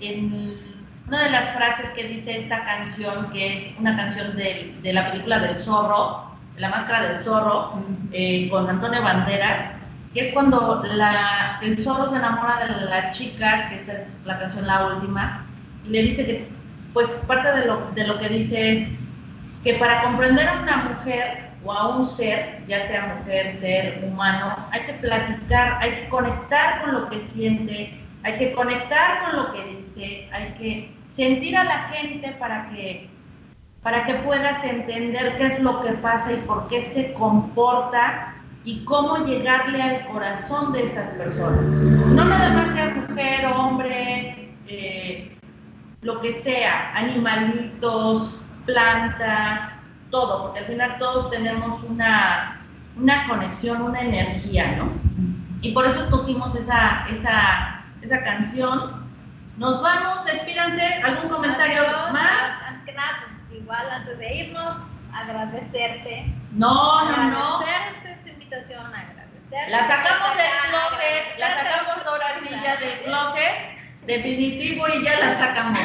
en, 0.00 0.58
una 1.06 1.24
de 1.24 1.30
las 1.30 1.48
frases 1.50 1.88
que 1.90 2.06
dice 2.06 2.36
esta 2.36 2.64
canción, 2.64 3.30
que 3.30 3.54
es 3.54 3.70
una 3.78 3.96
canción 3.96 4.36
de, 4.36 4.76
de 4.82 4.92
la 4.92 5.10
película 5.10 5.38
del 5.38 5.58
zorro, 5.58 6.28
la 6.56 6.68
máscara 6.68 7.08
del 7.08 7.22
zorro, 7.22 7.72
eh, 8.12 8.48
con 8.50 8.68
Antonio 8.68 9.02
Banderas, 9.02 9.77
que 10.18 10.26
es 10.26 10.34
cuando 10.34 10.82
la, 10.84 11.60
el 11.62 11.78
zorro 11.78 12.10
se 12.10 12.16
enamora 12.16 12.66
de 12.66 12.86
la 12.86 13.12
chica, 13.12 13.68
que 13.68 13.76
esta 13.76 13.92
es 13.92 14.08
la 14.24 14.36
canción 14.40 14.66
la 14.66 14.86
última, 14.88 15.46
y 15.84 15.90
le 15.90 16.02
dice 16.02 16.26
que, 16.26 16.48
pues 16.92 17.08
parte 17.28 17.52
de 17.52 17.66
lo, 17.66 17.88
de 17.94 18.04
lo 18.04 18.18
que 18.18 18.28
dice 18.28 18.72
es 18.72 18.88
que 19.62 19.74
para 19.74 20.02
comprender 20.02 20.48
a 20.48 20.62
una 20.62 20.76
mujer 20.76 21.50
o 21.64 21.72
a 21.72 21.96
un 21.96 22.08
ser, 22.08 22.64
ya 22.66 22.80
sea 22.88 23.20
mujer, 23.20 23.54
ser 23.58 24.02
humano, 24.04 24.56
hay 24.72 24.80
que 24.86 24.94
platicar, 24.94 25.78
hay 25.80 25.90
que 25.92 26.08
conectar 26.08 26.80
con 26.80 26.94
lo 26.94 27.08
que 27.10 27.20
siente, 27.20 28.00
hay 28.24 28.38
que 28.38 28.54
conectar 28.54 29.22
con 29.22 29.36
lo 29.36 29.52
que 29.52 29.64
dice, 29.76 30.28
hay 30.32 30.52
que 30.58 30.92
sentir 31.08 31.56
a 31.56 31.62
la 31.62 31.78
gente 31.90 32.32
para 32.40 32.68
que 32.70 33.08
para 33.84 34.04
que 34.04 34.14
puedas 34.14 34.64
entender 34.64 35.36
qué 35.38 35.46
es 35.46 35.60
lo 35.60 35.80
que 35.82 35.92
pasa 35.92 36.32
y 36.32 36.36
por 36.38 36.66
qué 36.66 36.82
se 36.82 37.12
comporta 37.12 38.34
y 38.68 38.84
cómo 38.84 39.24
llegarle 39.24 39.82
al 39.82 40.06
corazón 40.08 40.74
de 40.74 40.82
esas 40.82 41.08
personas. 41.12 41.64
No 41.64 42.22
nada 42.22 42.50
más 42.50 42.68
sea 42.74 42.90
mujer, 42.90 43.46
hombre, 43.46 44.54
eh, 44.66 45.38
lo 46.02 46.20
que 46.20 46.34
sea, 46.34 46.92
animalitos, 46.94 48.38
plantas, 48.66 49.72
todo, 50.10 50.42
porque 50.42 50.58
al 50.58 50.66
final 50.66 50.98
todos 50.98 51.30
tenemos 51.30 51.82
una, 51.84 52.60
una 52.94 53.26
conexión, 53.26 53.80
una 53.80 54.02
energía, 54.02 54.76
¿no? 54.76 54.92
Y 55.62 55.72
por 55.72 55.86
eso 55.86 56.00
escogimos 56.00 56.54
esa, 56.54 57.06
esa, 57.08 57.86
esa 58.02 58.22
canción. 58.22 59.02
Nos 59.56 59.80
vamos, 59.80 60.26
despídanse, 60.26 61.00
¿algún 61.04 61.30
comentario 61.30 61.84
más? 62.12 62.74
Pues, 62.84 63.62
igual 63.62 63.90
antes 63.90 64.18
de 64.18 64.36
irnos, 64.36 64.76
agradecerte. 65.14 66.34
No, 66.52 67.04
no, 67.10 67.30
no. 67.30 67.56
Agradecerte 67.60 68.07
La 68.50 69.86
sacamos 69.86 70.36
del 70.36 70.46
closet, 70.70 71.38
la 71.38 71.48
sacamos 71.54 72.06
ahora 72.06 72.40
sí 72.40 72.48
ya 72.64 72.76
del 72.76 73.02
closet 73.02 73.78
definitivo 74.06 74.88
y 74.88 75.04
ya 75.04 75.18
la 75.20 75.36
sacamos. 75.36 75.78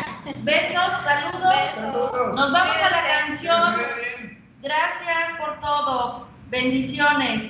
Besos, 0.43 0.91
saludos. 1.03 2.35
Nos 2.35 2.51
vamos 2.53 2.75
a 2.75 2.89
la 2.89 3.03
canción. 3.07 3.75
Gracias 4.61 5.37
por 5.37 5.59
todo. 5.59 6.27
Bendiciones. 6.49 7.43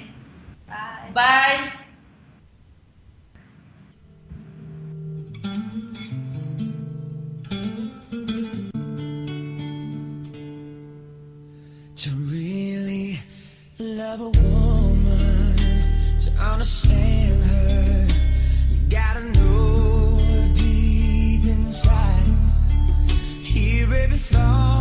Bye. 0.67 1.13
Bye. 1.13 1.83
To 12.03 12.09
really 12.09 13.19
love 13.77 14.19
a 14.19 14.29
woman, 14.29 14.43
to 14.43 14.52
understand 16.63 17.43
her, 17.43 18.07
you 18.71 18.79
gotta 18.89 19.21
know 19.37 20.17
deep 20.55 21.43
inside. 21.43 22.23
Hear 23.43 23.93
every 23.93 24.17
thought, 24.17 24.72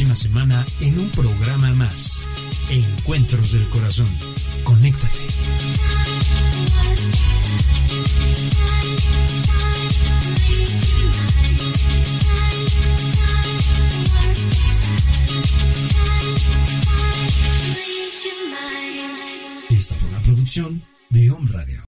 próxima 0.00 0.16
semana 0.16 0.39